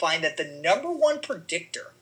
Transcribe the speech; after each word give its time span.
find 0.00 0.24
that 0.24 0.38
the 0.38 0.60
number 0.64 0.90
one 0.90 1.20
predictor 1.20 1.92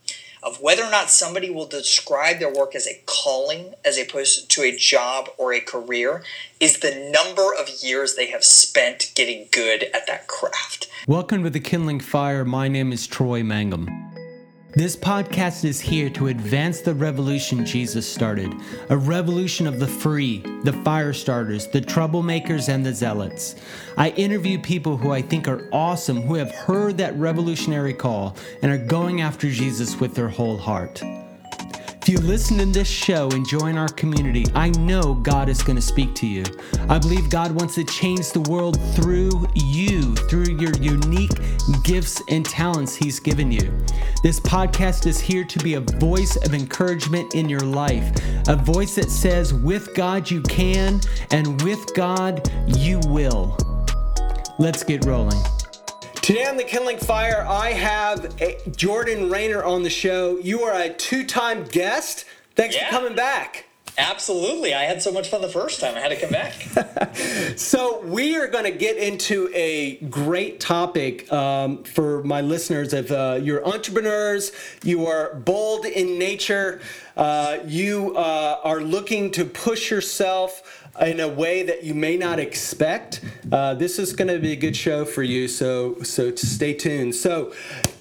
of 0.41 0.61
whether 0.61 0.85
or 0.85 0.91
not 0.91 1.11
somebody 1.11 1.51
will 1.51 1.67
describe 1.67 2.39
their 2.39 2.53
work 2.53 2.77
as 2.77 2.87
a 2.87 3.03
calling 3.07 3.75
as 3.85 3.99
opposed 3.99 4.49
to 4.49 4.63
a 4.63 4.75
job 4.75 5.29
or 5.37 5.53
a 5.53 5.61
career 5.61 6.23
is 6.61 6.79
the 6.79 7.13
number 7.13 7.53
of 7.53 7.69
years 7.83 8.15
they 8.15 8.31
have 8.31 8.45
spent 8.45 9.11
getting 9.17 9.49
good 9.51 9.83
at 9.93 10.07
that 10.07 10.29
craft. 10.29 10.89
Welcome 11.09 11.43
to 11.43 11.51
the 11.51 11.59
Kindling 11.59 11.99
Fire. 11.99 12.45
My 12.45 12.69
name 12.69 12.93
is 12.93 13.09
Troy 13.09 13.43
Mangum. 13.43 14.08
This 14.73 14.95
podcast 14.95 15.65
is 15.65 15.81
here 15.81 16.11
to 16.11 16.27
advance 16.27 16.83
the 16.83 16.93
revolution 16.93 17.65
Jesus 17.65 18.07
started 18.07 18.53
a 18.91 18.99
revolution 18.99 19.67
of 19.67 19.81
the 19.81 19.87
free, 19.87 20.41
the 20.63 20.75
fire 20.85 21.15
starters, 21.15 21.67
the 21.69 21.81
troublemakers, 21.81 22.69
and 22.69 22.85
the 22.85 22.93
zealots. 22.93 23.57
I 23.97 24.11
interview 24.11 24.61
people 24.61 24.99
who 24.99 25.11
I 25.11 25.23
think 25.23 25.49
are 25.49 25.67
awesome, 25.73 26.21
who 26.21 26.35
have 26.35 26.51
heard 26.51 26.99
that 26.99 27.17
revolutionary 27.17 27.95
call 27.95 28.37
and 28.61 28.71
are 28.71 28.77
going 28.77 29.23
after 29.23 29.49
Jesus 29.49 29.99
with 30.01 30.15
their 30.15 30.29
whole 30.29 30.59
heart. 30.59 31.03
If 32.09 32.15
you 32.15 32.21
listen 32.27 32.57
to 32.57 32.65
this 32.65 32.89
show 32.89 33.29
and 33.33 33.47
join 33.47 33.77
our 33.77 33.91
community, 33.91 34.47
I 34.55 34.71
know 34.71 35.13
God 35.13 35.51
is 35.51 35.63
going 35.63 35.77
to 35.77 35.83
speak 35.83 36.15
to 36.15 36.27
you. 36.27 36.43
I 36.89 36.99
believe 36.99 37.29
God 37.29 37.53
wants 37.53 37.75
to 37.75 37.85
change 37.85 38.31
the 38.31 38.41
world 38.41 38.81
through 38.95 39.47
you, 39.55 40.15
through 40.15 40.57
your 40.57 40.73
unique 40.77 41.39
gifts 41.83 42.23
and 42.31 42.47
talents 42.47 42.97
He's 42.97 43.21
given 43.21 43.53
you. 43.53 43.77
This 44.23 44.41
podcast 44.41 45.07
is 45.07 45.21
here 45.21 45.45
to 45.45 45.59
be 45.59 45.75
a 45.75 45.81
voice 45.81 46.37
of 46.37 46.55
encouragement 46.55 47.35
in 47.35 47.47
your 47.47 47.61
life, 47.61 48.11
a 48.49 48.57
voice 48.57 48.95
that 48.95 49.11
says, 49.11 49.53
with 49.53 49.95
God 49.95 50.31
you 50.31 50.41
can, 50.41 51.03
and 51.31 51.61
with 51.61 51.93
God 51.95 52.51
you 52.69 53.01
will. 53.09 53.55
Let's 54.59 54.83
get 54.83 55.05
rolling. 55.05 55.43
Today 56.29 56.45
on 56.45 56.59
the 56.59 56.63
Kindling 56.63 56.99
Fire, 56.99 57.43
I 57.49 57.71
have 57.71 58.77
Jordan 58.77 59.31
Raynor 59.31 59.65
on 59.65 59.83
the 59.83 59.89
show. 59.89 60.37
You 60.37 60.61
are 60.61 60.79
a 60.79 60.91
two-time 60.91 61.65
guest. 61.65 62.27
Thanks 62.55 62.77
yeah. 62.77 62.91
for 62.91 62.99
coming 62.99 63.17
back. 63.17 63.65
Absolutely. 63.97 64.75
I 64.75 64.83
had 64.83 65.01
so 65.01 65.11
much 65.11 65.31
fun 65.31 65.41
the 65.41 65.49
first 65.49 65.81
time. 65.81 65.95
I 65.95 66.01
had 66.01 66.11
to 66.11 66.21
come 66.21 66.29
back. 66.29 67.17
so, 67.57 68.03
we 68.03 68.37
are 68.37 68.47
going 68.47 68.65
to 68.65 68.71
get 68.71 68.99
into 68.99 69.51
a 69.55 69.97
great 70.11 70.61
topic 70.61 71.33
um, 71.33 71.83
for 71.85 72.23
my 72.25 72.43
listeners. 72.43 72.93
If 72.93 73.11
uh, 73.11 73.41
you're 73.43 73.67
entrepreneurs, 73.67 74.53
you 74.85 75.07
are 75.07 75.35
bold 75.35 75.87
in 75.87 76.19
nature, 76.19 76.83
uh, 77.17 77.61
you 77.67 78.15
uh, 78.17 78.61
are 78.63 78.83
looking 78.83 79.31
to 79.31 79.47
push 79.47 79.91
yourself 79.91 80.78
in 81.01 81.21
a 81.21 81.29
way 81.29 81.63
that 81.63 81.85
you 81.85 81.95
may 81.95 82.17
not 82.17 82.39
expect. 82.39 83.21
Uh, 83.51 83.75
this 83.75 83.99
is 83.99 84.13
going 84.13 84.29
to 84.29 84.39
be 84.39 84.53
a 84.53 84.57
good 84.57 84.77
show 84.77 85.05
for 85.05 85.23
you, 85.23 85.49
so 85.49 86.01
so 86.03 86.35
stay 86.35 86.75
tuned. 86.75 87.15
So, 87.15 87.53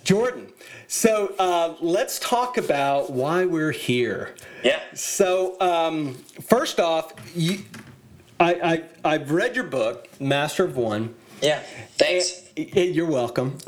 Jordan, 0.03 0.47
so 0.87 1.33
uh, 1.37 1.75
let's 1.81 2.19
talk 2.19 2.57
about 2.57 3.11
why 3.11 3.45
we're 3.45 3.71
here. 3.71 4.35
Yeah. 4.63 4.79
So 4.93 5.59
um, 5.59 6.15
first 6.47 6.79
off, 6.79 7.13
you, 7.35 7.59
I, 8.39 8.53
I 9.03 9.13
I've 9.13 9.31
read 9.31 9.55
your 9.55 9.65
book, 9.65 10.07
Master 10.19 10.63
of 10.63 10.77
One. 10.77 11.13
Yeah. 11.41 11.61
Thanks. 11.97 12.49
You're 12.55 13.05
welcome. 13.05 13.57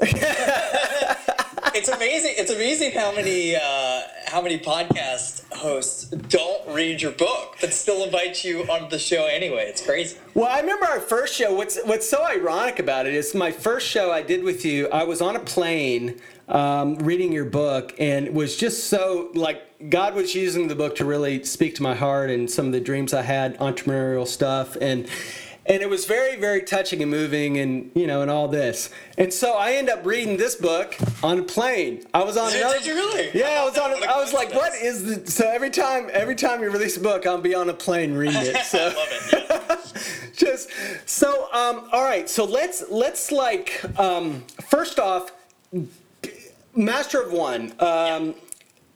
it's 1.76 1.90
amazing. 1.90 2.34
It's 2.38 2.52
amazing 2.52 2.92
how 2.92 3.14
many 3.14 3.56
uh, 3.56 4.02
how 4.28 4.42
many 4.42 4.60
podcast 4.60 5.52
hosts 5.54 6.06
don't 6.06 6.68
read 6.74 7.02
your 7.02 7.12
book 7.12 7.58
but 7.62 7.74
still 7.74 8.04
invite 8.04 8.44
you 8.44 8.64
on 8.64 8.90
the 8.90 9.00
show 9.00 9.26
anyway. 9.26 9.66
It's 9.68 9.86
crazy. 9.86 10.18
Well, 10.34 10.48
I 10.48 10.60
remember 10.60 10.86
our 10.86 11.00
first 11.00 11.36
show. 11.36 11.54
What's 11.54 11.80
what's 11.86 12.10
so 12.10 12.24
ironic 12.24 12.80
about 12.80 13.06
it 13.06 13.14
is 13.14 13.36
my 13.36 13.52
first 13.52 13.88
show 13.88 14.12
I 14.12 14.22
did 14.22 14.44
with 14.44 14.66
you. 14.66 14.88
I 14.90 15.04
was 15.04 15.22
on 15.22 15.36
a 15.36 15.40
plane 15.40 16.20
um, 16.48 16.96
reading 16.98 17.32
your 17.32 17.46
book 17.46 17.94
and 18.00 18.26
it 18.26 18.34
was 18.34 18.56
just 18.58 18.86
so 18.86 19.30
like 19.34 19.90
God 19.90 20.16
was 20.16 20.34
using 20.36 20.68
the 20.68 20.76
book 20.76 20.96
to 20.98 21.06
really 21.06 21.44
speak 21.44 21.76
to 21.76 21.84
my 21.84 21.96
heart 21.96 22.30
and 22.30 22.50
some 22.50 22.66
of 22.66 22.72
the 22.72 22.82
dreams 22.82 23.14
I 23.14 23.22
had, 23.22 23.58
entrepreneurial 23.60 24.28
stuff 24.28 24.76
and 24.82 25.08
and 25.70 25.82
it 25.82 25.90
was 25.90 26.06
very 26.06 26.36
very 26.36 26.62
touching 26.62 27.02
and 27.02 27.12
moving 27.12 27.58
and 27.60 27.92
you 27.96 28.08
know 28.08 28.22
and 28.22 28.30
all 28.30 28.48
this. 28.48 28.90
And 29.18 29.32
so 29.34 29.54
i 29.54 29.74
end 29.74 29.90
up 29.90 30.06
reading 30.06 30.38
this 30.38 30.56
book 30.56 30.98
on 31.24 31.40
a 31.40 31.44
plane. 31.44 32.04
I 32.14 32.24
was 32.24 32.36
on 32.36 32.52
did, 32.52 32.62
another 32.62 32.80
did 32.80 32.88
you 32.88 32.96
really? 32.96 33.30
Yeah 33.34 33.62
i 33.62 33.66
was 33.66 33.78
on 33.78 33.92
i 33.92 34.18
was 34.18 34.34
like 34.34 34.54
what 34.54 34.74
is 34.74 35.06
the 35.06 35.32
so 35.32 35.50
every 35.50 35.70
time 35.70 36.10
every 36.12 36.36
time 36.36 36.62
you 36.62 36.70
release 36.70 36.98
a 36.98 37.02
book 37.02 37.26
i'll 37.26 37.38
be 37.38 37.56
on 37.56 37.70
a 37.70 37.74
plane 37.74 38.14
reading 38.14 38.42
it 38.42 38.66
so. 38.66 38.94
It, 39.32 39.94
just 40.36 40.70
so 41.06 41.48
um, 41.54 41.88
all 41.92 42.04
right 42.04 42.30
so 42.30 42.46
let's 42.46 42.84
let's 42.90 43.32
like 43.32 43.84
um, 44.00 44.44
first 44.70 45.00
off 45.00 45.32
master 46.76 47.22
of 47.22 47.32
one 47.32 47.74
um, 47.80 48.36
yeah 48.49 48.49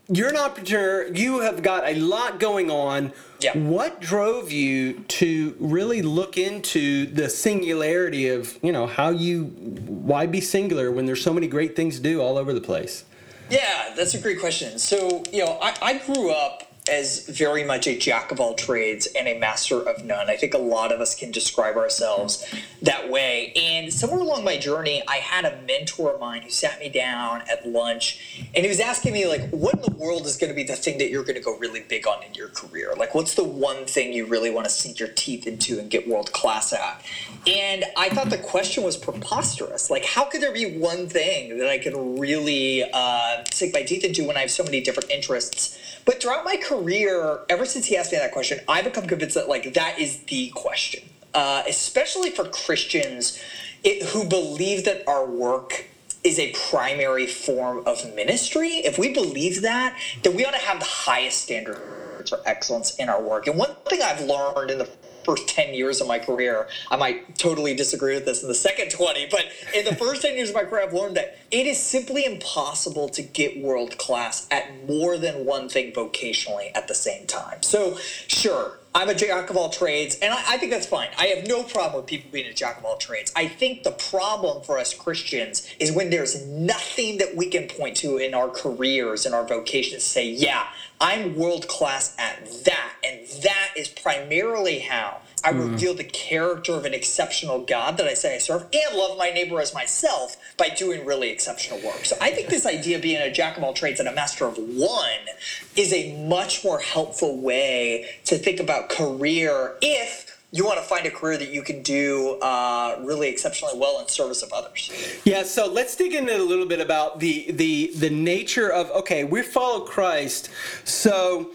you're 0.10 0.30
an 0.30 0.38
entrepreneur. 0.38 1.08
You 1.08 1.40
have 1.42 1.62
got 1.62 1.88
a 1.88 1.96
lot 1.96 2.40
going 2.40 2.70
on. 2.70 3.14
Yeah. 3.40 3.58
What 3.58 4.02
drove 4.02 4.52
you 4.52 5.00
to 5.00 5.56
really 5.60 6.02
look 6.02 6.38
into 6.38 7.06
the 7.08 7.30
singularity 7.30 8.30
of, 8.30 8.58
you 8.62 8.72
know, 8.72 8.88
how 8.88 9.10
you, 9.10 9.46
why 9.46 10.26
be 10.26 10.42
singular 10.42 10.92
when 10.92 11.06
there's 11.06 11.24
so 11.24 11.34
many 11.34 11.48
great 11.48 11.76
things 11.76 11.98
to 11.98 12.04
do 12.04 12.22
all 12.22 12.38
over 12.38 12.54
the 12.54 12.62
place? 12.62 13.06
Yeah, 13.50 13.94
that's 13.96 14.14
a 14.14 14.20
great 14.20 14.40
question. 14.40 14.80
So, 14.80 15.24
you 15.32 15.46
know, 15.46 15.60
I, 15.62 15.76
I 15.82 15.98
grew 16.00 16.32
up 16.32 16.73
as 16.90 17.28
very 17.28 17.64
much 17.64 17.88
a 17.88 17.98
jack 17.98 18.32
of 18.32 18.40
all 18.42 18.56
trades 18.56 19.08
and 19.18 19.28
a 19.28 19.40
master 19.40 19.80
of 19.80 20.04
none. 20.04 20.30
I 20.30 20.36
think 20.36 20.54
a 20.54 20.58
lot 20.58 20.92
of 20.92 21.00
us 21.00 21.16
can 21.16 21.32
describe 21.32 21.78
ourselves 21.78 22.46
that 22.82 23.10
way. 23.10 23.54
And 23.56 23.94
somewhere 23.94 24.20
along 24.20 24.44
my 24.44 24.58
journey, 24.58 25.02
I 25.08 25.18
had 25.18 25.46
a 25.46 25.62
mentor 25.66 26.14
of 26.14 26.20
mine 26.20 26.42
who 26.42 26.50
sat 26.50 26.80
me 26.80 26.90
down 26.90 27.44
at 27.50 27.66
lunch 27.66 28.38
and 28.54 28.64
he 28.64 28.68
was 28.68 28.82
asking 28.82 29.14
me, 29.14 29.28
like, 29.28 29.50
what 29.52 29.76
in 29.76 29.82
the 29.82 29.98
world 29.98 30.26
is 30.26 30.36
going 30.36 30.50
to 30.50 30.56
be 30.56 30.64
the 30.64 30.76
thing 30.76 30.98
that 30.98 31.10
you're 31.10 31.24
going 31.24 31.36
to 31.36 31.42
go 31.42 31.58
really 31.58 31.82
big 31.82 32.06
on 32.06 32.22
in 32.24 32.34
your 32.34 32.50
career? 32.50 32.94
Like, 32.98 33.16
what's 33.16 33.36
the 33.36 33.46
one 33.46 33.86
thing 33.86 34.12
you 34.12 34.26
really 34.26 34.52
want 34.52 34.66
to 34.66 34.72
sink 34.72 35.00
your 35.00 35.10
teeth 35.10 35.48
into 35.48 35.80
and 35.80 35.90
get 35.90 36.08
world 36.08 36.34
class 36.34 36.74
at? 36.74 37.06
And 37.48 37.86
I 37.96 38.10
thought 38.10 38.30
the 38.30 38.38
question 38.38 38.84
was 38.84 38.98
preposterous. 38.98 39.90
Like, 39.90 40.04
how 40.04 40.26
could 40.26 40.42
there 40.42 40.54
be 40.54 40.78
one 40.78 41.08
thing 41.08 41.58
that 41.60 41.70
I 41.70 41.78
could 41.78 41.96
really 41.96 42.84
uh, 42.94 43.44
sink 43.52 43.74
my 43.74 43.84
teeth 43.84 44.04
into 44.04 44.26
when 44.28 44.36
I 44.36 44.42
have 44.42 44.52
so 44.52 44.64
many 44.64 44.82
different 44.82 45.10
interests? 45.10 45.80
But 46.06 46.22
throughout 46.22 46.44
my 46.44 46.58
career, 46.58 47.40
ever 47.50 47.66
since 47.66 47.86
he 47.86 47.98
asked 47.98 48.12
me 48.12 48.18
that 48.18 48.32
question, 48.32 48.60
I've 48.68 48.84
become 48.84 49.08
convinced 49.08 49.36
that 49.36 49.48
like 49.48 49.74
that 49.74 50.00
is 50.00 50.20
the 50.24 50.50
question, 50.50 51.04
uh, 51.34 51.64
especially 51.68 52.30
for 52.30 52.46
Christians 52.46 53.42
it, 53.84 54.04
who 54.10 54.26
believe 54.26 54.86
that 54.86 55.08
our 55.08 55.26
work 55.26 55.86
is 56.24 56.40
a 56.40 56.54
primary 56.70 57.28
form 57.28 57.84
of 57.86 58.14
ministry. 58.16 58.78
If 58.78 58.98
we 58.98 59.14
believe 59.14 59.62
that, 59.62 59.98
then 60.24 60.36
we 60.36 60.46
ought 60.46 60.52
to 60.52 60.58
have 60.58 60.80
the 60.80 60.86
highest 60.86 61.42
standards 61.42 62.30
for 62.30 62.40
excellence 62.46 62.96
in 62.96 63.10
our 63.10 63.22
work. 63.22 63.48
And 63.48 63.58
one 63.58 63.76
thing 63.86 64.02
I've 64.02 64.22
learned 64.22 64.72
in 64.72 64.78
the 64.78 64.86
first 65.24 65.48
10 65.48 65.74
years 65.74 66.02
of 66.02 66.08
my 66.08 66.20
career, 66.20 66.68
I 66.90 66.98
might 66.98 67.38
totally 67.38 67.76
disagree 67.76 68.16
with 68.16 68.26
this 68.26 68.42
in 68.42 68.48
the 68.48 68.56
second 68.56 68.92
20, 68.92 69.28
but 69.28 69.46
in 69.74 69.86
the 69.86 69.96
first 69.96 70.22
10 70.22 70.36
years 70.36 70.50
of 70.50 70.56
my 70.56 70.64
career, 70.64 70.84
I've 70.84 70.94
learned 70.94 71.18
that 71.18 71.38
it 71.52 71.66
is 71.66 71.82
simply 71.82 72.26
impossible 72.26 73.10
to 73.10 73.22
get 73.22 73.62
world 73.62 73.98
class 73.98 74.48
at 74.52 74.88
more 74.88 75.18
than 75.18 75.46
one 75.46 75.70
thing 75.70 75.92
vocationally 75.92 76.72
at 76.76 76.88
the 76.88 76.96
same 76.96 77.28
time. 77.28 77.62
So, 77.64 77.98
sure, 78.28 78.80
I'm 78.96 79.10
a 79.10 79.16
jack 79.16 79.50
of 79.50 79.58
all 79.58 79.70
trades, 79.70 80.20
and 80.22 80.32
I, 80.32 80.54
I, 80.54 80.58
think 80.58 80.72
that's 80.72 80.86
fine. 80.86 81.10
I 81.18 81.28
have 81.28 81.48
no 81.48 81.64
problem 81.64 82.02
with 82.02 82.06
people 82.06 82.30
being 82.32 82.48
a 82.48 82.54
jack 82.54 82.78
of 82.78 82.86
all 82.86 82.98
trades. 82.98 83.34
I 83.36 83.48
think 83.48 83.84
the 83.84 83.92
problem 83.92 84.64
for 84.64 84.78
us 84.78 84.94
Christians 84.94 85.68
is 85.80 85.92
when 85.92 86.12
there's 86.12 86.46
nothing 86.46 87.18
that 87.18 87.36
we 87.36 87.48
can 87.48 87.68
point 87.68 87.98
to 87.98 88.18
in 88.18 88.36
our 88.36 88.50
careers 88.50 89.26
and 89.26 89.34
our 89.34 89.48
vocations 89.48 90.04
to 90.04 90.10
say, 90.10 90.30
yeah, 90.30 90.68
I'm 91.00 91.36
world 91.36 91.68
class 91.68 92.16
at 92.18 92.48
that. 92.66 92.94
And 93.04 93.28
that 93.44 93.72
is 93.76 93.90
primarily 93.90 94.80
how 94.80 95.22
I 95.44 95.52
mm. 95.52 95.72
reveal 95.72 95.94
the 95.94 96.04
character 96.06 96.74
of 96.74 96.86
an 96.86 96.94
exceptional 96.94 97.60
God 97.60 97.98
that 97.98 98.08
I 98.08 98.14
say 98.14 98.36
I 98.36 98.38
serve 98.38 98.66
and 98.72 98.96
love 98.96 99.18
my 99.18 99.30
neighbor 99.30 99.60
as 99.60 99.74
myself 99.74 100.38
by 100.58 100.70
doing 100.70 101.06
really 101.06 101.30
exceptional 101.30 101.80
work. 101.86 102.06
So 102.06 102.16
I 102.22 102.32
think 102.32 102.50
this 102.50 102.66
idea 102.66 102.98
of 102.98 103.02
being 103.02 103.22
a 103.22 103.32
jack 103.32 103.58
of 103.58 103.64
all 103.64 103.74
trades 103.74 104.00
and 104.00 104.08
a 104.08 104.14
master 104.14 104.46
of 104.46 104.58
one 104.58 105.28
is 105.76 105.92
a 105.92 106.16
much 106.26 106.64
more 106.64 106.80
helpful 106.80 107.38
way 107.38 108.10
to 108.26 108.38
think 108.38 108.60
about 108.60 108.90
career 108.90 109.76
if 109.82 110.33
you 110.56 110.64
want 110.64 110.78
to 110.78 110.86
find 110.86 111.04
a 111.08 111.12
career 111.12 111.38
that 111.38 111.50
you 111.50 111.64
can 111.64 111.82
do 111.82 112.38
uh, 112.40 112.98
really 113.02 113.28
exceptionally 113.28 113.74
well 113.78 114.00
in 114.00 114.08
service 114.08 114.44
of 114.44 114.54
others. 114.54 114.92
Yeah, 115.26 115.42
so 115.44 115.66
let's 115.68 115.96
dig 115.96 116.14
into 116.14 116.38
a 116.38 116.38
little 116.38 116.68
bit 116.68 116.80
about 116.80 117.20
the 117.20 117.52
the 117.52 117.92
the 117.98 118.10
nature 118.12 118.70
of 118.72 118.90
okay, 118.92 119.24
we 119.24 119.42
follow 119.42 119.82
Christ, 119.84 120.50
so 120.86 121.50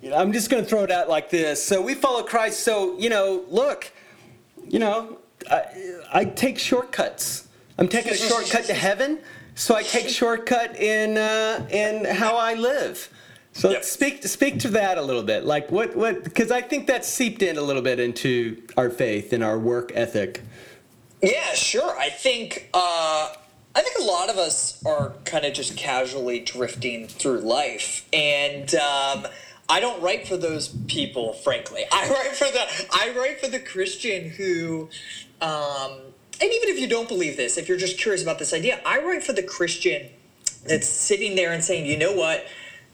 You 0.00 0.10
know, 0.10 0.16
I'm 0.16 0.32
just 0.32 0.50
going 0.50 0.62
to 0.62 0.68
throw 0.68 0.84
it 0.84 0.90
out 0.90 1.08
like 1.08 1.30
this. 1.30 1.62
So 1.62 1.80
we 1.80 1.94
follow 1.94 2.22
Christ. 2.22 2.60
So 2.60 2.96
you 2.98 3.08
know, 3.08 3.44
look, 3.48 3.90
you 4.68 4.78
know, 4.78 5.18
I, 5.50 5.64
I 6.12 6.24
take 6.26 6.58
shortcuts. 6.58 7.48
I'm 7.78 7.88
taking 7.88 8.12
a 8.12 8.16
shortcut 8.16 8.64
to 8.66 8.74
heaven, 8.74 9.18
so 9.54 9.74
I 9.74 9.82
take 9.82 10.08
shortcut 10.08 10.76
in 10.76 11.16
uh, 11.16 11.66
in 11.70 12.04
how 12.04 12.36
I 12.36 12.54
live. 12.54 13.08
So 13.54 13.70
yep. 13.70 13.84
speak 13.84 14.24
speak 14.24 14.58
to 14.60 14.68
that 14.70 14.98
a 14.98 15.02
little 15.02 15.22
bit. 15.22 15.44
Like 15.44 15.70
what 15.70 15.94
what 15.94 16.24
because 16.24 16.50
I 16.50 16.60
think 16.60 16.88
that's 16.88 17.08
seeped 17.08 17.40
in 17.40 17.56
a 17.56 17.62
little 17.62 17.82
bit 17.82 18.00
into 18.00 18.60
our 18.76 18.90
faith 18.90 19.32
and 19.32 19.44
our 19.44 19.58
work 19.58 19.92
ethic. 19.94 20.42
Yeah, 21.22 21.54
sure. 21.54 21.96
I 21.96 22.10
think 22.10 22.68
uh, 22.74 23.32
I 23.74 23.80
think 23.80 23.96
a 24.00 24.02
lot 24.02 24.28
of 24.28 24.38
us 24.38 24.84
are 24.84 25.14
kind 25.24 25.44
of 25.44 25.54
just 25.54 25.76
casually 25.76 26.40
drifting 26.40 27.06
through 27.06 27.40
life, 27.40 28.08
and 28.12 28.74
um, 28.74 29.28
I 29.68 29.78
don't 29.78 30.02
write 30.02 30.26
for 30.26 30.36
those 30.36 30.68
people. 30.88 31.34
Frankly, 31.34 31.84
I 31.92 32.10
write 32.10 32.34
for 32.34 32.46
the 32.46 32.88
I 32.92 33.14
write 33.16 33.40
for 33.40 33.46
the 33.46 33.60
Christian 33.60 34.30
who, 34.30 34.88
um, 35.40 35.92
and 36.40 36.52
even 36.52 36.70
if 36.70 36.80
you 36.80 36.88
don't 36.88 37.08
believe 37.08 37.36
this, 37.36 37.56
if 37.56 37.68
you're 37.68 37.78
just 37.78 37.98
curious 37.98 38.20
about 38.20 38.40
this 38.40 38.52
idea, 38.52 38.80
I 38.84 38.98
write 38.98 39.22
for 39.22 39.32
the 39.32 39.44
Christian 39.44 40.10
that's 40.66 40.88
sitting 40.88 41.36
there 41.36 41.52
and 41.52 41.62
saying, 41.62 41.86
you 41.86 41.96
know 41.96 42.12
what. 42.12 42.44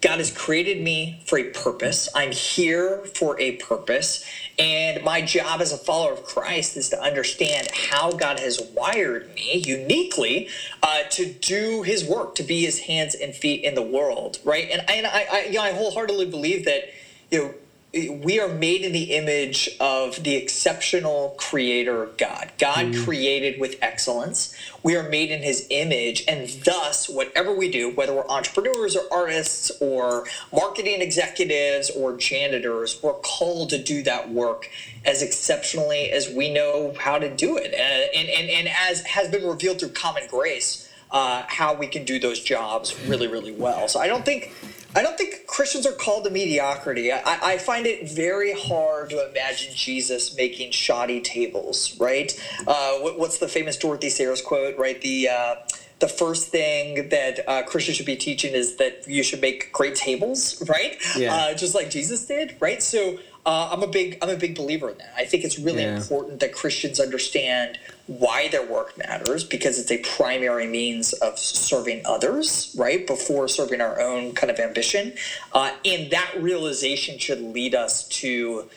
God 0.01 0.19
has 0.19 0.31
created 0.31 0.81
me 0.83 1.21
for 1.27 1.39
a 1.39 1.45
purpose. 1.51 2.09
I'm 2.15 2.33
here 2.33 3.05
for 3.15 3.39
a 3.41 3.57
purpose. 3.57 4.25
And 4.59 5.05
my 5.05 5.21
job 5.21 5.61
as 5.61 5.73
a 5.73 5.79
follower 5.79 6.13
of 6.13 6.25
Christ 6.25 6.77
is 6.77 6.89
to 6.91 7.01
understand 7.03 7.69
how 7.73 8.13
God 8.13 8.41
has 8.41 8.61
wired 8.75 9.35
me 9.35 9.57
uniquely 9.67 10.49
uh, 10.83 11.03
to 11.11 11.33
do 11.33 11.83
his 11.83 12.05
work, 12.05 12.35
to 12.37 12.43
be 12.43 12.65
his 12.65 12.81
hands 12.81 13.15
and 13.15 13.35
feet 13.35 13.65
in 13.65 13.75
the 13.75 13.83
world, 13.83 14.39
right? 14.45 14.71
And, 14.71 14.89
and 14.91 15.07
I, 15.07 15.27
I, 15.31 15.45
you 15.47 15.55
know, 15.55 15.63
I 15.63 15.73
wholeheartedly 15.73 16.27
believe 16.27 16.65
that, 16.65 16.85
you 17.31 17.39
know, 17.39 17.55
we 17.93 18.39
are 18.39 18.49
made 18.49 18.83
in 18.83 18.93
the 18.93 19.15
image 19.17 19.69
of 19.81 20.23
the 20.23 20.37
exceptional 20.37 21.35
creator 21.39 22.09
God. 22.19 22.53
God 22.57 22.87
mm. 22.87 23.05
created 23.05 23.61
with 23.61 23.77
excellence. 23.83 24.55
We 24.85 24.95
are 24.97 25.09
made 25.09 25.33
in 25.33 25.43
his 25.43 25.67
image, 25.71 26.25
and 26.29 26.49
thus, 26.65 27.09
whatever 27.09 27.53
we 27.53 27.69
do, 27.69 27.91
whether 27.91 28.15
we're 28.15 28.29
entrepreneurs 28.29 28.97
or 28.97 29.03
artists 29.13 29.73
or 29.81 30.27
marketing 30.53 31.03
executives 31.03 31.91
or 31.91 32.17
janitors, 32.17 33.03
we're 33.03 33.15
called 33.15 33.71
to 33.71 33.83
do 33.83 34.05
that 34.05 34.31
work 34.31 34.71
as 35.05 35.21
exceptionally 35.21 36.13
as 36.13 36.31
we 36.31 36.53
know 36.53 36.95
how 36.97 37.19
to 37.19 37.29
do 37.29 37.57
it. 37.57 37.75
And, 37.75 38.11
and, 38.15 38.29
and, 38.29 38.51
and 38.51 38.69
as 38.69 39.05
has 39.05 39.29
been 39.31 39.45
revealed 39.45 39.81
through 39.81 39.91
common 39.91 40.29
grace, 40.29 40.89
uh, 41.11 41.43
how 41.49 41.75
we 41.75 41.89
can 41.89 42.05
do 42.05 42.21
those 42.21 42.41
jobs 42.41 42.97
really, 43.07 43.27
really 43.27 43.53
well. 43.53 43.89
So 43.89 43.99
I 43.99 44.07
don't 44.07 44.25
think 44.25 44.53
I 44.95 45.03
don't 45.03 45.17
think 45.17 45.47
Christians 45.47 45.87
are 45.87 45.93
called 45.93 46.25
to 46.25 46.31
mediocrity. 46.31 47.13
I, 47.13 47.21
I 47.25 47.59
find 47.59 47.87
it 47.87 48.11
very 48.11 48.53
hard 48.53 49.11
to 49.11 49.29
imagine 49.31 49.73
Jesus 49.75 50.37
making 50.37 50.73
shoddy 50.73 51.21
tables, 51.21 51.99
right? 52.01 52.33
Uh, 52.67 52.95
what, 52.99 53.19
what's 53.19 53.39
the 53.39 53.49
famous 53.49 53.77
Dorothy 53.77 54.11
Sayers 54.11 54.43
quote, 54.43 54.77
right? 54.79 55.01
The 55.01 55.29
uh, 55.29 55.55
the 56.01 56.09
first 56.09 56.49
thing 56.49 57.11
that 57.11 57.47
uh, 57.47 57.63
Christians 57.63 57.99
should 57.99 58.07
be 58.07 58.17
teaching 58.17 58.55
is 58.55 58.77
that 58.77 59.07
you 59.07 59.23
should 59.23 59.43
make 59.43 59.71
great 59.71 59.95
tables, 59.95 60.67
right? 60.67 60.97
Yeah. 61.17 61.35
Uh, 61.35 61.55
just 61.55 61.75
like 61.75 61.91
Jesus 61.91 62.25
did, 62.27 62.57
right? 62.59 62.83
So 62.83 63.19
uh, 63.47 63.71
I'm 63.73 63.83
a 63.83 63.87
big 63.87 64.19
I'm 64.21 64.29
a 64.29 64.37
big 64.37 64.55
believer 64.55 64.91
in 64.91 64.99
that. 64.99 65.15
I 65.17 65.25
think 65.25 65.45
it's 65.45 65.59
really 65.59 65.83
yeah. 65.83 65.97
important 65.97 66.41
that 66.41 66.53
Christians 66.53 67.01
understand 67.01 67.79
why 68.07 68.49
their 68.49 68.67
work 68.67 68.99
matters 68.99 69.45
because 69.45 69.79
it's 69.79 69.91
a 69.91 69.99
primary 70.17 70.67
means 70.67 71.13
of 71.15 71.39
serving 71.39 72.03
others, 72.05 72.75
right? 72.77 73.07
Before 73.07 73.49
serving 73.49 73.81
our 73.81 74.01
own 74.01 74.33
kind 74.33 74.51
of 74.51 74.59
ambition. 74.59 75.15
Uh, 75.53 75.73
and 75.85 76.11
that 76.11 76.35
realization 76.39 77.19
should 77.19 77.41
lead 77.41 77.75
us 77.75 78.07
to 78.09 78.69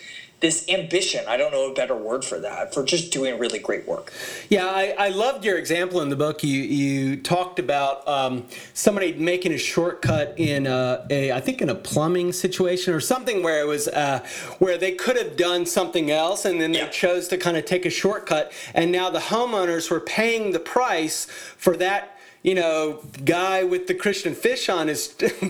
this 0.44 0.68
ambition. 0.68 1.24
I 1.26 1.38
don't 1.38 1.54
know 1.54 1.72
a 1.72 1.74
better 1.74 1.96
word 1.96 2.26
for 2.26 2.38
that, 2.40 2.74
for 2.74 2.84
just 2.84 3.14
doing 3.14 3.40
really 3.40 3.60
great 3.60 3.88
work. 3.88 4.12
Yeah, 4.50 4.66
I, 4.66 4.94
I 5.00 5.08
loved 5.08 5.46
your 5.46 5.58
example 5.58 6.02
in 6.02 6.10
the 6.10 6.18
book. 6.18 6.44
You 6.44 6.62
you 6.62 7.16
talked 7.16 7.60
about 7.60 8.06
um, 8.06 8.46
somebody 8.74 9.14
making 9.14 9.54
a 9.54 9.58
shortcut 9.58 10.34
in 10.38 10.68
a, 10.68 11.08
a, 11.10 11.32
I 11.32 11.40
think 11.40 11.62
in 11.62 11.70
a 11.70 11.76
plumbing 11.76 12.34
situation 12.34 12.94
or 12.94 13.00
something 13.00 13.42
where 13.42 13.62
it 13.62 13.68
was 13.68 13.88
uh, 13.88 14.20
where 14.60 14.78
they 14.78 14.92
could 14.92 15.16
have 15.16 15.38
done 15.38 15.66
something 15.66 16.12
else 16.12 16.44
and 16.44 16.60
then 16.60 16.74
yeah. 16.74 16.86
they 16.86 16.92
chose 16.92 17.30
to 17.30 17.38
kind 17.38 17.56
of 17.56 17.64
take 17.64 17.86
a 17.86 17.90
shortcut, 17.90 18.52
and 18.74 18.92
now 18.92 19.10
the 19.10 19.20
homeowners 19.20 19.90
were 19.90 20.02
paying 20.02 20.52
the 20.52 20.60
price 20.60 21.26
for 21.26 21.78
that 21.78 22.13
you 22.44 22.54
know, 22.54 23.00
guy 23.24 23.64
with 23.64 23.88
the 23.88 23.96
Christian 23.96 24.36
fish 24.36 24.68
on 24.68 24.90
his 24.90 25.08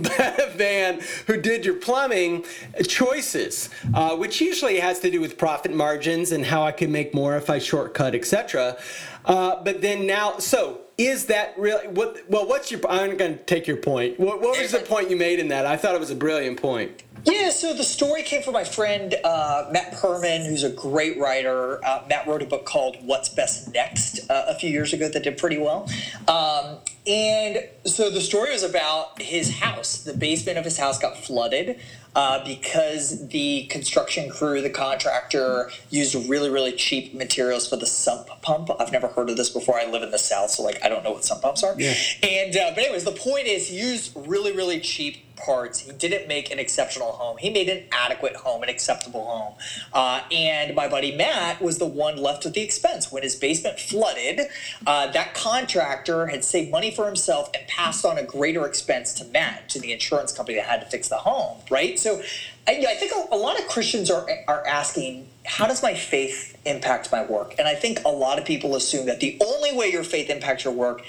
van 0.55 1.01
who 1.25 1.41
did 1.41 1.65
your 1.65 1.75
plumbing 1.75 2.45
choices, 2.87 3.69
uh, 3.95 4.15
which 4.15 4.39
usually 4.39 4.79
has 4.79 4.99
to 4.99 5.09
do 5.09 5.19
with 5.19 5.37
profit 5.37 5.73
margins 5.73 6.31
and 6.31 6.45
how 6.45 6.63
I 6.63 6.71
can 6.71 6.91
make 6.91 7.13
more 7.13 7.35
if 7.35 7.49
I 7.49 7.57
shortcut, 7.57 8.13
etc. 8.13 8.77
Uh, 9.25 9.61
but 9.63 9.81
then 9.81 10.05
now, 10.05 10.37
so 10.37 10.81
is 10.97 11.25
that 11.25 11.57
really 11.57 11.87
what? 11.87 12.29
Well, 12.29 12.47
what's 12.47 12.71
your? 12.71 12.79
I'm 12.87 13.17
going 13.17 13.37
to 13.37 13.43
take 13.43 13.65
your 13.65 13.77
point. 13.77 14.19
What, 14.19 14.41
what 14.41 14.59
was 14.59 14.71
the 14.71 14.79
point 14.79 15.09
you 15.09 15.17
made 15.17 15.39
in 15.39 15.47
that? 15.47 15.65
I 15.65 15.77
thought 15.77 15.95
it 15.95 15.99
was 15.99 16.11
a 16.11 16.15
brilliant 16.15 16.61
point. 16.61 17.03
Yeah, 17.25 17.51
so 17.51 17.73
the 17.73 17.83
story 17.83 18.23
came 18.23 18.41
from 18.41 18.53
my 18.53 18.63
friend 18.63 19.15
uh, 19.23 19.69
Matt 19.71 19.93
Perman, 19.93 20.45
who's 20.45 20.63
a 20.63 20.69
great 20.69 21.17
writer. 21.17 21.83
Uh, 21.85 22.03
Matt 22.09 22.27
wrote 22.27 22.41
a 22.41 22.45
book 22.45 22.65
called 22.65 22.97
What's 23.01 23.29
Best 23.29 23.73
Next 23.73 24.29
uh, 24.29 24.45
a 24.49 24.55
few 24.55 24.69
years 24.69 24.91
ago 24.93 25.07
that 25.07 25.23
did 25.23 25.37
pretty 25.37 25.57
well. 25.57 25.89
Um, 26.27 26.79
and 27.07 27.67
so 27.85 28.09
the 28.09 28.21
story 28.21 28.51
was 28.51 28.63
about 28.63 29.21
his 29.21 29.59
house. 29.59 30.03
The 30.03 30.13
basement 30.13 30.57
of 30.57 30.65
his 30.65 30.77
house 30.77 30.99
got 30.99 31.17
flooded 31.17 31.79
uh, 32.15 32.43
because 32.45 33.27
the 33.29 33.65
construction 33.65 34.29
crew, 34.29 34.61
the 34.61 34.69
contractor, 34.69 35.69
used 35.89 36.15
really, 36.29 36.49
really 36.49 36.73
cheap 36.73 37.13
materials 37.13 37.67
for 37.67 37.75
the 37.75 37.85
sump 37.85 38.27
pump. 38.41 38.69
I've 38.79 38.91
never 38.91 39.07
heard 39.07 39.29
of 39.29 39.37
this 39.37 39.49
before. 39.49 39.79
I 39.79 39.85
live 39.85 40.03
in 40.03 40.11
the 40.11 40.19
South, 40.19 40.51
so 40.51 40.63
like 40.63 40.79
I 40.83 40.89
don't 40.89 41.03
know 41.03 41.11
what 41.11 41.25
sump 41.25 41.41
pumps 41.41 41.63
are. 41.63 41.75
Yeah. 41.77 41.93
And 42.21 42.55
uh, 42.55 42.71
but 42.75 42.83
anyways, 42.83 43.03
the 43.03 43.11
point 43.11 43.47
is, 43.47 43.67
he 43.67 43.79
used 43.79 44.13
really, 44.15 44.55
really 44.55 44.79
cheap 44.79 45.22
parts. 45.43 45.79
He 45.79 45.91
didn't 45.91 46.27
make 46.27 46.51
an 46.51 46.59
exceptional 46.59 47.11
home. 47.11 47.37
He 47.37 47.49
made 47.49 47.69
an 47.69 47.83
adequate 47.91 48.35
home, 48.35 48.63
an 48.63 48.69
acceptable 48.69 49.25
home. 49.25 49.53
Uh, 49.91 50.21
and 50.31 50.75
my 50.75 50.87
buddy 50.87 51.15
Matt 51.15 51.61
was 51.61 51.77
the 51.77 51.85
one 51.85 52.17
left 52.17 52.45
with 52.45 52.53
the 52.53 52.61
expense. 52.61 53.11
When 53.11 53.23
his 53.23 53.35
basement 53.35 53.79
flooded, 53.79 54.41
uh, 54.87 55.11
that 55.11 55.33
contractor 55.33 56.27
had 56.27 56.43
saved 56.43 56.71
money 56.71 56.91
for 56.91 57.05
himself 57.05 57.49
and 57.53 57.67
passed 57.67 58.05
on 58.05 58.17
a 58.17 58.23
greater 58.23 58.65
expense 58.65 59.13
to 59.15 59.25
Matt, 59.25 59.69
to 59.69 59.79
the 59.79 59.91
insurance 59.91 60.31
company 60.31 60.57
that 60.57 60.65
had 60.65 60.81
to 60.81 60.87
fix 60.87 61.09
the 61.09 61.17
home, 61.17 61.59
right? 61.69 61.99
So 61.99 62.21
I, 62.67 62.85
I 62.87 62.95
think 62.95 63.11
a, 63.11 63.35
a 63.35 63.37
lot 63.37 63.59
of 63.59 63.67
Christians 63.67 64.09
are, 64.09 64.27
are 64.47 64.65
asking, 64.65 65.27
how 65.45 65.67
does 65.67 65.83
my 65.83 65.93
faith 65.93 66.57
impact 66.65 67.11
my 67.11 67.25
work? 67.25 67.55
And 67.59 67.67
I 67.67 67.75
think 67.75 67.99
a 68.05 68.09
lot 68.09 68.39
of 68.39 68.45
people 68.45 68.75
assume 68.75 69.05
that 69.07 69.19
the 69.19 69.37
only 69.45 69.75
way 69.75 69.91
your 69.91 70.03
faith 70.03 70.29
impacts 70.29 70.63
your 70.63 70.73
work 70.73 71.01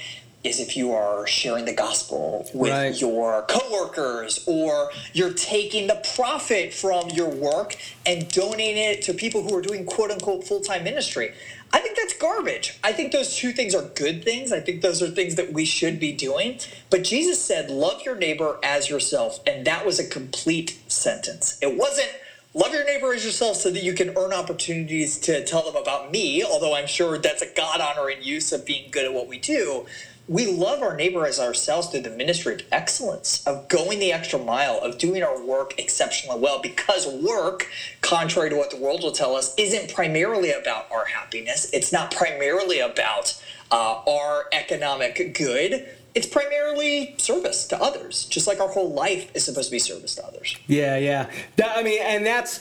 is 0.44 0.61
if 0.61 0.76
you 0.76 0.93
are 0.93 1.26
sharing 1.26 1.64
the 1.64 1.73
gospel 1.73 2.49
with 2.52 2.70
right. 2.70 3.00
your 3.00 3.43
coworkers 3.49 4.44
or 4.46 4.91
you're 5.14 5.32
taking 5.32 5.87
the 5.87 6.00
profit 6.14 6.73
from 6.73 7.08
your 7.11 7.29
work 7.29 7.76
and 8.06 8.29
donating 8.29 8.76
it 8.76 9.02
to 9.02 9.14
people 9.14 9.43
who 9.43 9.56
are 9.56 9.62
doing 9.62 9.87
quote 9.87 10.11
unquote 10.11 10.44
full 10.44 10.61
time 10.61 10.85
ministry. 10.85 11.32
I 11.73 11.81
think 11.81 11.96
that's 11.96 12.17
garbage. 12.17 12.79
I 12.85 12.93
think 12.93 13.11
those 13.11 13.35
two 13.35 13.50
things 13.50 13.75
are 13.75 13.82
good 13.82 14.23
things. 14.23 14.52
I 14.52 14.61
think 14.61 14.81
those 14.81 15.02
are 15.02 15.08
things 15.08 15.35
that 15.35 15.52
we 15.52 15.64
should 15.64 15.99
be 15.99 16.12
doing. 16.12 16.61
But 16.88 17.02
Jesus 17.02 17.43
said, 17.44 17.69
Love 17.70 18.02
your 18.02 18.14
neighbor 18.14 18.58
as 18.63 18.89
yourself. 18.89 19.41
And 19.46 19.67
that 19.67 19.84
was 19.84 19.98
a 19.98 20.06
complete 20.06 20.79
sentence. 20.86 21.58
It 21.60 21.77
wasn't 21.77 22.13
love 22.55 22.73
your 22.73 22.84
neighbor 22.84 23.13
as 23.13 23.25
yourself 23.25 23.56
so 23.56 23.70
that 23.70 23.82
you 23.82 23.93
can 23.93 24.17
earn 24.17 24.32
opportunities 24.32 25.19
to 25.19 25.44
tell 25.44 25.63
them 25.63 25.77
about 25.77 26.11
me, 26.11 26.43
although 26.44 26.75
I'm 26.75 26.87
sure 26.87 27.19
that's 27.19 27.43
a 27.43 27.53
God 27.55 27.81
honoring 27.81 28.23
use 28.23 28.53
of 28.53 28.65
being 28.65 28.91
good 28.91 29.05
at 29.05 29.13
what 29.13 29.29
we 29.29 29.39
do 29.39 29.87
we 30.27 30.46
love 30.46 30.82
our 30.82 30.96
neighbor 30.96 31.27
as 31.27 31.39
ourselves 31.39 31.89
through 31.89 32.01
the 32.01 32.11
ministry 32.11 32.55
of 32.55 32.63
excellence, 32.73 33.46
of 33.46 33.69
going 33.69 33.99
the 33.99 34.13
extra 34.13 34.39
mile, 34.39 34.79
of 34.79 34.96
doing 34.96 35.23
our 35.23 35.44
work 35.44 35.79
exceptionally 35.79 36.41
well, 36.41 36.61
because 36.63 37.06
work, 37.06 37.69
contrary 38.01 38.49
to 38.49 38.56
what 38.56 38.70
the 38.70 38.77
world 38.77 39.03
will 39.03 39.13
tell 39.13 39.37
us, 39.37 39.55
isn't 39.58 39.93
primarily 39.93 40.51
about 40.51 40.91
our 40.91 41.05
happiness. 41.05 41.69
It's 41.73 41.93
not 41.93 42.11
primarily 42.11 42.81
about 42.81 43.41
uh, 43.70 44.03
our 44.08 44.46
economic 44.53 45.34
good. 45.34 45.89
It's 46.15 46.27
primarily 46.27 47.15
service 47.19 47.67
to 47.69 47.83
others, 47.83 48.25
just 48.27 48.47
like 48.47 48.61
our 48.61 48.69
whole 48.69 48.93
life 48.93 49.35
is 49.35 49.44
supposed 49.44 49.69
to 49.69 49.73
be 49.73 49.79
service 49.79 50.15
to 50.15 50.25
others. 50.25 50.56
Yeah, 50.67 50.97
yeah. 50.97 51.31
That, 51.56 51.77
I 51.77 51.83
mean, 51.83 52.01
and 52.03 52.25
that's 52.25 52.61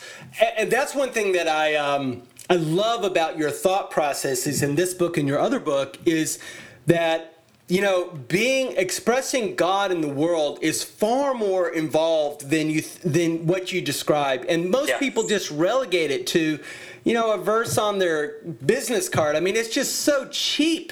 and 0.57 0.71
that's 0.71 0.95
one 0.95 1.11
thing 1.11 1.33
that 1.33 1.47
I 1.47 1.75
um, 1.75 2.23
I 2.49 2.55
love 2.55 3.03
about 3.03 3.37
your 3.37 3.51
thought 3.51 3.91
processes 3.91 4.63
in 4.63 4.75
this 4.75 4.93
book 4.93 5.17
and 5.17 5.27
your 5.27 5.39
other 5.39 5.59
book 5.59 5.97
is 6.05 6.39
that 6.87 7.33
you 7.69 7.81
know, 7.81 8.09
being 8.27 8.73
expressing 8.75 9.55
God 9.55 9.91
in 9.91 10.01
the 10.01 10.09
world 10.09 10.59
is 10.61 10.83
far 10.83 11.33
more 11.33 11.69
involved 11.69 12.49
than 12.49 12.69
you 12.69 12.81
than 13.03 13.47
what 13.47 13.71
you 13.71 13.81
describe 13.81 14.45
and 14.49 14.69
most 14.69 14.89
yeah. 14.89 14.99
people 14.99 15.25
just 15.25 15.49
relegate 15.49 16.11
it 16.11 16.27
to, 16.27 16.59
you 17.05 17.13
know, 17.13 17.31
a 17.33 17.37
verse 17.37 17.77
on 17.77 17.99
their 17.99 18.41
business 18.65 19.07
card. 19.07 19.35
I 19.35 19.39
mean, 19.39 19.55
it's 19.55 19.69
just 19.69 20.01
so 20.01 20.27
cheap. 20.29 20.91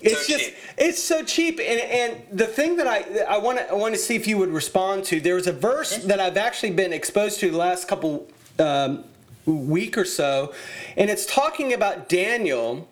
It's 0.00 0.26
so 0.26 0.32
just 0.32 0.44
cheap. 0.44 0.56
it's 0.76 1.02
so 1.02 1.24
cheap, 1.24 1.58
and 1.58 1.80
and 1.80 2.22
the 2.38 2.46
thing 2.46 2.76
that 2.76 2.86
I 2.86 3.34
I 3.34 3.38
want 3.38 3.58
to 3.58 3.70
I 3.70 3.74
want 3.74 3.94
to 3.94 4.00
see 4.00 4.14
if 4.14 4.26
you 4.26 4.38
would 4.38 4.50
respond 4.50 5.04
to. 5.06 5.20
There 5.20 5.34
was 5.34 5.46
a 5.46 5.52
verse 5.52 5.96
that 6.04 6.20
I've 6.20 6.36
actually 6.36 6.70
been 6.70 6.92
exposed 6.92 7.40
to 7.40 7.50
the 7.50 7.56
last 7.56 7.88
couple 7.88 8.28
um, 8.58 9.04
week 9.44 9.98
or 9.98 10.04
so, 10.04 10.54
and 10.96 11.10
it's 11.10 11.26
talking 11.26 11.72
about 11.72 12.08
Daniel 12.08 12.88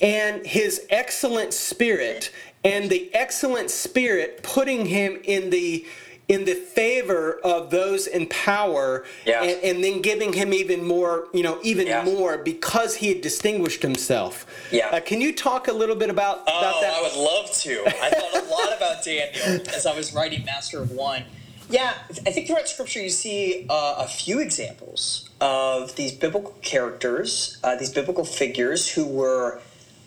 and 0.00 0.46
his 0.46 0.86
excellent 0.90 1.52
spirit 1.52 2.30
and 2.64 2.90
the 2.90 3.10
excellent 3.14 3.70
spirit 3.70 4.42
putting 4.42 4.86
him 4.86 5.18
in 5.24 5.50
the 5.50 5.86
in 6.28 6.44
the 6.44 6.54
favor 6.54 7.40
of 7.42 7.70
those 7.70 8.06
in 8.06 8.26
power 8.26 9.04
yeah. 9.24 9.42
and, 9.42 9.64
and, 9.64 9.84
then 9.84 10.02
giving 10.02 10.34
him 10.34 10.52
even 10.52 10.86
more, 10.86 11.26
you 11.32 11.42
know, 11.42 11.58
even 11.62 11.86
yeah. 11.86 12.04
more 12.04 12.36
because 12.36 12.96
he 12.96 13.08
had 13.08 13.22
distinguished 13.22 13.80
himself. 13.80 14.46
Yeah. 14.70 14.88
Uh, 14.88 15.00
can 15.00 15.22
you 15.22 15.34
talk 15.34 15.68
a 15.68 15.72
little 15.72 15.96
bit 15.96 16.10
about, 16.10 16.42
oh, 16.46 16.58
about 16.58 16.80
that? 16.82 16.94
I 16.94 17.00
would 17.00 17.16
love 17.16 17.50
to. 17.52 17.82
I 17.86 18.10
thought 18.10 18.44
a 18.44 18.50
lot 18.50 18.76
about 18.76 19.02
Daniel 19.02 19.66
as 19.74 19.86
I 19.86 19.96
was 19.96 20.12
writing 20.14 20.44
Master 20.44 20.82
of 20.82 20.90
One. 20.90 21.24
Yeah, 21.70 21.94
I 22.26 22.30
think 22.30 22.46
throughout 22.46 22.68
Scripture 22.68 23.02
you 23.02 23.10
see 23.10 23.66
uh, 23.68 23.96
a 23.98 24.06
few 24.06 24.40
examples 24.40 25.28
of 25.40 25.96
these 25.96 26.12
biblical 26.12 26.56
characters, 26.62 27.58
uh, 27.62 27.76
these 27.76 27.92
biblical 27.92 28.24
figures 28.24 28.90
who 28.90 29.06
were 29.06 29.60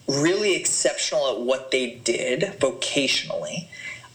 really 0.08 0.56
exceptional 0.56 1.30
at 1.30 1.40
what 1.40 1.72
they 1.72 1.96
did 2.04 2.42
vocationally 2.60 3.68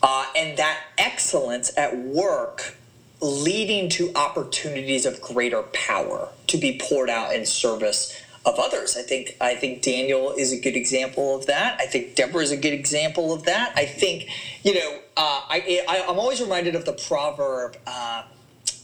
uh, 0.07 0.25
and 0.37 0.57
that 0.57 0.85
excellence 0.99 1.77
at 1.77 1.99
work 1.99 2.77
leading 3.21 3.89
to 3.89 4.13
opportunities 4.15 5.05
of 5.05 5.21
greater 5.21 5.63
power 5.63 6.29
to 6.47 6.57
be 6.57 6.81
poured 6.81 7.11
out 7.11 7.35
in 7.35 7.45
service 7.45 8.23
of 8.45 8.57
others. 8.61 8.97
I 8.97 9.03
think 9.03 9.37
I 9.41 9.57
think 9.57 9.83
Daniel 9.83 10.33
is 10.33 10.53
a 10.53 10.61
good 10.61 10.77
example 10.77 11.35
of 11.35 11.47
that. 11.47 11.81
I 11.81 11.87
think 11.87 12.15
Deborah 12.15 12.43
is 12.43 12.53
a 12.53 12.57
good 12.57 12.73
example 12.73 13.33
of 13.33 13.43
that. 13.47 13.73
I 13.75 13.85
think 13.85 14.29
you 14.63 14.75
know 14.75 14.99
uh, 15.17 15.41
I, 15.49 15.85
I 15.89 15.97
am 15.97 16.21
always 16.21 16.41
reminded 16.41 16.77
of 16.77 16.85
the 16.85 16.93
proverb. 16.93 17.77
Uh, 17.85 18.23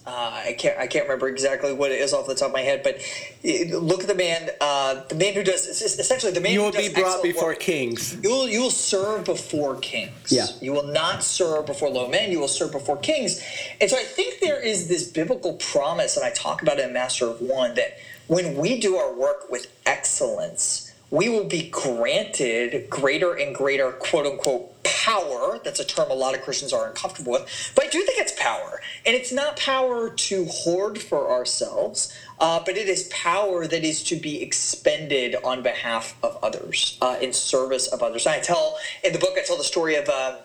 uh, 0.05 0.43
I 0.47 0.57
can't 0.59 0.77
I 0.79 0.89
can't 0.89 1.05
remember 1.05 1.29
exactly 1.29 1.73
what 1.73 1.93
it 1.93 2.01
is 2.01 2.13
off 2.13 2.27
the 2.27 2.35
top 2.35 2.49
of 2.49 2.53
my 2.53 2.63
head, 2.63 2.83
but 2.83 3.01
look 3.81 4.01
at 4.01 4.09
the 4.09 4.17
man, 4.17 4.51
uh, 4.61 5.03
the 5.09 5.15
man 5.15 5.33
who 5.35 5.45
does 5.45 5.67
essentially 5.67 6.33
the 6.33 6.41
man. 6.41 6.53
You 6.53 6.63
will 6.63 6.73
be 6.73 6.93
brought 6.93 7.23
before 7.23 7.51
work. 7.51 7.61
kings. 7.61 8.17
You 8.21 8.31
will 8.31 8.49
you 8.49 8.63
will 8.63 8.71
serve 8.71 9.25
before 9.25 9.77
kings. 9.77 10.33
Yeah. 10.33 10.47
You 10.61 10.73
will 10.73 10.89
not 10.89 11.23
serve 11.23 11.67
before 11.67 11.89
low 11.89 12.09
men. 12.09 12.33
You 12.33 12.41
will 12.41 12.49
serve 12.49 12.73
before 12.73 12.97
kings, 12.97 13.43
and 13.81 13.89
so 13.89 13.97
I 13.97 14.03
think 14.03 14.41
there 14.41 14.61
is 14.61 14.89
this 14.89 15.09
biblical 15.09 15.55
promise, 15.55 16.17
and 16.17 16.27
I 16.27 16.31
talk 16.31 16.63
about 16.63 16.81
it 16.81 16.87
in 16.87 16.93
Master 16.93 17.27
of 17.27 17.41
One 17.41 17.75
that 17.75 17.97
when 18.27 18.57
we 18.57 18.81
do 18.81 18.97
our 18.97 19.15
work 19.15 19.51
with 19.51 19.69
excellence 19.87 20.93
we 21.11 21.29
will 21.29 21.45
be 21.45 21.69
granted 21.69 22.89
greater 22.89 23.35
and 23.35 23.55
greater 23.55 23.93
quote 23.93 24.27
unquote 24.27 24.72
power. 25.03 25.59
That's 25.65 25.81
a 25.81 25.85
term 25.85 26.11
a 26.11 26.15
lot 26.15 26.35
of 26.35 26.43
Christians 26.43 26.73
are 26.73 26.89
uncomfortable 26.89 27.33
with. 27.33 27.73
But 27.75 27.87
I 27.87 27.89
do 27.89 28.03
think 28.03 28.21
it's 28.21 28.39
power. 28.41 28.81
And 29.05 29.17
it's 29.17 29.33
not 29.33 29.57
power 29.57 30.11
to 30.11 30.45
hoard 30.45 31.01
for 31.01 31.31
ourselves, 31.31 32.17
uh, 32.39 32.63
but 32.65 32.77
it 32.77 32.89
is 32.89 33.09
power 33.11 33.67
that 33.67 33.85
is 33.85 34.03
to 34.05 34.17
be 34.17 34.43
expended 34.43 35.35
on 35.43 35.63
behalf 35.63 36.15
of 36.23 36.39
others, 36.43 36.99
uh, 37.01 37.17
in 37.21 37.33
service 37.33 37.89
of 37.89 38.03
others. 38.03 38.27
And 38.27 38.37
I 38.37 38.41
tell, 38.41 38.79
in 39.03 39.13
the 39.13 39.19
book, 39.19 39.35
I 39.37 39.43
tell 39.43 39.59
the 39.59 39.65
story 39.65 39.97
of. 39.97 40.09
Uh, 40.09 40.37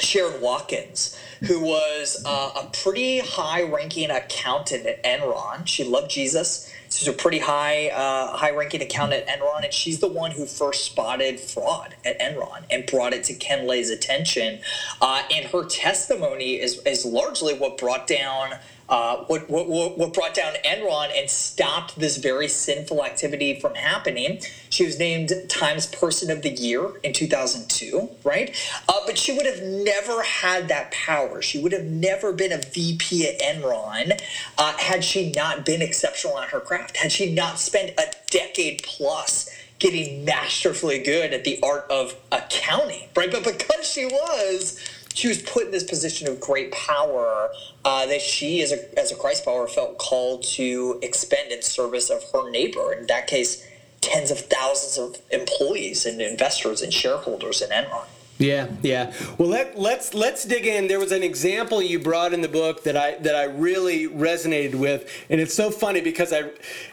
Sherron 0.00 0.40
Watkins, 0.40 1.14
who 1.44 1.60
was 1.60 2.22
uh, 2.24 2.52
a 2.56 2.70
pretty 2.82 3.18
high 3.18 3.62
ranking 3.62 4.10
accountant 4.10 4.86
at 4.86 5.04
Enron. 5.04 5.66
She 5.66 5.84
loved 5.84 6.10
Jesus. 6.10 6.72
She's 6.90 7.06
a 7.06 7.12
pretty 7.12 7.38
high 7.38 7.88
uh, 7.88 8.36
high 8.36 8.50
ranking 8.50 8.82
accountant 8.82 9.28
at 9.28 9.40
Enron, 9.40 9.64
and 9.64 9.72
she's 9.72 10.00
the 10.00 10.08
one 10.08 10.32
who 10.32 10.44
first 10.44 10.84
spotted 10.84 11.38
fraud 11.38 11.94
at 12.04 12.18
Enron 12.20 12.64
and 12.68 12.84
brought 12.84 13.12
it 13.12 13.24
to 13.24 13.34
Ken 13.34 13.66
Lay's 13.66 13.90
attention. 13.90 14.60
Uh, 15.00 15.22
and 15.32 15.46
her 15.46 15.64
testimony 15.64 16.60
is, 16.60 16.78
is 16.84 17.04
largely 17.04 17.54
what 17.54 17.78
brought 17.78 18.08
down 18.08 18.54
uh, 18.90 19.24
what, 19.28 19.48
what, 19.48 19.96
what 19.96 20.12
brought 20.12 20.34
down 20.34 20.52
Enron 20.64 21.10
and 21.16 21.30
stopped 21.30 21.98
this 21.98 22.16
very 22.16 22.48
sinful 22.48 23.04
activity 23.04 23.58
from 23.60 23.76
happening. 23.76 24.40
She 24.68 24.84
was 24.84 24.98
named 24.98 25.32
Times 25.48 25.86
Person 25.86 26.30
of 26.30 26.42
the 26.42 26.50
Year 26.50 26.90
in 27.04 27.12
2002, 27.12 28.10
right? 28.24 28.54
Uh, 28.88 28.94
but 29.06 29.16
she 29.16 29.32
would 29.32 29.46
have 29.46 29.62
never 29.62 30.22
had 30.22 30.68
that 30.68 30.90
power. 30.90 31.40
She 31.40 31.60
would 31.60 31.72
have 31.72 31.84
never 31.84 32.32
been 32.32 32.52
a 32.52 32.58
VP 32.58 33.28
at 33.28 33.40
Enron 33.40 34.20
uh, 34.58 34.76
had 34.76 35.04
she 35.04 35.30
not 35.30 35.64
been 35.64 35.82
exceptional 35.82 36.38
at 36.38 36.50
her 36.50 36.60
craft, 36.60 36.96
had 36.96 37.12
she 37.12 37.32
not 37.32 37.60
spent 37.60 37.92
a 37.98 38.12
decade 38.30 38.82
plus 38.82 39.48
getting 39.78 40.24
masterfully 40.24 40.98
good 40.98 41.32
at 41.32 41.44
the 41.44 41.58
art 41.62 41.86
of 41.90 42.14
accounting, 42.30 43.08
right? 43.16 43.32
But 43.32 43.44
because 43.44 43.90
she 43.90 44.04
was, 44.04 44.78
she 45.20 45.28
was 45.28 45.42
put 45.42 45.66
in 45.66 45.70
this 45.70 45.84
position 45.84 46.26
of 46.28 46.40
great 46.40 46.72
power 46.72 47.50
uh, 47.84 48.06
that 48.06 48.22
she, 48.22 48.62
as 48.62 48.72
a, 48.72 48.98
as 48.98 49.12
a 49.12 49.14
Christ 49.14 49.44
follower, 49.44 49.68
felt 49.68 49.98
called 49.98 50.42
to 50.54 50.98
expend 51.02 51.52
in 51.52 51.60
service 51.60 52.08
of 52.08 52.24
her 52.32 52.50
neighbor. 52.50 52.94
In 52.94 53.06
that 53.08 53.26
case, 53.26 53.66
tens 54.00 54.30
of 54.30 54.40
thousands 54.40 54.96
of 54.96 55.20
employees 55.30 56.06
and 56.06 56.22
investors 56.22 56.80
and 56.80 56.90
shareholders 56.90 57.60
in 57.60 57.68
Enron. 57.68 58.06
Yeah, 58.38 58.68
yeah. 58.80 59.12
Well, 59.36 59.50
let, 59.50 59.78
let's 59.78 60.14
let's 60.14 60.46
dig 60.46 60.66
in. 60.66 60.88
There 60.88 60.98
was 60.98 61.12
an 61.12 61.22
example 61.22 61.82
you 61.82 61.98
brought 61.98 62.32
in 62.32 62.40
the 62.40 62.48
book 62.48 62.84
that 62.84 62.96
I 62.96 63.16
that 63.16 63.36
I 63.36 63.44
really 63.44 64.08
resonated 64.08 64.76
with, 64.76 65.12
and 65.28 65.38
it's 65.38 65.52
so 65.52 65.70
funny 65.70 66.00
because 66.00 66.32
I, 66.32 66.44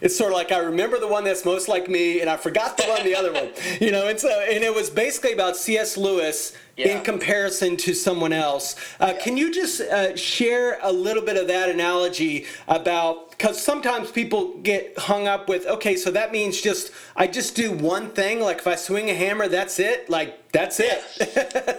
it's 0.01 0.17
sort 0.17 0.34
of 0.34 0.38
like 0.38 0.51
I 0.51 0.57
remember 0.57 1.00
the 1.00 1.07
one 1.07 1.24
that's 1.24 1.46
most 1.46 1.69
like 1.69 1.88
me, 1.88 2.19
and 2.19 2.29
I 2.29 2.36
forgot 2.36 2.75
the 2.75 2.84
one 2.84 3.05
the 3.05 3.15
other 3.15 3.31
one, 3.31 3.51
you 3.79 3.93
know. 3.93 4.10
And 4.10 4.19
so, 4.19 4.27
and 4.27 4.62
it 4.62 4.75
was 4.75 4.89
basically 4.89 5.31
about 5.31 5.55
C.S. 5.55 5.96
Lewis 5.96 6.51
yeah. 6.77 6.98
in 6.98 7.03
comparison 7.03 7.75
to 7.75 7.93
someone 7.93 8.31
else. 8.31 8.75
Uh, 9.00 9.13
yeah. 9.13 9.22
Can 9.22 9.36
you 9.36 9.51
just 9.53 9.81
uh, 9.81 10.15
share 10.15 10.77
a 10.81 10.91
little 10.91 11.24
bit 11.24 11.36
of 11.36 11.48
that 11.48 11.69
analogy 11.69 12.46
about 12.67 13.31
because 13.31 13.62
sometimes 13.62 14.10
people 14.12 14.57
get 14.60 14.98
hung 14.98 15.27
up 15.27 15.50
with 15.50 15.65
okay, 15.65 15.96
so 15.96 16.12
that 16.12 16.31
means 16.31 16.62
just 16.62 16.91
I 17.15 17.27
just 17.27 17.55
do 17.55 17.72
one 17.72 18.12
thing. 18.12 18.39
Like 18.39 18.60
if 18.60 18.67
I 18.67 18.75
swing 18.75 19.10
a 19.10 19.13
hammer, 19.13 19.48
that's 19.48 19.79
it. 19.79 20.10
Like 20.10 20.51
that's 20.51 20.79
it. 20.79 21.03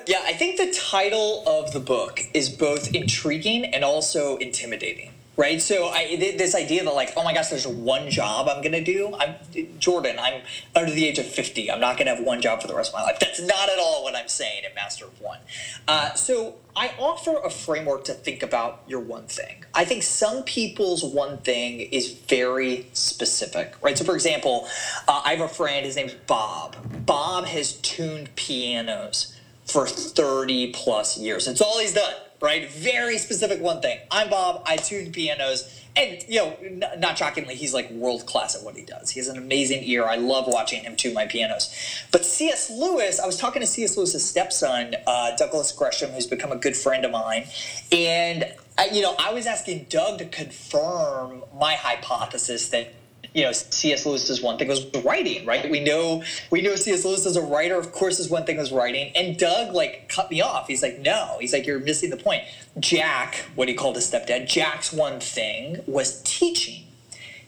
yeah, 0.06 0.22
I 0.24 0.34
think 0.34 0.58
the 0.58 0.72
title 0.72 1.44
of 1.46 1.72
the 1.72 1.80
book 1.80 2.20
is 2.34 2.48
both 2.48 2.94
intriguing 2.94 3.64
and 3.64 3.84
also 3.84 4.36
intimidating 4.36 5.12
right? 5.38 5.62
So 5.62 5.86
I, 5.86 6.16
this 6.16 6.54
idea 6.56 6.84
that 6.84 6.94
like, 6.94 7.12
oh 7.16 7.22
my 7.22 7.32
gosh, 7.32 7.48
there's 7.48 7.66
one 7.66 8.10
job 8.10 8.48
I'm 8.48 8.60
gonna 8.60 8.84
do. 8.84 9.14
I'm 9.18 9.36
Jordan. 9.78 10.16
I'm 10.18 10.42
under 10.74 10.90
the 10.90 11.06
age 11.06 11.18
of 11.18 11.26
50. 11.26 11.70
I'm 11.70 11.80
not 11.80 11.96
gonna 11.96 12.14
have 12.14 12.24
one 12.24 12.42
job 12.42 12.60
for 12.60 12.66
the 12.66 12.74
rest 12.74 12.90
of 12.92 12.98
my 12.98 13.04
life. 13.04 13.18
That's 13.20 13.40
not 13.40 13.70
at 13.70 13.78
all 13.78 14.02
what 14.02 14.16
I'm 14.16 14.28
saying 14.28 14.64
in 14.68 14.74
Master 14.74 15.06
of 15.06 15.18
One. 15.20 15.38
Uh, 15.86 16.12
so 16.14 16.56
I 16.74 16.92
offer 16.98 17.36
a 17.38 17.50
framework 17.50 18.04
to 18.04 18.14
think 18.14 18.42
about 18.42 18.82
your 18.88 19.00
one 19.00 19.28
thing. 19.28 19.64
I 19.72 19.84
think 19.84 20.02
some 20.02 20.42
people's 20.42 21.04
one 21.04 21.38
thing 21.38 21.80
is 21.80 22.12
very 22.12 22.88
specific, 22.92 23.76
right? 23.80 23.96
So 23.96 24.04
for 24.04 24.14
example, 24.14 24.66
uh, 25.06 25.22
I 25.24 25.34
have 25.34 25.40
a 25.40 25.48
friend. 25.48 25.86
His 25.86 25.94
name's 25.94 26.14
Bob. 26.14 26.76
Bob 27.06 27.44
has 27.44 27.74
tuned 27.74 28.34
pianos 28.34 29.36
for 29.66 29.86
30 29.86 30.72
plus 30.72 31.16
years. 31.16 31.46
It's 31.46 31.60
all 31.60 31.78
he's 31.78 31.94
done 31.94 32.14
right? 32.40 32.70
Very 32.70 33.18
specific 33.18 33.60
one 33.60 33.80
thing. 33.80 33.98
I'm 34.10 34.30
Bob. 34.30 34.62
I 34.66 34.76
tune 34.76 35.12
pianos. 35.12 35.74
And, 35.96 36.24
you 36.28 36.36
know, 36.36 36.56
n- 36.62 36.84
not 36.98 37.18
shockingly, 37.18 37.56
he's 37.56 37.74
like 37.74 37.90
world 37.90 38.26
class 38.26 38.54
at 38.54 38.62
what 38.62 38.76
he 38.76 38.82
does. 38.82 39.10
He 39.10 39.18
has 39.18 39.28
an 39.28 39.36
amazing 39.36 39.82
ear. 39.82 40.04
I 40.04 40.16
love 40.16 40.44
watching 40.46 40.84
him 40.84 40.94
tune 40.94 41.14
my 41.14 41.26
pianos. 41.26 41.74
But 42.12 42.24
C.S. 42.24 42.70
Lewis, 42.70 43.18
I 43.18 43.26
was 43.26 43.36
talking 43.36 43.60
to 43.60 43.66
C.S. 43.66 43.96
Lewis's 43.96 44.24
stepson, 44.24 44.94
uh, 45.06 45.34
Douglas 45.36 45.72
Gresham, 45.72 46.10
who's 46.12 46.26
become 46.26 46.52
a 46.52 46.56
good 46.56 46.76
friend 46.76 47.04
of 47.04 47.10
mine. 47.10 47.46
And, 47.90 48.44
I, 48.76 48.90
you 48.92 49.02
know, 49.02 49.16
I 49.18 49.32
was 49.32 49.46
asking 49.46 49.86
Doug 49.88 50.18
to 50.18 50.26
confirm 50.26 51.42
my 51.58 51.74
hypothesis 51.74 52.68
that 52.68 52.94
you 53.34 53.42
know, 53.42 53.52
C.S. 53.52 54.06
lewis 54.06 54.28
is 54.30 54.42
one 54.42 54.58
thing 54.58 54.68
was 54.68 54.86
writing, 55.04 55.46
right? 55.46 55.68
We 55.70 55.80
know 55.80 56.22
we 56.50 56.62
know 56.62 56.74
C.S. 56.76 57.04
Lewis 57.04 57.26
as 57.26 57.36
a 57.36 57.42
writer, 57.42 57.76
of 57.76 57.92
course, 57.92 58.18
is 58.18 58.30
one 58.30 58.44
thing 58.44 58.56
was 58.56 58.72
writing. 58.72 59.12
And 59.14 59.38
Doug 59.38 59.74
like 59.74 60.08
cut 60.08 60.30
me 60.30 60.40
off. 60.40 60.66
He's 60.66 60.82
like, 60.82 60.98
no. 61.00 61.36
He's 61.40 61.52
like, 61.52 61.66
you're 61.66 61.80
missing 61.80 62.10
the 62.10 62.16
point. 62.16 62.42
Jack, 62.78 63.44
what 63.54 63.68
he 63.68 63.74
called 63.74 63.96
his 63.96 64.10
stepdad, 64.10 64.48
Jack's 64.48 64.92
one 64.92 65.20
thing 65.20 65.82
was 65.86 66.22
teaching. 66.22 66.84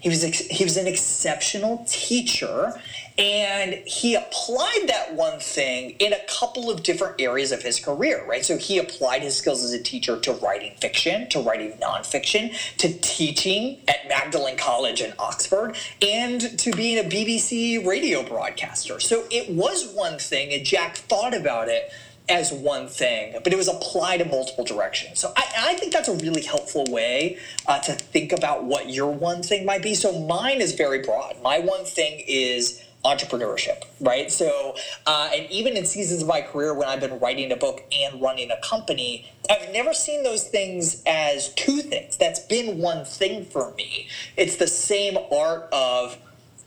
He 0.00 0.08
was 0.08 0.24
ex- 0.24 0.46
he 0.46 0.64
was 0.64 0.76
an 0.76 0.86
exceptional 0.86 1.84
teacher, 1.86 2.72
and 3.20 3.74
he 3.86 4.14
applied 4.14 4.84
that 4.86 5.14
one 5.14 5.38
thing 5.38 5.90
in 5.98 6.14
a 6.14 6.18
couple 6.26 6.70
of 6.70 6.82
different 6.82 7.20
areas 7.20 7.52
of 7.52 7.62
his 7.62 7.78
career. 7.78 8.24
Right, 8.26 8.44
so 8.44 8.56
he 8.56 8.78
applied 8.78 9.22
his 9.22 9.36
skills 9.36 9.62
as 9.62 9.72
a 9.72 9.82
teacher 9.82 10.18
to 10.20 10.32
writing 10.32 10.74
fiction, 10.80 11.28
to 11.28 11.40
writing 11.40 11.72
nonfiction, 11.72 12.56
to 12.78 12.98
teaching 13.00 13.82
at 13.86 14.08
Magdalen 14.08 14.56
College 14.56 15.02
in 15.02 15.12
Oxford, 15.18 15.76
and 16.00 16.58
to 16.58 16.72
being 16.72 16.98
a 16.98 17.08
BBC 17.08 17.86
radio 17.86 18.22
broadcaster. 18.22 18.98
So 19.00 19.24
it 19.30 19.50
was 19.50 19.92
one 19.92 20.18
thing, 20.18 20.54
and 20.54 20.64
Jack 20.64 20.96
thought 20.96 21.34
about 21.34 21.68
it 21.68 21.92
as 22.30 22.52
one 22.52 22.86
thing, 22.86 23.36
but 23.42 23.52
it 23.52 23.56
was 23.56 23.68
applied 23.68 24.20
in 24.20 24.30
multiple 24.30 24.64
directions. 24.64 25.18
So 25.18 25.32
I, 25.36 25.44
I 25.58 25.74
think 25.74 25.92
that's 25.92 26.08
a 26.08 26.14
really 26.14 26.42
helpful 26.42 26.84
way 26.88 27.38
uh, 27.66 27.80
to 27.80 27.92
think 27.92 28.32
about 28.32 28.64
what 28.64 28.88
your 28.88 29.10
one 29.10 29.42
thing 29.42 29.66
might 29.66 29.82
be. 29.82 29.94
So 29.94 30.26
mine 30.26 30.60
is 30.60 30.72
very 30.72 31.02
broad. 31.02 31.42
My 31.42 31.58
one 31.58 31.84
thing 31.84 32.22
is 32.26 32.82
entrepreneurship, 33.04 33.82
right? 34.00 34.30
So, 34.30 34.76
uh, 35.06 35.30
and 35.34 35.50
even 35.50 35.76
in 35.76 35.86
seasons 35.86 36.22
of 36.22 36.28
my 36.28 36.42
career 36.42 36.74
when 36.74 36.86
I've 36.88 37.00
been 37.00 37.18
writing 37.18 37.50
a 37.52 37.56
book 37.56 37.82
and 37.92 38.20
running 38.20 38.50
a 38.50 38.58
company, 38.60 39.26
I've 39.48 39.72
never 39.72 39.94
seen 39.94 40.22
those 40.22 40.44
things 40.48 41.02
as 41.06 41.48
two 41.54 41.78
things. 41.82 42.16
That's 42.16 42.40
been 42.40 42.78
one 42.78 43.04
thing 43.04 43.44
for 43.44 43.72
me. 43.72 44.08
It's 44.36 44.56
the 44.56 44.66
same 44.66 45.16
art 45.32 45.68
of 45.72 46.18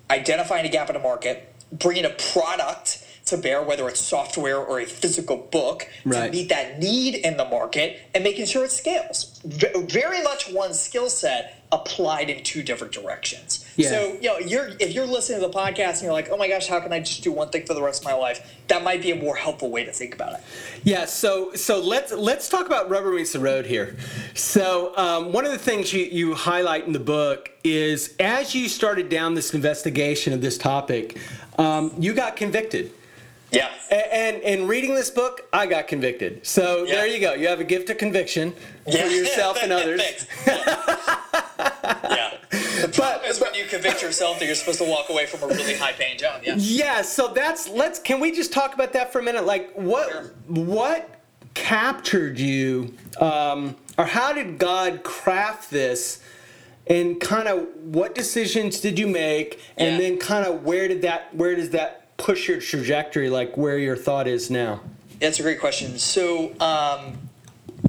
identifying 0.09 0.65
a 0.65 0.69
gap 0.69 0.89
in 0.89 0.95
a 0.95 0.99
market, 0.99 1.47
bringing 1.71 2.05
a 2.05 2.09
product 2.09 3.05
to 3.25 3.37
bear, 3.37 3.63
whether 3.63 3.87
it's 3.87 4.01
software 4.01 4.57
or 4.57 4.81
a 4.81 4.85
physical 4.85 5.37
book, 5.37 5.87
Right. 6.03 6.25
to 6.25 6.31
meet 6.31 6.49
that 6.49 6.77
need 6.79 7.15
in 7.15 7.37
the 7.37 7.45
market 7.45 7.99
and 8.13 8.21
making 8.23 8.47
sure 8.47 8.65
it 8.65 8.71
scales. 8.71 9.39
V- 9.45 9.67
very 9.87 10.21
much 10.23 10.49
one 10.49 10.73
skill 10.73 11.09
set 11.09 11.62
applied 11.73 12.29
in 12.29 12.43
two 12.43 12.61
different 12.61 12.93
directions. 12.93 13.65
Yeah. 13.75 13.89
So, 13.89 14.13
you 14.21 14.27
know, 14.29 14.37
you're 14.37 14.69
if 14.79 14.93
you're 14.93 15.07
listening 15.07 15.41
to 15.41 15.47
the 15.47 15.53
podcast 15.53 15.93
and 15.93 16.03
you're 16.03 16.13
like, 16.13 16.29
oh 16.31 16.37
my 16.37 16.47
gosh, 16.47 16.67
how 16.67 16.79
can 16.79 16.93
I 16.93 16.99
just 16.99 17.23
do 17.23 17.31
one 17.31 17.49
thing 17.49 17.65
for 17.65 17.73
the 17.73 17.81
rest 17.81 18.01
of 18.03 18.05
my 18.05 18.13
life? 18.13 18.55
That 18.67 18.83
might 18.83 19.01
be 19.01 19.11
a 19.11 19.15
more 19.15 19.35
helpful 19.35 19.71
way 19.71 19.83
to 19.83 19.91
think 19.91 20.13
about 20.13 20.33
it. 20.33 20.41
Yeah, 20.83 21.05
so 21.05 21.53
so 21.55 21.81
let's 21.81 22.13
let's 22.13 22.47
talk 22.47 22.67
about 22.67 22.89
rubber 22.89 23.11
meets 23.11 23.33
the 23.33 23.39
road 23.39 23.65
here. 23.65 23.97
So 24.35 24.95
um, 24.95 25.33
one 25.33 25.45
of 25.45 25.51
the 25.51 25.57
things 25.57 25.91
you, 25.91 26.05
you 26.05 26.35
highlight 26.35 26.85
in 26.85 26.93
the 26.93 26.99
book 26.99 27.49
is 27.63 28.15
as 28.19 28.53
you 28.53 28.69
started 28.69 29.09
down 29.09 29.33
this 29.33 29.53
investigation 29.53 30.31
of 30.31 30.41
this 30.41 30.57
topic, 30.59 31.17
um, 31.57 31.91
you 31.97 32.13
got 32.13 32.35
convicted. 32.35 32.91
Yeah. 33.51 33.69
And 33.91 34.37
in 34.37 34.67
reading 34.67 34.95
this 34.95 35.11
book, 35.11 35.41
I 35.53 35.67
got 35.67 35.87
convicted. 35.87 36.45
So 36.45 36.85
Yeah. 36.85 36.95
there 36.95 37.07
you 37.07 37.19
go. 37.19 37.33
You 37.33 37.47
have 37.47 37.59
a 37.59 37.63
gift 37.63 37.89
of 37.91 37.99
conviction 37.99 38.53
for 38.83 38.97
yourself 38.97 39.57
and 39.61 39.71
others. 39.71 40.01
Yeah. 42.83 43.17
The 43.17 43.39
when 43.43 43.53
you 43.55 43.65
convict 43.65 44.01
yourself 44.01 44.39
that 44.39 44.45
you're 44.45 44.55
supposed 44.55 44.79
to 44.79 44.85
walk 44.85 45.09
away 45.09 45.25
from 45.25 45.43
a 45.43 45.47
really 45.53 45.75
high 45.75 45.93
paying 45.93 46.17
job. 46.17 46.41
Yeah. 46.43 46.55
Yeah, 46.57 47.01
so 47.01 47.29
that's 47.29 47.67
let's 47.69 47.99
can 47.99 48.19
we 48.19 48.31
just 48.31 48.51
talk 48.53 48.73
about 48.73 48.93
that 48.93 49.11
for 49.11 49.19
a 49.19 49.23
minute? 49.23 49.45
Like 49.45 49.71
what 49.73 50.09
Sure. 50.11 50.31
what 50.47 51.09
captured 51.53 52.39
you 52.39 52.93
um, 53.19 53.75
or 53.97 54.05
how 54.05 54.33
did 54.33 54.57
God 54.57 55.03
craft 55.03 55.69
this 55.69 56.21
and 56.87 57.19
kind 57.21 57.47
of 57.47 57.67
what 57.83 58.15
decisions 58.15 58.79
did 58.81 58.97
you 58.99 59.07
make 59.07 59.59
and 59.77 59.93
Yeah. 59.93 59.97
then 60.09 60.17
kind 60.17 60.45
of 60.45 60.63
where 60.63 60.87
did 60.87 61.01
that 61.03 61.33
where 61.35 61.55
does 61.55 61.69
that 61.71 62.15
push 62.17 62.47
your 62.47 62.59
trajectory 62.59 63.29
like 63.29 63.55
where 63.57 63.77
your 63.77 63.95
thought 63.95 64.27
is 64.27 64.49
now? 64.49 64.81
That's 65.19 65.39
a 65.39 65.43
great 65.43 65.59
question. 65.59 65.97
So, 65.99 66.51
um, 66.59 67.22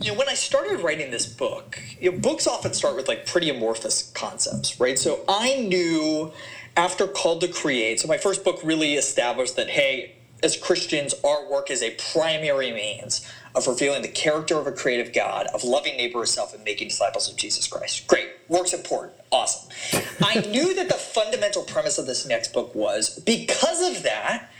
you 0.04 0.12
know, 0.12 0.18
when 0.18 0.28
I 0.28 0.34
started 0.34 0.80
writing 0.80 1.10
this 1.10 1.26
book, 1.26 1.80
you 1.98 2.12
know, 2.12 2.18
books 2.18 2.46
often 2.46 2.74
start 2.74 2.94
with 2.94 3.08
like 3.08 3.24
pretty 3.24 3.48
amorphous 3.48 4.10
concepts, 4.14 4.78
right? 4.78 4.98
So 4.98 5.24
I 5.26 5.56
knew 5.56 6.30
after 6.76 7.06
Called 7.06 7.40
to 7.40 7.48
Create, 7.48 8.00
so 8.00 8.08
my 8.08 8.18
first 8.18 8.44
book 8.44 8.60
really 8.62 8.94
established 8.94 9.56
that, 9.56 9.70
hey, 9.70 10.16
as 10.42 10.58
Christians, 10.58 11.14
our 11.24 11.50
work 11.50 11.70
is 11.70 11.82
a 11.82 11.96
primary 12.12 12.70
means 12.70 13.26
of 13.54 13.66
revealing 13.66 14.02
the 14.02 14.08
character 14.08 14.58
of 14.58 14.66
a 14.66 14.72
creative 14.72 15.14
God, 15.14 15.46
of 15.54 15.64
loving 15.64 15.96
neighbor 15.96 16.22
as 16.22 16.30
self, 16.30 16.52
and 16.52 16.62
making 16.64 16.88
disciples 16.88 17.30
of 17.30 17.36
Jesus 17.36 17.66
Christ. 17.66 18.06
Great. 18.06 18.28
Work's 18.48 18.74
important. 18.74 19.14
Awesome. 19.32 19.70
I 20.22 20.40
knew 20.40 20.74
that 20.74 20.88
the 20.88 20.94
fundamental 20.94 21.62
premise 21.62 21.96
of 21.96 22.04
this 22.04 22.26
next 22.26 22.52
book 22.52 22.74
was 22.74 23.18
because 23.20 23.96
of 23.96 24.02
that, 24.02 24.50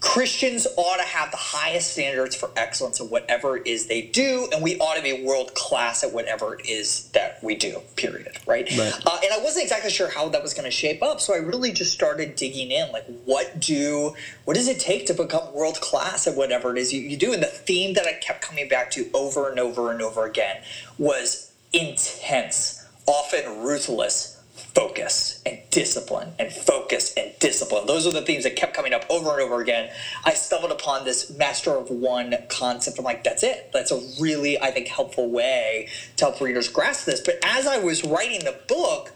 Christians 0.00 0.66
ought 0.76 0.96
to 0.96 1.02
have 1.02 1.30
the 1.30 1.36
highest 1.36 1.92
standards 1.92 2.34
for 2.34 2.50
excellence 2.56 3.00
in 3.00 3.10
whatever 3.10 3.58
it 3.58 3.66
is 3.66 3.86
they 3.86 4.00
do, 4.00 4.48
and 4.50 4.62
we 4.62 4.78
ought 4.78 4.96
to 4.96 5.02
be 5.02 5.22
world 5.22 5.54
class 5.54 6.02
at 6.02 6.12
whatever 6.12 6.54
it 6.54 6.66
is 6.66 7.10
that 7.10 7.42
we 7.42 7.54
do. 7.54 7.80
Period. 7.96 8.38
Right. 8.46 8.68
Right. 8.78 8.94
Uh, 9.06 9.18
and 9.22 9.32
I 9.32 9.38
wasn't 9.42 9.64
exactly 9.64 9.90
sure 9.90 10.10
how 10.10 10.30
that 10.30 10.42
was 10.42 10.54
going 10.54 10.64
to 10.64 10.70
shape 10.70 11.02
up, 11.02 11.20
so 11.20 11.34
I 11.34 11.38
really 11.38 11.70
just 11.72 11.92
started 11.92 12.34
digging 12.34 12.70
in. 12.70 12.90
Like, 12.92 13.04
what 13.26 13.60
do 13.60 14.14
what 14.46 14.54
does 14.54 14.68
it 14.68 14.80
take 14.80 15.06
to 15.06 15.14
become 15.14 15.52
world 15.52 15.80
class 15.80 16.26
at 16.26 16.34
whatever 16.34 16.74
it 16.74 16.78
is 16.78 16.94
you, 16.94 17.02
you 17.02 17.18
do? 17.18 17.34
And 17.34 17.42
the 17.42 17.46
theme 17.46 17.92
that 17.94 18.06
I 18.06 18.14
kept 18.14 18.40
coming 18.40 18.68
back 18.68 18.90
to 18.92 19.08
over 19.12 19.50
and 19.50 19.60
over 19.60 19.92
and 19.92 20.00
over 20.00 20.24
again 20.24 20.62
was 20.96 21.52
intense, 21.74 22.86
often 23.06 23.62
ruthless 23.62 24.29
focus 24.74 25.42
and 25.44 25.58
discipline 25.70 26.32
and 26.38 26.52
focus 26.52 27.12
and 27.16 27.32
discipline. 27.38 27.86
Those 27.86 28.06
are 28.06 28.12
the 28.12 28.22
themes 28.22 28.44
that 28.44 28.56
kept 28.56 28.74
coming 28.74 28.92
up 28.92 29.04
over 29.10 29.32
and 29.32 29.40
over 29.40 29.60
again. 29.60 29.90
I 30.24 30.34
stumbled 30.34 30.72
upon 30.72 31.04
this 31.04 31.36
master 31.36 31.72
of 31.72 31.90
one 31.90 32.34
concept. 32.48 32.98
I'm 32.98 33.04
like, 33.04 33.24
that's 33.24 33.42
it. 33.42 33.70
That's 33.72 33.90
a 33.90 34.00
really, 34.20 34.60
I 34.60 34.70
think, 34.70 34.88
helpful 34.88 35.30
way 35.30 35.88
to 36.16 36.24
help 36.26 36.40
readers 36.40 36.68
grasp 36.68 37.06
this. 37.06 37.20
But 37.20 37.38
as 37.44 37.66
I 37.66 37.78
was 37.78 38.04
writing 38.04 38.40
the 38.40 38.58
book, 38.68 39.12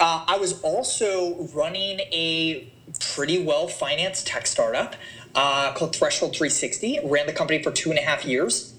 uh, 0.00 0.24
I 0.26 0.38
was 0.38 0.60
also 0.62 1.44
running 1.54 2.00
a 2.12 2.72
pretty 2.98 3.42
well 3.42 3.68
financed 3.68 4.26
tech 4.26 4.46
startup 4.46 4.96
uh, 5.34 5.72
called 5.74 5.94
Threshold 5.94 6.32
360. 6.32 7.00
Ran 7.04 7.26
the 7.26 7.32
company 7.32 7.62
for 7.62 7.70
two 7.70 7.90
and 7.90 7.98
a 7.98 8.02
half 8.02 8.24
years. 8.24 8.74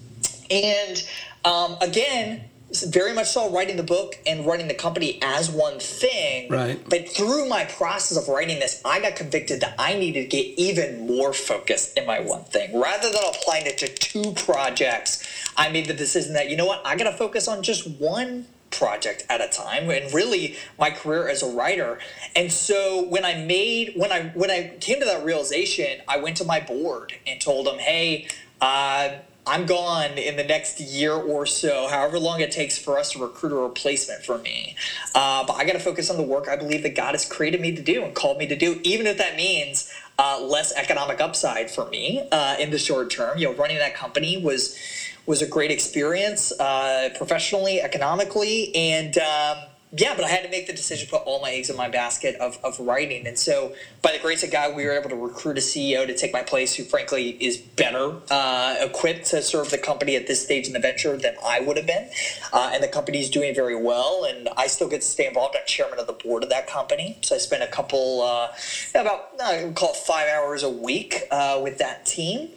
And 0.50 1.02
um, 1.44 1.76
again, 1.80 2.44
very 2.80 3.12
much 3.12 3.28
so 3.28 3.50
writing 3.50 3.76
the 3.76 3.82
book 3.82 4.18
and 4.26 4.46
running 4.46 4.68
the 4.68 4.74
company 4.74 5.18
as 5.22 5.50
one 5.50 5.78
thing. 5.78 6.50
Right. 6.50 6.80
But 6.88 7.08
through 7.08 7.48
my 7.48 7.64
process 7.64 8.16
of 8.16 8.28
writing 8.28 8.58
this, 8.58 8.80
I 8.84 9.00
got 9.00 9.16
convicted 9.16 9.60
that 9.60 9.74
I 9.78 9.94
needed 9.94 10.30
to 10.30 10.36
get 10.36 10.58
even 10.58 11.06
more 11.06 11.32
focused 11.32 11.98
in 11.98 12.06
my 12.06 12.20
one 12.20 12.44
thing. 12.44 12.78
Rather 12.78 13.10
than 13.10 13.22
applying 13.28 13.66
it 13.66 13.78
to 13.78 13.88
two 13.88 14.32
projects, 14.32 15.26
I 15.56 15.70
made 15.70 15.86
the 15.86 15.94
decision 15.94 16.34
that, 16.34 16.48
you 16.50 16.56
know 16.56 16.66
what, 16.66 16.82
I 16.84 16.96
got 16.96 17.10
to 17.10 17.16
focus 17.16 17.48
on 17.48 17.62
just 17.62 17.86
one 18.00 18.46
project 18.70 19.26
at 19.28 19.42
a 19.42 19.48
time 19.48 19.90
and 19.90 20.12
really 20.14 20.56
my 20.78 20.88
career 20.90 21.28
as 21.28 21.42
a 21.42 21.46
writer 21.46 21.98
and 22.34 22.50
so 22.50 23.04
when 23.08 23.22
i 23.22 23.34
made 23.34 23.92
when 23.96 24.10
i 24.10 24.22
when 24.34 24.50
i 24.50 24.74
came 24.80 24.98
to 24.98 25.04
that 25.04 25.22
realization 25.22 26.00
i 26.08 26.16
went 26.16 26.38
to 26.38 26.44
my 26.44 26.58
board 26.58 27.12
and 27.26 27.38
told 27.38 27.66
them 27.66 27.78
hey 27.78 28.26
uh, 28.62 29.16
i'm 29.46 29.66
gone 29.66 30.12
in 30.18 30.36
the 30.36 30.44
next 30.44 30.80
year 30.80 31.12
or 31.12 31.46
so 31.46 31.88
however 31.88 32.18
long 32.18 32.40
it 32.40 32.50
takes 32.50 32.78
for 32.78 32.98
us 32.98 33.12
to 33.12 33.18
recruit 33.18 33.52
a 33.52 33.56
replacement 33.56 34.24
for 34.24 34.38
me. 34.38 34.76
Uh, 35.14 35.44
but 35.44 35.54
i 35.54 35.64
got 35.64 35.72
to 35.72 35.80
focus 35.80 36.10
on 36.10 36.16
the 36.16 36.22
work 36.22 36.48
i 36.48 36.56
believe 36.56 36.82
that 36.82 36.94
god 36.94 37.12
has 37.12 37.24
created 37.24 37.60
me 37.60 37.74
to 37.74 37.82
do 37.82 38.02
and 38.02 38.14
called 38.14 38.38
me 38.38 38.46
to 38.46 38.56
do 38.56 38.80
even 38.82 39.06
if 39.06 39.18
that 39.18 39.36
means 39.36 39.92
uh, 40.18 40.40
less 40.40 40.72
economic 40.74 41.20
upside 41.20 41.70
for 41.70 41.86
me 41.86 42.22
uh, 42.30 42.56
in 42.58 42.70
the 42.70 42.78
short 42.78 43.10
term. 43.10 43.38
You 43.38 43.48
know 43.48 43.54
running 43.54 43.78
that 43.78 43.94
company 43.94 44.36
was 44.36 44.78
was 45.26 45.40
a 45.40 45.46
great 45.46 45.70
experience 45.70 46.52
uh, 46.58 47.10
professionally, 47.16 47.80
economically, 47.80 48.74
and 48.74 49.16
um, 49.18 49.58
yeah, 49.94 50.14
but 50.14 50.24
I 50.24 50.28
had 50.28 50.42
to 50.42 50.48
make 50.48 50.66
the 50.66 50.72
decision 50.72 51.06
to 51.06 51.10
put 51.10 51.22
all 51.26 51.42
my 51.42 51.50
eggs 51.50 51.68
in 51.68 51.76
my 51.76 51.88
basket 51.88 52.36
of, 52.36 52.58
of 52.64 52.80
writing. 52.80 53.26
And 53.26 53.38
so, 53.38 53.74
by 54.00 54.12
the 54.12 54.18
grace 54.18 54.42
of 54.42 54.50
God, 54.50 54.74
we 54.74 54.86
were 54.86 54.92
able 54.92 55.10
to 55.10 55.16
recruit 55.16 55.58
a 55.58 55.60
CEO 55.60 56.06
to 56.06 56.16
take 56.16 56.32
my 56.32 56.42
place 56.42 56.74
who, 56.74 56.84
frankly, 56.84 57.30
is 57.30 57.58
better 57.58 58.16
uh, 58.30 58.76
equipped 58.80 59.26
to 59.26 59.42
serve 59.42 59.70
the 59.70 59.76
company 59.76 60.16
at 60.16 60.26
this 60.26 60.42
stage 60.42 60.66
in 60.66 60.72
the 60.72 60.78
venture 60.78 61.18
than 61.18 61.34
I 61.44 61.60
would 61.60 61.76
have 61.76 61.86
been. 61.86 62.08
Uh, 62.54 62.70
and 62.72 62.82
the 62.82 62.88
company's 62.88 63.28
doing 63.28 63.54
very 63.54 63.76
well, 63.76 64.24
and 64.24 64.48
I 64.56 64.66
still 64.66 64.88
get 64.88 65.02
to 65.02 65.06
stay 65.06 65.26
involved. 65.26 65.56
I'm 65.58 65.66
chairman 65.66 65.98
of 65.98 66.06
the 66.06 66.14
board 66.14 66.42
of 66.42 66.48
that 66.48 66.66
company. 66.66 67.18
So 67.20 67.34
I 67.34 67.38
spend 67.38 67.62
a 67.62 67.68
couple, 67.68 68.22
uh, 68.22 68.48
about, 68.94 69.32
I 69.42 69.70
call 69.74 69.90
it 69.90 69.96
five 69.96 70.26
hours 70.30 70.62
a 70.62 70.70
week 70.70 71.24
uh, 71.30 71.60
with 71.62 71.76
that 71.78 72.06
team. 72.06 72.48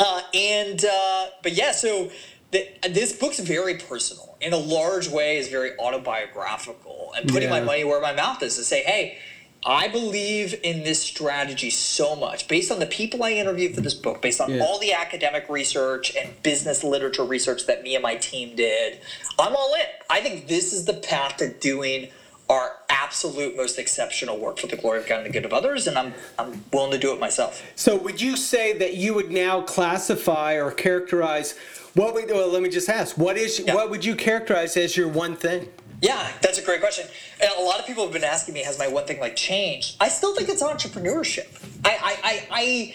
Uh, 0.00 0.20
and 0.34 0.84
uh, 0.84 1.26
but 1.42 1.52
yeah, 1.52 1.72
so 1.72 2.10
this 2.50 3.12
book's 3.12 3.38
very 3.38 3.76
personal 3.76 4.25
in 4.40 4.52
a 4.52 4.56
large 4.58 5.08
way. 5.08 5.38
is 5.38 5.48
very 5.48 5.78
autobiographical 5.78 7.12
and 7.16 7.28
putting 7.28 7.50
my 7.50 7.60
money 7.60 7.84
where 7.84 8.00
my 8.00 8.12
mouth 8.12 8.42
is 8.42 8.56
to 8.56 8.64
say, 8.64 8.82
hey. 8.82 9.18
I 9.64 9.88
believe 9.88 10.54
in 10.62 10.84
this 10.84 11.00
strategy 11.00 11.70
so 11.70 12.14
much 12.14 12.46
based 12.46 12.70
on 12.70 12.78
the 12.78 12.86
people 12.86 13.24
I 13.24 13.32
interviewed 13.32 13.74
for 13.74 13.80
this 13.80 13.94
book, 13.94 14.22
based 14.22 14.40
on 14.40 14.52
Yeah. 14.52 14.62
all 14.62 14.78
the 14.78 14.92
academic 14.92 15.48
research 15.48 16.14
and 16.14 16.40
business 16.44 16.84
literature 16.84 17.24
research 17.24 17.66
that 17.66 17.82
me 17.82 17.96
and 17.96 18.02
my 18.02 18.14
team 18.14 18.54
did. 18.54 19.00
I'm 19.40 19.56
all 19.56 19.74
in. 19.74 19.86
I 20.08 20.20
think 20.20 20.46
this 20.46 20.72
is 20.72 20.84
the 20.84 20.92
path 20.94 21.38
to 21.38 21.48
doing 21.52 22.10
our 22.48 22.75
absolute 23.06 23.56
most 23.56 23.78
exceptional 23.78 24.36
work 24.36 24.58
for 24.58 24.66
the 24.66 24.76
glory 24.76 24.98
of 24.98 25.06
God 25.06 25.18
and 25.18 25.26
the 25.26 25.30
good 25.30 25.44
of 25.44 25.52
others, 25.52 25.86
and 25.86 25.96
I'm 25.96 26.12
I'm 26.38 26.64
willing 26.72 26.90
to 26.92 26.98
do 26.98 27.12
it 27.12 27.20
myself. 27.20 27.62
So 27.76 27.96
would 27.96 28.20
you 28.20 28.36
say 28.36 28.72
that 28.78 28.94
you 28.94 29.14
would 29.14 29.30
now 29.30 29.62
classify 29.62 30.54
or 30.54 30.70
characterize 30.72 31.56
what 31.94 32.14
would 32.14 32.28
well 32.30 32.48
let 32.48 32.62
me 32.62 32.68
just 32.68 32.88
ask 32.88 33.16
what 33.16 33.36
is 33.36 33.60
Yeah. 33.60 33.74
what 33.74 33.90
would 33.90 34.04
you 34.04 34.16
characterize 34.16 34.76
as 34.76 34.96
your 34.96 35.08
one 35.08 35.36
thing? 35.36 35.68
Yeah, 36.02 36.28
that's 36.42 36.58
a 36.58 36.62
great 36.62 36.80
question. 36.80 37.06
And 37.40 37.50
a 37.58 37.62
lot 37.62 37.80
of 37.80 37.86
people 37.86 38.04
have 38.04 38.12
been 38.12 38.24
asking 38.24 38.52
me, 38.52 38.62
has 38.64 38.78
my 38.78 38.88
one 38.88 39.06
thing 39.06 39.18
like 39.18 39.34
changed? 39.34 39.96
I 39.98 40.08
still 40.08 40.34
think 40.34 40.50
it's 40.50 40.62
entrepreneurship. 40.62 41.48
I, 41.86 41.90
I, 41.90 42.16
I, 42.30 42.46
I 42.50 42.94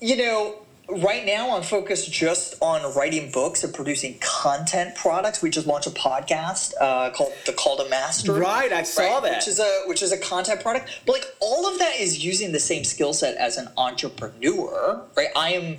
you 0.00 0.16
know, 0.16 0.61
right 0.98 1.24
now 1.24 1.56
I'm 1.56 1.62
focused 1.62 2.12
just 2.12 2.54
on 2.60 2.94
writing 2.94 3.30
books 3.30 3.64
and 3.64 3.72
producing 3.72 4.18
content 4.20 4.94
products. 4.94 5.42
We 5.42 5.50
just 5.50 5.66
launched 5.66 5.86
a 5.86 5.90
podcast 5.90 6.74
uh, 6.80 7.10
called 7.10 7.32
The 7.46 7.52
Call 7.52 7.76
to 7.78 7.88
Master. 7.88 8.32
Right, 8.32 8.72
I 8.72 8.82
saw 8.82 9.20
that. 9.20 9.38
Which 9.38 9.48
is 9.48 9.58
a 9.58 9.82
which 9.86 10.02
is 10.02 10.12
a 10.12 10.18
content 10.18 10.60
product. 10.60 11.00
But 11.06 11.12
like 11.12 11.26
all 11.40 11.66
of 11.66 11.78
that 11.78 11.96
is 11.98 12.24
using 12.24 12.52
the 12.52 12.60
same 12.60 12.84
skill 12.84 13.12
set 13.12 13.36
as 13.36 13.56
an 13.56 13.68
entrepreneur, 13.76 15.02
right? 15.16 15.28
I 15.36 15.52
am 15.52 15.78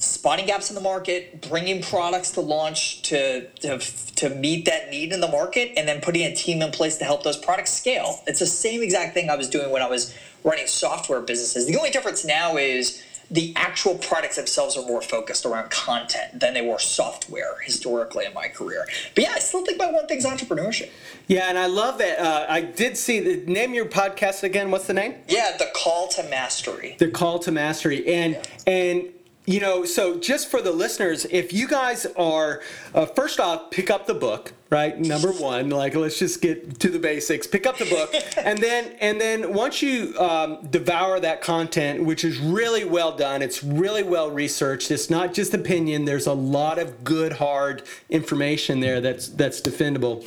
spotting 0.00 0.46
gaps 0.46 0.70
in 0.70 0.74
the 0.74 0.80
market, 0.80 1.46
bringing 1.48 1.82
products 1.82 2.32
to 2.32 2.40
launch 2.40 3.02
to, 3.02 3.48
to 3.60 3.78
to 4.16 4.30
meet 4.30 4.64
that 4.66 4.90
need 4.90 5.12
in 5.12 5.20
the 5.20 5.28
market, 5.28 5.72
and 5.76 5.86
then 5.86 6.00
putting 6.00 6.22
a 6.22 6.34
team 6.34 6.62
in 6.62 6.70
place 6.70 6.96
to 6.98 7.04
help 7.04 7.22
those 7.22 7.36
products 7.36 7.72
scale. 7.72 8.22
It's 8.26 8.40
the 8.40 8.46
same 8.46 8.82
exact 8.82 9.14
thing 9.14 9.30
I 9.30 9.36
was 9.36 9.48
doing 9.48 9.70
when 9.70 9.82
I 9.82 9.88
was 9.88 10.14
running 10.42 10.66
software 10.66 11.20
businesses. 11.20 11.66
The 11.66 11.76
only 11.76 11.90
difference 11.90 12.24
now 12.24 12.56
is 12.56 13.02
the 13.30 13.52
actual 13.56 13.94
products 13.96 14.36
themselves 14.36 14.76
are 14.76 14.84
more 14.86 15.00
focused 15.00 15.46
around 15.46 15.70
content 15.70 16.40
than 16.40 16.54
they 16.54 16.62
were 16.62 16.78
software 16.78 17.56
historically 17.64 18.24
in 18.24 18.34
my 18.34 18.48
career. 18.48 18.86
But 19.14 19.24
yeah, 19.24 19.32
I 19.34 19.38
still 19.38 19.64
think 19.64 19.78
my 19.78 19.90
one 19.90 20.06
thing's 20.06 20.24
entrepreneurship. 20.24 20.90
Yeah, 21.28 21.48
and 21.48 21.58
I 21.58 21.66
love 21.66 21.98
that. 21.98 22.18
Uh, 22.18 22.46
I 22.48 22.60
did 22.60 22.96
see 22.96 23.20
the 23.20 23.50
name 23.50 23.72
your 23.72 23.86
podcast 23.86 24.42
again. 24.42 24.70
What's 24.70 24.86
the 24.86 24.94
name? 24.94 25.14
Yeah, 25.28 25.56
the 25.58 25.68
Call 25.74 26.08
to 26.08 26.24
Mastery. 26.24 26.96
The 26.98 27.08
Call 27.08 27.38
to 27.40 27.52
Mastery, 27.52 28.06
and 28.06 28.32
yeah. 28.32 28.72
and 28.72 29.12
you 29.50 29.58
know, 29.58 29.84
so 29.84 30.16
just 30.16 30.48
for 30.48 30.62
the 30.62 30.70
listeners, 30.70 31.24
if 31.28 31.52
you 31.52 31.66
guys 31.66 32.06
are, 32.16 32.62
uh, 32.94 33.04
first 33.04 33.40
off, 33.40 33.72
pick 33.72 33.90
up 33.90 34.06
the 34.06 34.14
book, 34.14 34.52
right? 34.70 34.96
Number 34.96 35.32
one, 35.32 35.70
like 35.70 35.96
let's 35.96 36.20
just 36.20 36.40
get 36.40 36.78
to 36.78 36.88
the 36.88 37.00
basics. 37.00 37.48
Pick 37.48 37.66
up 37.66 37.76
the 37.76 37.86
book, 37.86 38.14
and 38.36 38.60
then 38.60 38.94
and 39.00 39.20
then 39.20 39.52
once 39.52 39.82
you 39.82 40.16
um, 40.20 40.64
devour 40.70 41.18
that 41.18 41.42
content, 41.42 42.04
which 42.04 42.24
is 42.24 42.38
really 42.38 42.84
well 42.84 43.16
done, 43.16 43.42
it's 43.42 43.64
really 43.64 44.04
well 44.04 44.30
researched. 44.30 44.92
It's 44.92 45.10
not 45.10 45.34
just 45.34 45.52
opinion. 45.52 46.04
There's 46.04 46.28
a 46.28 46.32
lot 46.32 46.78
of 46.78 47.02
good, 47.02 47.32
hard 47.32 47.82
information 48.08 48.78
there 48.78 49.00
that's 49.00 49.28
that's 49.30 49.60
defendable. 49.60 50.24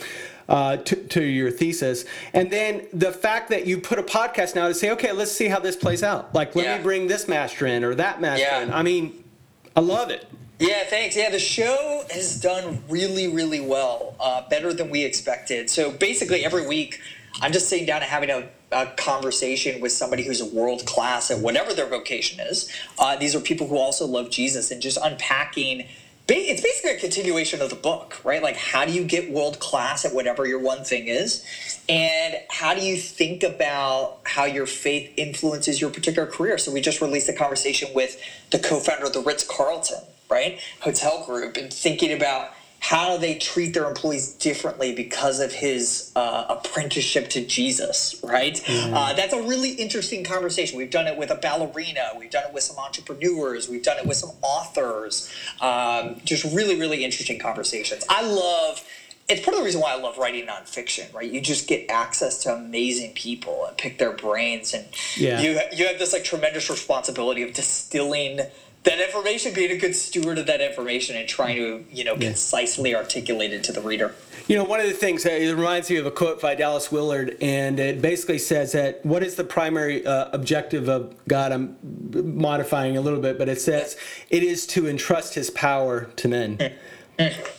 Uh, 0.49 0.75
to, 0.75 0.95
to, 1.07 1.23
your 1.23 1.49
thesis. 1.49 2.03
And 2.33 2.51
then 2.51 2.85
the 2.91 3.13
fact 3.13 3.49
that 3.51 3.65
you 3.65 3.79
put 3.79 3.97
a 3.97 4.03
podcast 4.03 4.55
now 4.55 4.67
to 4.67 4.73
say, 4.73 4.91
okay, 4.91 5.13
let's 5.13 5.31
see 5.31 5.47
how 5.47 5.61
this 5.61 5.77
plays 5.77 6.03
out. 6.03 6.35
Like, 6.35 6.53
let 6.53 6.65
yeah. 6.65 6.77
me 6.77 6.83
bring 6.83 7.07
this 7.07 7.29
master 7.29 7.65
in 7.65 7.85
or 7.85 7.95
that 7.95 8.19
master 8.19 8.45
yeah. 8.45 8.63
in. 8.63 8.73
I 8.73 8.83
mean, 8.83 9.23
I 9.73 9.79
love 9.79 10.09
it. 10.09 10.27
Yeah, 10.59 10.83
thanks. 10.85 11.15
Yeah, 11.15 11.29
the 11.29 11.39
show 11.39 12.03
has 12.11 12.39
done 12.39 12.83
really, 12.87 13.27
really 13.27 13.59
well, 13.59 14.15
uh, 14.19 14.47
better 14.49 14.73
than 14.73 14.89
we 14.89 15.03
expected. 15.03 15.69
So 15.69 15.91
basically, 15.91 16.45
every 16.45 16.67
week, 16.67 17.01
I'm 17.41 17.51
just 17.51 17.67
sitting 17.67 17.85
down 17.85 18.01
and 18.01 18.09
having 18.09 18.29
a, 18.29 18.47
a 18.71 18.87
conversation 18.95 19.81
with 19.81 19.91
somebody 19.91 20.23
who's 20.23 20.41
a 20.41 20.45
world 20.45 20.85
class 20.85 21.31
at 21.31 21.39
whatever 21.39 21.73
their 21.73 21.87
vocation 21.87 22.39
is. 22.39 22.71
Uh, 22.99 23.15
these 23.15 23.35
are 23.35 23.39
people 23.39 23.67
who 23.67 23.77
also 23.77 24.05
love 24.05 24.29
Jesus 24.29 24.71
and 24.71 24.81
just 24.81 24.97
unpacking 25.03 25.87
it's 26.29 26.61
basically 26.61 26.91
a 26.91 26.99
continuation 26.99 27.61
of 27.61 27.69
the 27.69 27.75
book, 27.75 28.23
right? 28.23 28.41
Like, 28.41 28.55
how 28.55 28.85
do 28.85 28.93
you 28.93 29.03
get 29.03 29.29
world 29.29 29.59
class 29.59 30.05
at 30.05 30.13
whatever 30.13 30.45
your 30.45 30.59
one 30.59 30.83
thing 30.83 31.07
is? 31.07 31.45
And 31.89 32.35
how 32.49 32.73
do 32.73 32.81
you 32.81 32.95
think 32.95 33.43
about 33.43 34.19
how 34.23 34.45
your 34.45 34.65
faith 34.65 35.11
influences 35.17 35.81
your 35.81 35.89
particular 35.89 36.27
career? 36.27 36.57
So, 36.57 36.71
we 36.71 36.81
just 36.81 37.01
released 37.01 37.27
a 37.27 37.33
conversation 37.33 37.89
with 37.93 38.21
the 38.51 38.59
co 38.59 38.79
founder 38.79 39.05
of 39.05 39.13
the 39.13 39.19
Ritz 39.19 39.45
Carlton, 39.45 39.99
right? 40.29 40.59
Hotel 40.79 41.25
group, 41.25 41.57
and 41.57 41.71
thinking 41.73 42.13
about 42.13 42.51
how 42.83 43.15
they 43.15 43.35
treat 43.35 43.73
their 43.73 43.87
employees 43.87 44.33
differently 44.33 44.93
because 44.93 45.39
of 45.39 45.53
his 45.53 46.11
uh, 46.17 46.43
apprenticeship 46.49 47.29
to 47.29 47.43
Jesus, 47.45 48.19
right? 48.21 48.55
Mm. 48.55 48.93
Uh, 48.93 49.13
that's 49.13 49.31
a 49.31 49.41
really 49.41 49.71
interesting 49.71 50.25
conversation. 50.25 50.77
We've 50.77 50.89
done 50.89 51.07
it 51.07 51.17
with 51.17 51.31
a 51.31 51.35
ballerina, 51.35 52.09
we've 52.19 52.29
done 52.29 52.43
it 52.43 52.53
with 52.53 52.63
some 52.63 52.77
entrepreneurs, 52.77 53.69
we've 53.69 53.83
done 53.83 53.99
it 53.99 54.05
with 54.05 54.17
some 54.17 54.31
authors. 54.41 55.33
Um, 55.61 56.17
just 56.25 56.43
really, 56.53 56.77
really 56.77 57.05
interesting 57.05 57.39
conversations. 57.39 58.03
I 58.09 58.21
love. 58.21 58.83
It's 59.29 59.39
part 59.39 59.55
of 59.55 59.61
the 59.61 59.65
reason 59.65 59.79
why 59.79 59.93
I 59.93 60.01
love 60.01 60.17
writing 60.17 60.45
nonfiction, 60.45 61.11
right? 61.13 61.31
You 61.31 61.39
just 61.39 61.69
get 61.69 61.89
access 61.89 62.43
to 62.43 62.53
amazing 62.53 63.13
people 63.13 63.65
and 63.65 63.77
pick 63.77 63.97
their 63.97 64.11
brains, 64.11 64.73
and 64.73 64.85
yeah. 65.15 65.39
you 65.39 65.57
you 65.71 65.87
have 65.87 65.99
this 65.99 66.11
like 66.11 66.25
tremendous 66.25 66.69
responsibility 66.69 67.43
of 67.43 67.53
distilling 67.53 68.41
that 68.83 68.99
information, 68.99 69.53
being 69.53 69.71
a 69.71 69.77
good 69.77 69.95
steward 69.95 70.37
of 70.37 70.45
that 70.47 70.61
information 70.61 71.15
and 71.15 71.27
trying 71.27 71.55
to, 71.55 71.85
you 71.91 72.03
know, 72.03 72.13
yeah. 72.13 72.27
concisely 72.27 72.95
articulate 72.95 73.53
it 73.53 73.63
to 73.65 73.71
the 73.71 73.81
reader. 73.81 74.13
You 74.47 74.57
know, 74.57 74.65
one 74.65 74.81
of 74.81 74.87
the 74.87 74.93
things, 74.93 75.25
it 75.25 75.55
reminds 75.55 75.89
me 75.89 75.95
of 75.95 76.05
a 76.05 76.11
quote 76.11 76.41
by 76.41 76.53
Dallas 76.53 76.91
Willard, 76.91 77.37
and 77.39 77.79
it 77.79 78.01
basically 78.01 78.39
says 78.39 78.73
that 78.73 79.05
what 79.05 79.23
is 79.23 79.35
the 79.35 79.45
primary 79.45 80.05
uh, 80.05 80.29
objective 80.33 80.89
of 80.89 81.15
God? 81.27 81.53
I'm 81.53 81.77
modifying 82.11 82.97
a 82.97 83.01
little 83.01 83.21
bit, 83.21 83.37
but 83.37 83.47
it 83.47 83.61
says 83.61 83.95
it 84.29 84.43
is 84.43 84.67
to 84.67 84.89
entrust 84.89 85.33
his 85.35 85.49
power 85.49 86.09
to 86.17 86.27
men. 86.27 86.73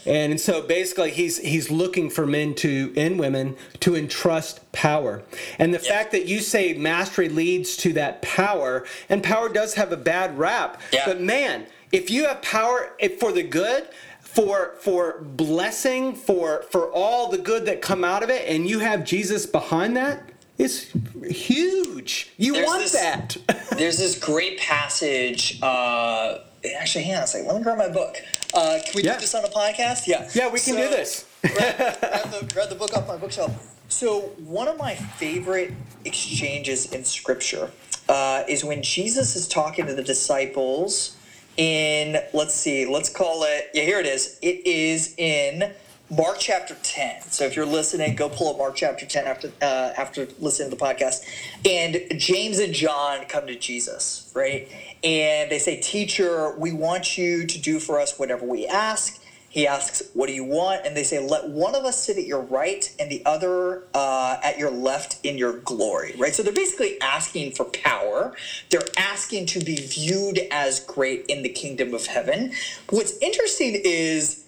And 0.07 0.41
so 0.41 0.63
basically 0.63 1.11
he's 1.11 1.39
he's 1.39 1.71
looking 1.71 2.11
for 2.11 2.27
men 2.27 2.55
to 2.57 2.93
and 2.97 3.19
women 3.19 3.57
to 3.81 3.97
entrust 3.97 4.71
power. 4.73 5.23
And 5.59 5.73
the 5.73 5.79
fact 5.79 6.13
that 6.13 6.27
you 6.27 6.41
say 6.41 6.75
mastery 6.75 7.29
leads 7.29 7.77
to 7.79 7.93
that 7.95 8.21
power, 8.23 8.85
and 9.09 9.23
power 9.23 9.49
does 9.49 9.75
have 9.75 9.93
a 9.93 9.97
bad 9.97 10.39
rap. 10.39 10.81
Yeah. 10.93 11.03
But 11.07 11.21
man, 11.21 11.67
if 11.93 12.11
you 12.11 12.27
have 12.27 12.43
power 12.43 12.93
for 13.21 13.33
the 13.33 13.43
good, 13.43 13.89
for 14.21 14.75
for 14.81 15.21
blessing, 15.23 16.15
for 16.15 16.63
for 16.71 16.91
all 16.91 17.31
the 17.31 17.39
good 17.39 17.67
that 17.67 17.81
come 17.81 18.05
out 18.05 18.23
of 18.23 18.31
it, 18.31 18.49
and 18.49 18.69
you 18.69 18.81
have 18.81 19.05
Jesus 19.05 19.47
behind 19.47 19.97
that, 19.97 20.29
it's 20.59 20.93
huge. 21.23 22.33
You 22.37 22.55
there's 22.55 22.67
want 22.67 22.83
this, 22.83 22.93
that. 22.93 23.37
there's 23.79 23.99
this 23.99 24.19
great 24.19 24.59
passage. 24.59 25.61
Uh, 25.63 26.39
actually, 26.79 27.05
hang 27.05 27.17
on 27.17 27.23
a 27.23 27.27
second. 27.27 27.47
Let 27.47 27.57
me 27.57 27.63
grab 27.63 27.79
my 27.79 27.89
book. 27.89 28.17
Uh, 28.55 28.79
can 28.85 28.93
we 28.95 29.03
yeah. 29.03 29.15
do 29.15 29.21
this 29.21 29.35
on 29.35 29.45
a 29.45 29.49
podcast? 29.49 30.07
Yeah. 30.07 30.29
Yeah, 30.35 30.47
we 30.47 30.61
can 30.61 30.75
so, 30.75 30.77
do 30.77 30.89
this. 30.89 31.27
grab, 31.43 31.77
grab, 31.77 32.31
the, 32.31 32.51
grab 32.53 32.69
the 32.69 32.77
book 32.77 32.97
off 32.97 33.09
my 33.09 33.17
bookshelf. 33.17 33.75
So, 33.89 34.33
one 34.39 34.69
of 34.69 34.79
my 34.79 34.95
favorite 34.95 35.73
exchanges 36.05 36.93
in 36.93 37.05
Scripture 37.05 37.71
uh, 38.09 38.45
is 38.49 38.65
when 38.65 38.83
Jesus 38.83 39.37
is 39.37 39.49
talking 39.49 39.87
to 39.87 39.95
the 39.95 40.03
disciples 40.03 41.17
in, 41.57 42.17
let's 42.33 42.55
see, 42.55 42.87
let's 42.87 43.09
call 43.09 43.45
it, 43.45 43.71
yeah, 43.75 43.83
here 43.83 44.01
it 44.01 44.07
is. 44.07 44.39
It 44.41 44.67
is 44.67 45.15
in 45.19 45.73
Mark 46.11 46.37
chapter 46.39 46.77
10. 46.83 47.23
So 47.23 47.45
if 47.45 47.57
you're 47.57 47.67
listening, 47.67 48.15
go 48.15 48.29
pull 48.29 48.51
up 48.51 48.59
Mark 48.59 48.77
chapter 48.77 49.07
10 49.07 49.27
after 49.27 49.53
uh, 49.63 49.93
after 49.97 50.29
listening 50.39 50.71
to 50.71 50.77
the 50.77 50.83
podcast. 50.83 51.25
And 51.65 52.21
James 52.21 52.59
and 52.59 52.75
John 52.75 53.25
come 53.27 53.47
to 53.47 53.57
Jesus, 53.57 54.31
right? 54.35 54.69
And 55.05 55.51
they 55.51 55.59
say, 55.59 55.77
Teacher, 55.77 56.57
we 56.57 56.73
want 56.73 57.19
you 57.19 57.47
to 57.47 57.59
do 57.61 57.79
for 57.79 58.01
us 58.01 58.19
whatever 58.19 58.47
we 58.47 58.67
ask. 58.67 59.21
He 59.55 59.69
asks, 59.69 60.03
What 60.15 60.27
do 60.27 60.33
you 60.33 60.45
want? 60.45 60.85
And 60.85 60.97
they 60.97 61.05
say, 61.05 61.21
Let 61.25 61.49
one 61.49 61.77
of 61.77 61.85
us 61.85 62.03
sit 62.03 62.19
at 62.19 62.25
your 62.25 62.41
right 62.41 62.93
and 62.99 63.11
the 63.11 63.23
other 63.27 63.85
uh, 63.95 64.39
at 64.43 64.59
your 64.59 64.71
left 64.71 65.19
in 65.23 65.39
your 65.39 65.59
glory, 65.59 66.15
right? 66.19 66.35
So 66.35 66.43
they're 66.43 66.53
basically 66.53 67.01
asking 67.01 67.53
for 67.53 67.65
power. 67.67 68.35
They're 68.71 68.81
asking 68.97 69.47
to 69.47 69.61
be 69.61 69.77
viewed 69.77 70.41
as 70.51 70.81
great 70.81 71.27
in 71.27 71.43
the 71.43 71.51
kingdom 71.51 71.95
of 71.95 72.07
heaven. 72.07 72.53
What's 72.91 73.17
interesting 73.19 73.81
is, 73.85 74.44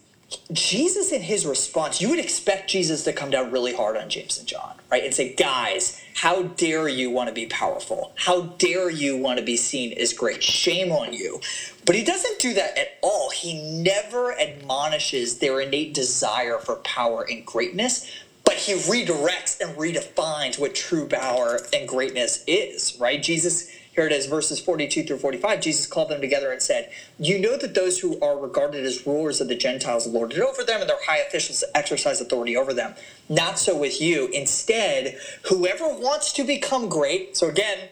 Jesus, 0.52 1.12
in 1.12 1.22
his 1.22 1.46
response, 1.46 2.00
you 2.00 2.08
would 2.10 2.18
expect 2.18 2.70
Jesus 2.70 3.04
to 3.04 3.12
come 3.12 3.30
down 3.30 3.50
really 3.50 3.74
hard 3.74 3.96
on 3.96 4.08
James 4.08 4.38
and 4.38 4.46
John, 4.46 4.76
right? 4.90 5.04
And 5.04 5.12
say, 5.12 5.34
guys, 5.34 6.00
how 6.14 6.44
dare 6.44 6.88
you 6.88 7.10
want 7.10 7.28
to 7.28 7.34
be 7.34 7.46
powerful? 7.46 8.12
How 8.16 8.42
dare 8.42 8.90
you 8.90 9.16
want 9.16 9.38
to 9.38 9.44
be 9.44 9.56
seen 9.56 9.92
as 9.98 10.12
great? 10.12 10.42
Shame 10.42 10.92
on 10.92 11.12
you. 11.12 11.40
But 11.84 11.94
he 11.94 12.04
doesn't 12.04 12.38
do 12.38 12.54
that 12.54 12.78
at 12.78 12.98
all. 13.02 13.30
He 13.30 13.82
never 13.82 14.32
admonishes 14.32 15.38
their 15.38 15.60
innate 15.60 15.94
desire 15.94 16.58
for 16.58 16.76
power 16.76 17.26
and 17.28 17.44
greatness, 17.44 18.10
but 18.44 18.54
he 18.54 18.74
redirects 18.74 19.60
and 19.60 19.76
redefines 19.76 20.58
what 20.58 20.74
true 20.74 21.06
power 21.06 21.60
and 21.72 21.88
greatness 21.88 22.44
is, 22.46 22.96
right? 22.98 23.22
Jesus 23.22 23.70
here 23.96 24.06
it 24.06 24.12
is, 24.12 24.26
verses 24.26 24.60
42 24.60 25.04
through 25.04 25.16
45. 25.16 25.62
Jesus 25.62 25.86
called 25.86 26.10
them 26.10 26.20
together 26.20 26.52
and 26.52 26.60
said, 26.60 26.92
You 27.18 27.38
know 27.38 27.56
that 27.56 27.74
those 27.74 27.98
who 27.98 28.20
are 28.20 28.38
regarded 28.38 28.84
as 28.84 29.06
rulers 29.06 29.40
of 29.40 29.48
the 29.48 29.54
Gentiles 29.54 30.06
lord 30.06 30.34
it 30.34 30.40
over 30.40 30.62
them, 30.62 30.82
and 30.82 30.88
their 30.88 31.02
high 31.06 31.20
officials 31.20 31.64
exercise 31.74 32.20
authority 32.20 32.58
over 32.58 32.74
them. 32.74 32.94
Not 33.30 33.58
so 33.58 33.74
with 33.74 33.98
you. 33.98 34.26
Instead, 34.28 35.18
whoever 35.48 35.88
wants 35.88 36.34
to 36.34 36.44
become 36.44 36.90
great, 36.90 37.38
so 37.38 37.48
again, 37.48 37.88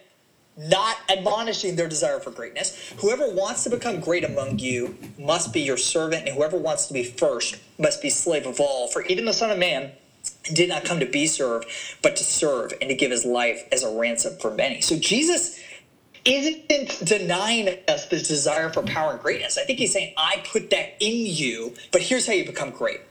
not 0.55 0.97
admonishing 1.09 1.75
their 1.75 1.89
desire 1.89 2.19
for 2.19 2.29
greatness. 2.29 2.93
Whoever 2.99 3.27
wants 3.27 3.63
to 3.63 3.71
become 3.71 3.99
great 3.99 4.23
among 4.23 4.59
you 4.59 4.95
must 5.17 5.53
be 5.53 5.61
your 5.61 5.75
servant, 5.75 6.27
and 6.27 6.37
whoever 6.37 6.55
wants 6.55 6.85
to 6.85 6.93
be 6.93 7.03
first 7.03 7.57
must 7.79 7.99
be 8.03 8.11
slave 8.11 8.45
of 8.45 8.59
all. 8.59 8.87
For 8.89 9.01
even 9.05 9.25
the 9.25 9.33
Son 9.33 9.49
of 9.49 9.57
Man 9.57 9.91
did 10.53 10.69
not 10.69 10.85
come 10.85 10.99
to 10.99 11.05
be 11.07 11.25
served, 11.25 11.67
but 12.03 12.15
to 12.15 12.23
serve 12.23 12.73
and 12.79 12.89
to 12.89 12.95
give 12.95 13.09
his 13.09 13.25
life 13.25 13.67
as 13.71 13.81
a 13.81 13.89
ransom 13.89 14.37
for 14.39 14.51
many. 14.51 14.81
So 14.81 14.97
Jesus 14.97 15.59
isn't 16.25 17.05
denying 17.05 17.69
us 17.87 18.07
this 18.07 18.27
desire 18.27 18.69
for 18.69 18.81
power 18.81 19.11
and 19.13 19.21
greatness. 19.21 19.57
I 19.57 19.63
think 19.63 19.79
he's 19.79 19.93
saying, 19.93 20.13
I 20.17 20.43
put 20.51 20.71
that 20.71 20.95
in 20.99 21.25
you, 21.25 21.75
but 21.91 22.01
here's 22.01 22.25
how 22.25 22.33
you 22.33 22.45
become 22.45 22.71
great. 22.71 23.01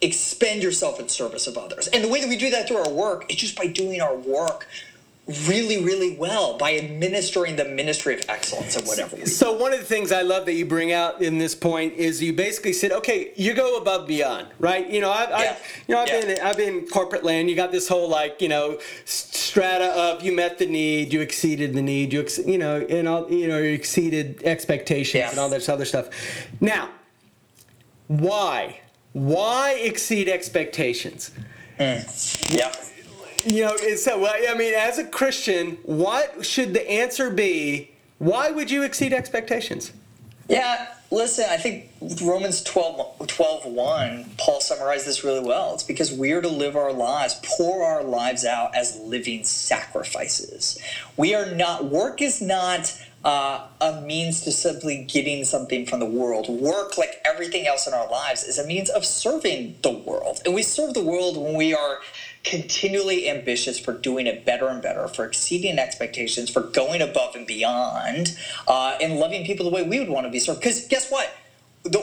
Expend 0.00 0.62
yourself 0.62 1.00
in 1.00 1.08
service 1.08 1.46
of 1.46 1.58
others. 1.58 1.88
And 1.88 2.04
the 2.04 2.08
way 2.08 2.20
that 2.20 2.28
we 2.28 2.36
do 2.36 2.50
that 2.50 2.68
through 2.68 2.78
our 2.78 2.90
work 2.90 3.30
is 3.30 3.36
just 3.36 3.56
by 3.56 3.66
doing 3.66 4.00
our 4.00 4.14
work 4.14 4.68
really, 5.48 5.82
really 5.82 6.16
well 6.16 6.56
by 6.56 6.76
administering 6.76 7.56
the 7.56 7.64
ministry 7.64 8.14
of 8.14 8.24
excellence 8.28 8.76
and 8.76 8.86
whatever. 8.86 9.26
So 9.26 9.52
one 9.54 9.72
of 9.72 9.80
the 9.80 9.84
things 9.84 10.12
I 10.12 10.22
love 10.22 10.46
that 10.46 10.52
you 10.52 10.64
bring 10.64 10.92
out 10.92 11.20
in 11.20 11.38
this 11.38 11.52
point 11.52 11.94
is 11.94 12.22
you 12.22 12.32
basically 12.32 12.72
said, 12.72 12.92
okay, 12.92 13.32
you 13.34 13.52
go 13.52 13.76
above 13.76 14.06
beyond, 14.06 14.46
right? 14.60 14.88
You 14.88 15.00
know, 15.00 15.10
I've, 15.10 15.30
yeah. 15.30 15.36
I, 15.36 15.56
you 15.88 15.94
know, 15.94 16.00
I've 16.00 16.08
yeah. 16.08 16.20
been, 16.20 16.40
I've 16.40 16.56
been 16.56 16.86
corporate 16.86 17.24
land. 17.24 17.50
You 17.50 17.56
got 17.56 17.72
this 17.72 17.88
whole 17.88 18.08
like, 18.08 18.40
you 18.40 18.48
know, 18.48 18.78
strata 19.04 19.86
of 19.86 20.22
you 20.22 20.30
met 20.30 20.58
the 20.58 20.66
need, 20.66 21.12
you 21.12 21.20
exceeded 21.20 21.74
the 21.74 21.82
need, 21.82 22.12
you, 22.12 22.20
ex, 22.20 22.38
you 22.38 22.58
know, 22.58 22.86
and 22.88 23.08
all, 23.08 23.28
you 23.28 23.48
know, 23.48 23.58
you 23.58 23.72
exceeded 23.72 24.44
expectations 24.44 25.14
yes. 25.14 25.32
and 25.32 25.40
all 25.40 25.48
this 25.48 25.68
other 25.68 25.84
stuff. 25.84 26.08
Now, 26.60 26.88
why? 28.06 28.80
Why 29.12 29.72
exceed 29.72 30.28
expectations? 30.28 31.32
Mm. 31.80 32.54
Yeah 32.54 32.72
you 33.54 33.62
know, 33.62 33.76
so 33.96 34.18
well, 34.18 34.34
I 34.48 34.54
mean, 34.54 34.74
as 34.74 34.98
a 34.98 35.04
Christian, 35.04 35.78
what 35.84 36.44
should 36.44 36.74
the 36.74 36.88
answer 36.90 37.30
be 37.30 37.90
Why 38.18 38.50
would 38.50 38.70
you 38.70 38.82
exceed 38.82 39.12
expectations? 39.12 39.92
Yeah, 40.48 40.94
listen, 41.10 41.44
I 41.48 41.56
think 41.56 41.90
Romans 42.22 42.62
12, 42.62 43.26
12 43.26 43.66
1, 43.66 44.30
Paul 44.38 44.60
summarized 44.60 45.06
this 45.06 45.24
really 45.24 45.44
well. 45.44 45.74
It's 45.74 45.82
because 45.82 46.12
we 46.12 46.32
are 46.32 46.40
to 46.40 46.48
live 46.48 46.76
our 46.76 46.92
lives, 46.92 47.40
pour 47.44 47.84
our 47.84 48.04
lives 48.04 48.44
out 48.44 48.74
as 48.74 48.96
living 49.00 49.42
sacrifices. 49.44 50.80
We 51.16 51.34
are 51.34 51.52
not, 51.52 51.86
work 51.86 52.22
is 52.22 52.40
not 52.40 52.96
uh, 53.24 53.66
a 53.80 54.00
means 54.02 54.42
to 54.42 54.52
simply 54.52 55.02
getting 55.02 55.44
something 55.44 55.84
from 55.84 55.98
the 55.98 56.06
world. 56.06 56.48
Work, 56.48 56.96
like 56.96 57.20
everything 57.24 57.66
else 57.66 57.88
in 57.88 57.92
our 57.92 58.08
lives, 58.08 58.44
is 58.44 58.56
a 58.56 58.66
means 58.66 58.88
of 58.88 59.04
serving 59.04 59.76
the 59.82 59.90
world. 59.90 60.40
And 60.44 60.54
we 60.54 60.62
serve 60.62 60.94
the 60.94 61.02
world 61.02 61.36
when 61.36 61.56
we 61.56 61.74
are 61.74 61.98
continually 62.46 63.28
ambitious 63.28 63.78
for 63.78 63.92
doing 63.92 64.26
it 64.26 64.44
better 64.44 64.68
and 64.68 64.80
better, 64.80 65.08
for 65.08 65.24
exceeding 65.24 65.78
expectations, 65.78 66.48
for 66.48 66.62
going 66.62 67.02
above 67.02 67.34
and 67.34 67.46
beyond, 67.46 68.36
uh, 68.68 68.96
and 69.00 69.16
loving 69.16 69.44
people 69.44 69.64
the 69.64 69.70
way 69.70 69.82
we 69.82 69.98
would 69.98 70.08
want 70.08 70.24
to 70.24 70.30
be 70.30 70.38
served. 70.38 70.60
Because 70.60 70.86
guess 70.86 71.10
what? 71.10 71.28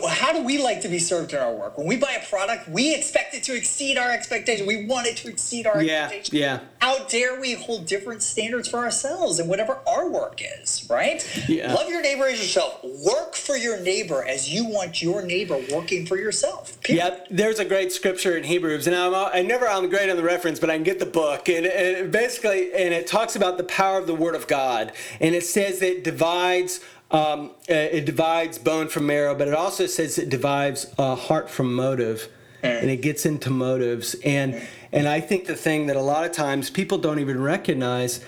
How 0.09 0.33
do 0.33 0.43
we 0.43 0.61
like 0.61 0.81
to 0.81 0.87
be 0.87 0.99
served 0.99 1.33
in 1.33 1.39
our 1.39 1.53
work? 1.53 1.77
When 1.77 1.87
we 1.87 1.97
buy 1.97 2.11
a 2.21 2.27
product, 2.27 2.67
we 2.69 2.93
expect 2.93 3.33
it 3.33 3.43
to 3.43 3.55
exceed 3.55 3.97
our 3.97 4.11
expectation. 4.11 4.65
We 4.65 4.85
want 4.85 5.07
it 5.07 5.17
to 5.17 5.29
exceed 5.29 5.67
our 5.67 5.81
yeah, 5.81 6.03
expectations. 6.03 6.33
Yeah. 6.33 6.59
How 6.79 7.03
dare 7.05 7.39
we 7.39 7.53
hold 7.53 7.85
different 7.85 8.21
standards 8.21 8.67
for 8.67 8.79
ourselves 8.79 9.39
and 9.39 9.49
whatever 9.49 9.79
our 9.87 10.09
work 10.09 10.41
is, 10.59 10.85
right? 10.89 11.25
Yeah. 11.47 11.73
Love 11.73 11.89
your 11.89 12.01
neighbor 12.01 12.25
as 12.25 12.39
yourself. 12.39 12.83
Work 12.83 13.35
for 13.35 13.55
your 13.55 13.79
neighbor 13.79 14.23
as 14.23 14.49
you 14.49 14.65
want 14.65 15.01
your 15.01 15.21
neighbor 15.21 15.59
working 15.71 16.05
for 16.05 16.17
yourself. 16.17 16.79
Period. 16.81 17.03
Yep. 17.03 17.27
There's 17.31 17.59
a 17.59 17.65
great 17.65 17.91
scripture 17.91 18.37
in 18.37 18.43
Hebrews, 18.43 18.87
and 18.87 18.95
I'm, 18.95 19.13
I 19.13 19.41
never 19.41 19.67
I'm 19.67 19.89
great 19.89 20.09
on 20.09 20.17
the 20.17 20.23
reference, 20.23 20.59
but 20.59 20.69
I 20.69 20.75
can 20.75 20.83
get 20.83 20.99
the 20.99 21.05
book, 21.05 21.49
and, 21.49 21.65
and 21.65 22.11
basically, 22.11 22.73
and 22.73 22.93
it 22.93 23.07
talks 23.07 23.35
about 23.35 23.57
the 23.57 23.63
power 23.63 23.97
of 23.97 24.07
the 24.07 24.15
Word 24.15 24.35
of 24.35 24.47
God, 24.47 24.91
and 25.19 25.35
it 25.35 25.43
says 25.43 25.81
it 25.81 26.03
divides 26.03 26.79
um, 27.13 27.51
uh, 27.69 27.73
it 27.73 28.05
divides 28.05 28.57
bone 28.57 28.87
from 28.87 29.05
marrow, 29.05 29.35
but 29.35 29.47
it 29.47 29.53
also 29.53 29.85
says 29.85 30.17
it 30.17 30.29
divides 30.29 30.91
uh, 30.97 31.15
heart 31.15 31.49
from 31.49 31.73
motive, 31.73 32.27
and 32.63 32.89
it 32.89 33.01
gets 33.01 33.25
into 33.25 33.49
motives. 33.49 34.15
And 34.25 34.61
and 34.91 35.07
I 35.07 35.21
think 35.21 35.45
the 35.45 35.55
thing 35.55 35.87
that 35.87 35.95
a 35.95 36.01
lot 36.01 36.25
of 36.25 36.31
times 36.31 36.69
people 36.69 36.97
don't 36.97 37.19
even 37.19 37.41
recognize. 37.41 38.23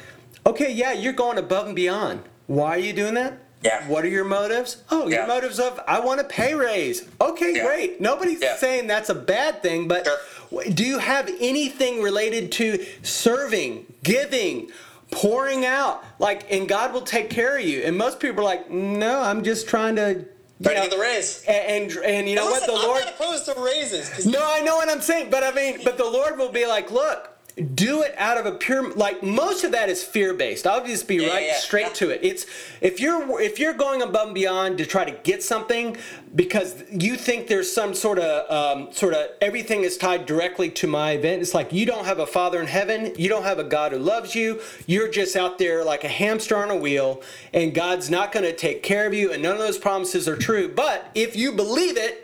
Okay, 0.45 0.71
yeah, 0.71 0.93
you're 0.93 1.13
going 1.13 1.39
above 1.39 1.65
and 1.65 1.75
beyond. 1.75 2.21
Why 2.45 2.75
are 2.75 2.79
you 2.79 2.93
doing 2.93 3.15
that? 3.15 3.39
Yeah. 3.63 3.87
What 3.87 4.05
are 4.05 4.09
your 4.09 4.25
motives? 4.25 4.83
Oh, 4.91 5.07
yeah. 5.07 5.17
your 5.17 5.27
motives 5.27 5.59
of 5.59 5.79
I 5.87 5.99
want 5.99 6.21
a 6.21 6.23
pay 6.23 6.53
raise. 6.53 7.07
Okay, 7.19 7.55
yeah. 7.55 7.65
great. 7.65 7.99
Nobody's 7.99 8.41
yeah. 8.41 8.57
saying 8.57 8.85
that's 8.85 9.09
a 9.09 9.15
bad 9.15 9.63
thing, 9.63 9.87
but 9.87 10.05
sure. 10.05 10.63
do 10.71 10.85
you 10.85 10.99
have 10.99 11.27
anything 11.39 12.03
related 12.03 12.51
to 12.53 12.85
serving, 13.01 13.87
giving, 14.03 14.69
pouring 15.11 15.65
out 15.65 16.03
like 16.19 16.51
and 16.51 16.67
god 16.67 16.91
will 16.93 17.01
take 17.01 17.29
care 17.29 17.57
of 17.57 17.63
you 17.63 17.81
and 17.83 17.97
most 17.97 18.19
people 18.19 18.41
are 18.41 18.43
like 18.43 18.69
no 18.69 19.21
i'm 19.21 19.43
just 19.43 19.67
trying 19.67 19.95
to 19.95 20.25
Trying 20.63 20.75
know, 20.77 20.83
to 20.83 20.89
get 20.89 20.95
the 20.95 21.01
raise. 21.01 21.43
And, 21.47 21.91
and, 21.91 22.05
and 22.05 22.29
you 22.29 22.35
know 22.35 22.45
listen, 22.45 22.73
what? 22.73 22.81
The 22.81 22.81
I'm 22.81 22.87
Lord. 22.87 23.03
not 23.03 23.13
opposed 23.15 23.45
to 23.45 23.61
raises. 23.61 24.25
No, 24.25 24.39
I 24.41 24.61
know 24.61 24.77
what 24.77 24.89
I'm 24.89 25.01
saying. 25.01 25.29
But 25.29 25.43
I 25.43 25.51
mean, 25.51 25.79
but 25.83 25.97
the 25.97 26.05
Lord 26.05 26.37
will 26.37 26.51
be 26.51 26.65
like, 26.65 26.91
look, 26.91 27.34
do 27.73 28.01
it 28.01 28.13
out 28.17 28.37
of 28.37 28.45
a 28.45 28.51
pure 28.51 28.91
like 28.95 29.23
most 29.23 29.63
of 29.63 29.71
that 29.71 29.87
is 29.87 30.03
fear 30.03 30.33
based 30.33 30.67
i'll 30.67 30.85
just 30.85 31.07
be 31.07 31.15
yeah, 31.15 31.29
right 31.29 31.45
yeah, 31.45 31.55
straight 31.55 31.83
yeah. 31.83 31.93
to 31.93 32.09
it 32.09 32.19
it's 32.21 32.45
if 32.81 32.99
you're 32.99 33.39
if 33.39 33.59
you're 33.59 33.73
going 33.73 34.01
above 34.01 34.27
and 34.27 34.35
beyond 34.35 34.77
to 34.77 34.85
try 34.85 35.05
to 35.05 35.11
get 35.23 35.41
something 35.41 35.95
because 36.35 36.83
you 36.91 37.15
think 37.15 37.47
there's 37.47 37.71
some 37.71 37.93
sort 37.93 38.19
of 38.19 38.51
um, 38.51 38.91
sort 38.91 39.13
of 39.13 39.29
everything 39.39 39.83
is 39.83 39.97
tied 39.97 40.25
directly 40.25 40.69
to 40.69 40.85
my 40.85 41.11
event 41.11 41.41
it's 41.41 41.53
like 41.53 41.71
you 41.71 41.85
don't 41.85 42.03
have 42.03 42.19
a 42.19 42.25
father 42.25 42.59
in 42.59 42.67
heaven 42.67 43.13
you 43.17 43.29
don't 43.29 43.43
have 43.43 43.57
a 43.57 43.63
god 43.63 43.93
who 43.93 43.99
loves 43.99 44.35
you 44.35 44.59
you're 44.85 45.07
just 45.07 45.37
out 45.37 45.57
there 45.57 45.81
like 45.81 46.03
a 46.03 46.09
hamster 46.09 46.57
on 46.57 46.69
a 46.69 46.75
wheel 46.75 47.21
and 47.53 47.73
god's 47.73 48.09
not 48.09 48.33
going 48.33 48.45
to 48.45 48.53
take 48.53 48.83
care 48.83 49.07
of 49.07 49.13
you 49.13 49.31
and 49.31 49.41
none 49.41 49.53
of 49.53 49.59
those 49.59 49.77
promises 49.77 50.27
are 50.27 50.35
true 50.35 50.67
but 50.67 51.09
if 51.15 51.37
you 51.37 51.53
believe 51.53 51.95
it 51.95 52.23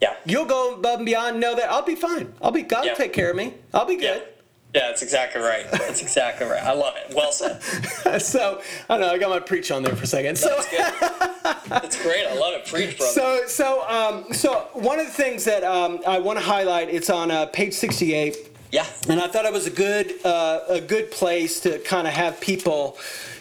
yeah. 0.00 0.14
You'll 0.24 0.44
go 0.44 0.74
above 0.74 1.00
and 1.00 1.06
beyond. 1.06 1.40
Know 1.40 1.56
that 1.56 1.68
I'll 1.72 1.82
be 1.82 1.96
fine. 1.96 2.32
I'll 2.40 2.52
be. 2.52 2.62
God 2.62 2.86
will 2.86 2.94
take 2.94 3.12
care 3.12 3.30
of 3.30 3.36
me. 3.36 3.54
I'll 3.74 3.84
be 3.84 3.96
good. 3.96 4.22
Yeah, 4.74 4.88
that's 4.88 5.02
exactly 5.02 5.40
right. 5.40 5.70
That's 5.70 6.02
exactly 6.02 6.46
right. 6.46 6.62
I 6.62 6.72
love 6.72 6.94
it. 6.96 7.14
Well 7.14 7.32
said. 7.32 7.62
so 8.20 8.60
I 8.90 8.98
don't 8.98 9.06
know. 9.06 9.12
I 9.14 9.18
got 9.18 9.30
my 9.30 9.40
preach 9.40 9.70
on 9.70 9.82
there 9.82 9.96
for 9.96 10.04
a 10.04 10.06
second. 10.06 10.36
So 10.36 10.48
that's 10.48 10.70
good. 10.70 11.62
That's 11.68 12.02
great. 12.02 12.26
I 12.26 12.34
love 12.34 12.54
it. 12.54 12.66
Preach, 12.66 12.98
brother. 12.98 13.12
So 13.12 13.46
so 13.46 13.88
um, 13.88 14.32
so 14.32 14.68
one 14.74 15.00
of 15.00 15.06
the 15.06 15.12
things 15.12 15.44
that 15.44 15.64
um, 15.64 16.00
I 16.06 16.18
want 16.18 16.38
to 16.38 16.44
highlight. 16.44 16.90
It's 16.90 17.08
on 17.08 17.30
uh, 17.30 17.46
page 17.46 17.72
sixty-eight. 17.72 18.36
Yeah. 18.70 18.84
And 19.08 19.18
I 19.18 19.28
thought 19.28 19.46
it 19.46 19.52
was 19.52 19.66
a 19.66 19.70
good 19.70 20.24
uh, 20.24 20.60
a 20.68 20.80
good 20.80 21.10
place 21.10 21.60
to 21.60 21.78
kind 21.78 22.06
of 22.06 22.12
have 22.12 22.38
people 22.38 22.98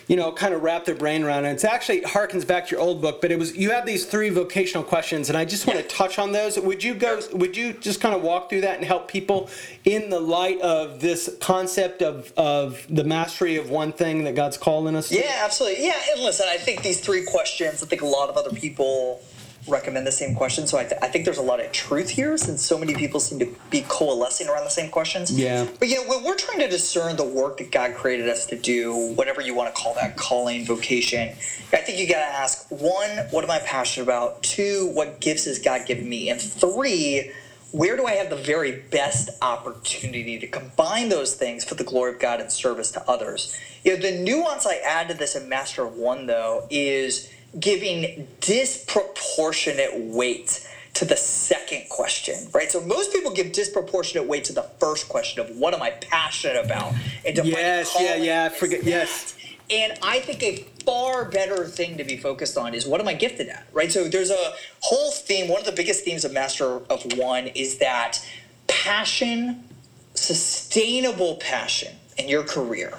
you 0.07 0.15
know, 0.15 0.31
kind 0.31 0.53
of 0.53 0.63
wrap 0.63 0.85
their 0.85 0.95
brain 0.95 1.23
around 1.23 1.45
it. 1.45 1.51
It's 1.51 1.65
actually 1.65 2.01
harkens 2.01 2.47
back 2.47 2.67
to 2.67 2.71
your 2.75 2.79
old 2.79 3.01
book, 3.01 3.19
but 3.21 3.31
it 3.31 3.37
was 3.37 3.55
you 3.57 3.71
have 3.71 3.85
these 3.85 4.05
three 4.05 4.29
vocational 4.29 4.83
questions, 4.83 5.29
and 5.29 5.37
I 5.37 5.45
just 5.45 5.67
want 5.67 5.79
to 5.79 5.85
touch 5.85 6.17
on 6.17 6.31
those. 6.31 6.57
Would 6.57 6.83
you 6.83 6.95
go? 6.95 7.19
Would 7.33 7.57
you 7.57 7.73
just 7.73 7.99
kind 7.99 8.15
of 8.15 8.21
walk 8.21 8.49
through 8.49 8.61
that 8.61 8.77
and 8.77 8.85
help 8.85 9.07
people 9.07 9.49
in 9.83 10.09
the 10.09 10.19
light 10.19 10.61
of 10.61 11.01
this 11.01 11.35
concept 11.41 12.01
of 12.01 12.31
of 12.37 12.85
the 12.89 13.03
mastery 13.03 13.57
of 13.57 13.69
one 13.69 13.91
thing 13.91 14.23
that 14.23 14.35
God's 14.35 14.57
calling 14.57 14.95
us? 14.95 15.09
To? 15.09 15.15
Yeah, 15.15 15.41
absolutely. 15.43 15.85
Yeah, 15.85 15.99
and 16.13 16.23
listen, 16.23 16.47
I 16.49 16.57
think 16.57 16.83
these 16.83 17.01
three 17.01 17.25
questions. 17.25 17.83
I 17.83 17.87
think 17.87 18.01
a 18.01 18.07
lot 18.07 18.29
of 18.29 18.37
other 18.37 18.51
people 18.51 19.21
recommend 19.67 20.07
the 20.07 20.11
same 20.11 20.35
question. 20.35 20.67
So 20.67 20.77
I, 20.77 20.83
th- 20.83 20.99
I 21.01 21.07
think 21.07 21.25
there's 21.25 21.37
a 21.37 21.43
lot 21.43 21.59
of 21.59 21.71
truth 21.71 22.09
here 22.09 22.37
since 22.37 22.63
so 22.63 22.77
many 22.77 22.93
people 22.95 23.19
seem 23.19 23.39
to 23.39 23.55
be 23.69 23.85
coalescing 23.87 24.47
around 24.47 24.63
the 24.63 24.69
same 24.69 24.89
questions. 24.89 25.31
Yeah. 25.31 25.67
But 25.79 25.89
you 25.89 25.95
know, 25.95 26.09
when 26.09 26.23
we're 26.23 26.37
trying 26.37 26.59
to 26.59 26.67
discern 26.67 27.15
the 27.15 27.23
work 27.23 27.57
that 27.57 27.71
God 27.71 27.95
created 27.95 28.29
us 28.29 28.45
to 28.47 28.57
do, 28.57 29.13
whatever 29.15 29.41
you 29.41 29.53
want 29.55 29.73
to 29.73 29.81
call 29.81 29.93
that, 29.95 30.17
calling, 30.17 30.65
vocation, 30.65 31.29
I 31.73 31.77
think 31.77 31.99
you 31.99 32.07
got 32.07 32.19
to 32.19 32.35
ask 32.35 32.65
one, 32.69 33.09
what 33.31 33.43
am 33.43 33.51
I 33.51 33.59
passionate 33.59 34.05
about? 34.05 34.41
Two, 34.43 34.89
what 34.93 35.19
gifts 35.19 35.45
has 35.45 35.59
God 35.59 35.85
given 35.85 36.07
me? 36.07 36.29
And 36.29 36.39
three, 36.39 37.31
where 37.71 37.97
do 37.97 38.05
I 38.05 38.13
have 38.13 38.29
the 38.29 38.37
very 38.37 38.71
best 38.71 39.29
opportunity 39.41 40.39
to 40.39 40.47
combine 40.47 41.09
those 41.09 41.35
things 41.35 41.65
for 41.65 41.75
the 41.75 41.83
glory 41.83 42.13
of 42.13 42.19
God 42.19 42.39
and 42.39 42.51
service 42.51 42.91
to 42.91 43.09
others? 43.09 43.57
You 43.83 43.95
know, 43.95 44.01
the 44.01 44.17
nuance 44.17 44.65
I 44.65 44.75
add 44.77 45.09
to 45.09 45.13
this 45.13 45.35
in 45.35 45.49
Master 45.49 45.83
of 45.83 45.95
One, 45.95 46.27
though, 46.27 46.65
is 46.69 47.29
giving 47.59 48.27
disproportionate 48.41 49.91
weight 49.95 50.67
to 50.95 51.05
the 51.05 51.15
second 51.15 51.87
question, 51.89 52.35
right? 52.53 52.71
So 52.71 52.81
most 52.81 53.13
people 53.13 53.31
give 53.31 53.51
disproportionate 53.51 54.27
weight 54.27 54.45
to 54.45 54.53
the 54.53 54.63
first 54.79 55.07
question 55.07 55.39
of 55.41 55.55
what 55.55 55.73
am 55.73 55.81
I 55.81 55.91
passionate 55.91 56.65
about, 56.65 56.93
and 57.25 57.37
yes, 57.45 57.95
yeah, 57.99 58.15
yeah, 58.15 58.45
I 58.45 58.49
forget, 58.49 58.83
yes. 58.83 59.35
And 59.69 59.93
I 60.01 60.19
think 60.19 60.41
a 60.43 60.65
far 60.85 61.25
better 61.25 61.65
thing 61.65 61.97
to 61.97 62.03
be 62.03 62.17
focused 62.17 62.57
on 62.57 62.73
is 62.73 62.87
what 62.87 63.01
am 63.01 63.07
I 63.07 63.13
gifted 63.13 63.49
at, 63.49 63.67
right? 63.73 63.91
So 63.91 64.07
there's 64.07 64.31
a 64.31 64.53
whole 64.79 65.11
theme. 65.11 65.49
One 65.49 65.59
of 65.59 65.65
the 65.65 65.73
biggest 65.73 66.05
themes 66.05 66.23
of 66.23 66.31
Master 66.31 66.81
of 66.89 67.03
One 67.17 67.47
is 67.47 67.77
that 67.79 68.25
passion, 68.67 69.65
sustainable 70.13 71.35
passion 71.35 71.93
in 72.17 72.29
your 72.29 72.43
career, 72.43 72.97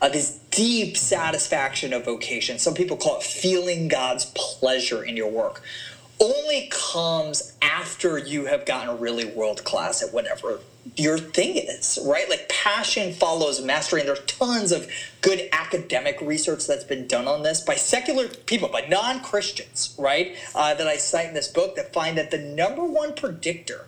uh, 0.00 0.10
this 0.10 0.38
deep 0.52 0.96
satisfaction 0.96 1.92
of 1.92 2.04
vocation. 2.04 2.58
Some 2.58 2.74
people 2.74 2.96
call 2.96 3.16
it 3.16 3.24
feeling 3.24 3.88
God's 3.88 4.26
pleasure 4.36 5.02
in 5.02 5.16
your 5.16 5.30
work. 5.30 5.62
Only 6.20 6.68
comes 6.70 7.56
after 7.60 8.16
you 8.18 8.44
have 8.44 8.64
gotten 8.64 9.00
really 9.00 9.24
world 9.24 9.64
class 9.64 10.02
at 10.02 10.14
whatever 10.14 10.60
your 10.96 11.18
thing 11.18 11.56
is, 11.56 11.98
right? 12.04 12.28
Like 12.28 12.48
passion 12.48 13.12
follows 13.12 13.62
mastery, 13.62 14.00
and 14.00 14.08
there's 14.08 14.24
tons 14.26 14.72
of 14.72 14.88
good 15.20 15.48
academic 15.52 16.20
research 16.20 16.66
that's 16.66 16.84
been 16.84 17.06
done 17.06 17.26
on 17.26 17.42
this 17.42 17.60
by 17.60 17.74
secular 17.74 18.28
people, 18.28 18.68
by 18.68 18.82
non 18.82 19.20
Christians, 19.22 19.94
right? 19.98 20.36
Uh, 20.54 20.74
that 20.74 20.86
I 20.86 20.96
cite 20.96 21.28
in 21.28 21.34
this 21.34 21.48
book 21.48 21.76
that 21.76 21.92
find 21.92 22.18
that 22.18 22.30
the 22.30 22.38
number 22.38 22.84
one 22.84 23.14
predictor 23.14 23.86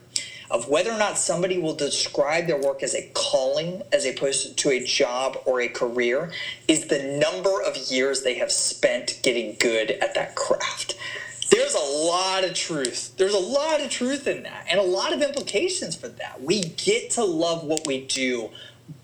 of 0.50 0.68
whether 0.68 0.90
or 0.90 0.98
not 0.98 1.18
somebody 1.18 1.58
will 1.58 1.74
describe 1.74 2.46
their 2.46 2.60
work 2.60 2.82
as 2.82 2.94
a 2.94 3.10
calling 3.14 3.82
as 3.92 4.06
opposed 4.06 4.56
to 4.58 4.70
a 4.70 4.84
job 4.84 5.38
or 5.46 5.60
a 5.60 5.68
career 5.68 6.32
is 6.68 6.86
the 6.86 7.02
number 7.20 7.62
of 7.62 7.76
years 7.76 8.22
they 8.22 8.34
have 8.34 8.52
spent 8.52 9.18
getting 9.22 9.56
good 9.58 9.90
at 9.90 10.14
that 10.14 10.34
craft. 10.34 10.96
There's 11.50 11.74
a 11.74 12.06
lot 12.06 12.44
of 12.44 12.54
truth. 12.54 13.16
There's 13.16 13.34
a 13.34 13.38
lot 13.38 13.80
of 13.80 13.90
truth 13.90 14.26
in 14.26 14.42
that 14.42 14.66
and 14.68 14.80
a 14.80 14.82
lot 14.82 15.12
of 15.12 15.22
implications 15.22 15.94
for 15.94 16.08
that. 16.08 16.42
We 16.42 16.62
get 16.62 17.10
to 17.12 17.24
love 17.24 17.64
what 17.64 17.86
we 17.86 18.06
do 18.06 18.50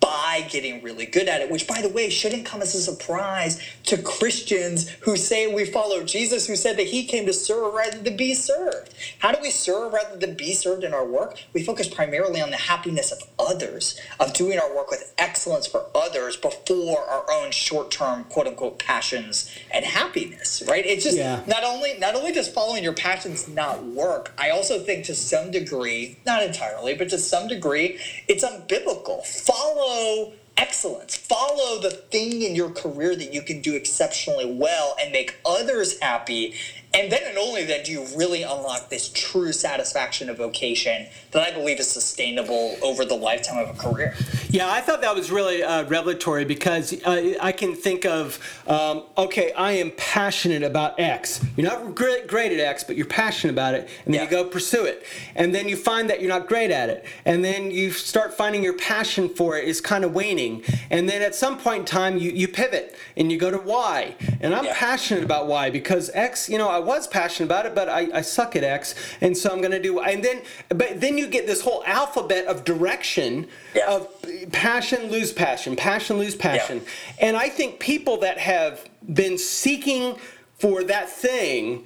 by 0.01 0.47
getting 0.51 0.83
really 0.83 1.07
good 1.07 1.29
at 1.29 1.41
it, 1.41 1.51
which, 1.51 1.67
by 1.67 1.81
the 1.81 1.89
way, 1.89 2.09
shouldn't 2.09 2.45
come 2.45 2.63
as 2.63 2.75
a 2.75 2.81
surprise 2.81 3.61
to 3.85 4.01
Christians 4.01 4.89
who 5.01 5.17
say 5.17 5.53
we 5.53 5.65
follow 5.65 6.03
Jesus, 6.03 6.47
who 6.47 6.57
said 6.57 6.77
that 6.79 6.87
he 6.87 7.05
came 7.05 7.27
to 7.27 7.33
serve 7.33 7.75
rather 7.75 7.99
than 7.99 8.17
be 8.17 8.35
served. 8.35 8.95
How 9.19 9.33
do 9.33 9.39
we 9.41 9.51
serve 9.51 9.93
rather 9.93 10.17
than 10.17 10.35
be 10.35 10.53
served 10.53 10.85
in 10.85 10.95
our 10.95 11.07
work? 11.07 11.39
We 11.53 11.65
focus 11.65 11.89
primarily 11.89 12.41
on 12.41 12.51
the 12.51 12.57
happiness 12.57 13.13
of 13.13 13.19
others, 13.39 14.01
of 14.19 14.33
doing 14.33 14.59
our 14.59 14.75
work 14.75 14.91
with 14.91 15.13
excellence 15.19 15.67
for 15.67 15.87
others 15.95 16.37
before 16.37 17.09
our 17.09 17.25
own 17.33 17.51
short-term 17.51 18.25
quote 18.25 18.47
unquote 18.47 18.79
passions 18.79 19.51
and 19.71 19.85
happiness, 19.85 20.63
right? 20.67 20.85
It's 20.85 21.05
just 21.05 21.19
yeah. 21.19 21.43
not 21.47 21.63
only 21.65 21.99
not 21.99 22.15
only 22.15 22.33
does 22.33 22.49
following 22.49 22.83
your 22.83 22.95
passions 22.95 23.49
not 23.49 23.85
work, 23.85 24.33
I 24.39 24.51
also 24.51 24.81
think 24.81 25.05
to 25.07 25.15
some 25.15 25.51
degree, 25.51 26.19
not 26.27 26.43
entirely, 26.43 26.95
but 26.95 27.11
to 27.11 27.19
some 27.19 27.49
degree, 27.49 27.99
it's 28.29 28.45
unbiblical. 28.45 29.25
Follow 29.71 30.33
excellence. 30.57 31.17
Follow 31.17 31.81
the 31.81 31.91
thing 31.91 32.43
in 32.43 32.57
your 32.57 32.71
career 32.71 33.15
that 33.15 33.33
you 33.33 33.41
can 33.41 33.61
do 33.61 33.77
exceptionally 33.77 34.53
well 34.53 34.97
and 35.01 35.13
make 35.13 35.37
others 35.47 36.01
happy. 36.01 36.55
And 36.93 37.11
then 37.11 37.23
and 37.25 37.39
only 37.39 37.65
then 37.65 37.85
do 37.85 37.93
you 37.93 38.05
really 38.17 38.43
unlock 38.43 38.89
this 38.89 39.11
true 39.15 39.53
satisfaction 39.53 40.29
of 40.29 40.39
vocation 40.39 41.07
that 41.31 41.47
I 41.47 41.53
believe 41.53 41.79
is 41.79 41.89
sustainable 41.89 42.77
over 42.83 43.05
the 43.05 43.15
lifetime 43.15 43.59
of 43.59 43.71
a 43.71 43.79
career. 43.79 44.15
Yeah, 44.49 44.69
I 44.69 44.81
thought 44.81 45.01
that 45.03 45.15
was 45.15 45.31
really 45.31 45.63
uh, 45.63 45.85
revelatory 45.85 46.45
because 46.45 46.93
uh, 47.05 47.35
I 47.41 47.53
can 47.53 47.77
think 47.77 48.05
of, 48.05 48.39
um, 48.67 49.05
okay, 49.17 49.53
I 49.53 49.73
am 49.73 49.93
passionate 49.93 50.65
about 50.65 50.99
X. 50.99 51.45
You're 51.57 51.69
not 51.69 51.95
great, 51.95 52.27
great 52.27 52.51
at 52.51 52.59
X, 52.59 52.83
but 52.83 52.97
you're 52.97 53.07
passionate 53.07 53.53
about 53.53 53.75
it, 53.75 53.89
and 54.05 54.13
then 54.13 54.23
yeah. 54.23 54.25
you 54.25 54.31
go 54.31 54.45
pursue 54.45 54.85
it. 54.85 55.05
And 55.37 55.55
then 55.55 55.69
you 55.69 55.77
find 55.77 56.11
that 56.11 56.21
you're 56.21 56.29
not 56.29 56.49
great 56.49 56.73
at 56.73 56.89
it. 56.89 57.05
And 57.25 57.45
then 57.45 57.71
you 57.71 57.93
start 57.93 58.35
finding 58.35 58.65
your 58.65 58.77
passion 58.77 59.29
for 59.29 59.57
it 59.57 59.69
is 59.69 59.81
kind 59.81 60.05
of 60.05 60.13
waning. 60.13 60.65
And 60.91 61.09
then 61.09 61.23
at 61.23 61.37
some 61.37 61.57
point 61.57 61.81
in 61.81 61.85
time, 61.85 62.19
you, 62.19 62.33
you 62.33 62.49
pivot 62.49 62.97
and 63.17 63.31
you 63.31 63.39
go 63.39 63.53
to 63.53 63.59
Y. 63.59 64.17
And 64.41 64.53
I'm 64.53 64.65
yeah. 64.65 64.75
passionate 64.75 65.23
about 65.23 65.47
Y 65.47 65.71
because 65.71 66.11
X, 66.13 66.49
you 66.49 66.59
know, 66.59 66.69
I 66.69 66.80
was 66.81 67.07
passionate 67.07 67.47
about 67.47 67.67
it, 67.67 67.75
but 67.75 67.89
I, 67.89 68.09
I 68.13 68.21
suck 68.23 68.57
at 68.57 68.65
X. 68.65 68.95
And 69.21 69.37
so 69.37 69.51
I'm 69.51 69.61
going 69.61 69.71
to 69.71 69.83
do, 69.83 70.01
and 70.01 70.25
then, 70.25 70.43
but 70.69 71.01
then 71.01 71.19
you 71.19 71.27
get 71.27 71.47
this 71.47 71.61
whole 71.61 71.83
alphabet 71.87 72.47
of 72.47 72.65
direction 72.65 73.47
yeah. 73.75 73.89
of 73.89 74.09
passion, 74.53 75.11
lose 75.11 75.33
passion, 75.33 75.77
passion, 75.77 76.19
lose 76.19 76.35
passion. 76.35 76.79
Yeah. 76.79 77.29
And 77.29 77.37
I 77.37 77.49
think 77.49 77.79
people 77.79 78.19
that 78.19 78.39
have 78.39 78.89
been 79.13 79.39
seeking 79.39 80.17
for 80.59 80.85
that 80.85 81.09
thing 81.09 81.85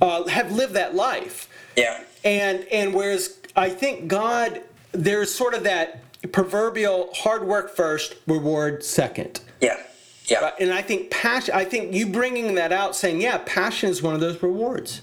uh, 0.00 0.26
have 0.28 0.52
lived 0.52 0.74
that 0.74 0.94
life. 0.94 1.48
Yeah. 1.76 2.02
And 2.24 2.66
and 2.72 2.92
whereas 2.92 3.38
I 3.56 3.70
think 3.70 4.08
God, 4.08 4.62
there's 4.92 5.32
sort 5.32 5.54
of 5.54 5.64
that 5.64 6.02
proverbial 6.32 7.10
hard 7.14 7.44
work 7.44 7.74
first, 7.74 8.16
reward 8.26 8.84
second. 8.84 9.40
Yeah. 9.60 9.80
Yeah. 10.28 10.50
And 10.60 10.72
I 10.72 10.82
think 10.82 11.10
passion. 11.10 11.54
I 11.54 11.64
think 11.64 11.94
you 11.94 12.06
bringing 12.06 12.54
that 12.56 12.72
out, 12.72 12.94
saying, 12.94 13.20
yeah, 13.20 13.38
passion 13.46 13.88
is 13.88 14.02
one 14.02 14.14
of 14.14 14.20
those 14.20 14.42
rewards. 14.42 15.00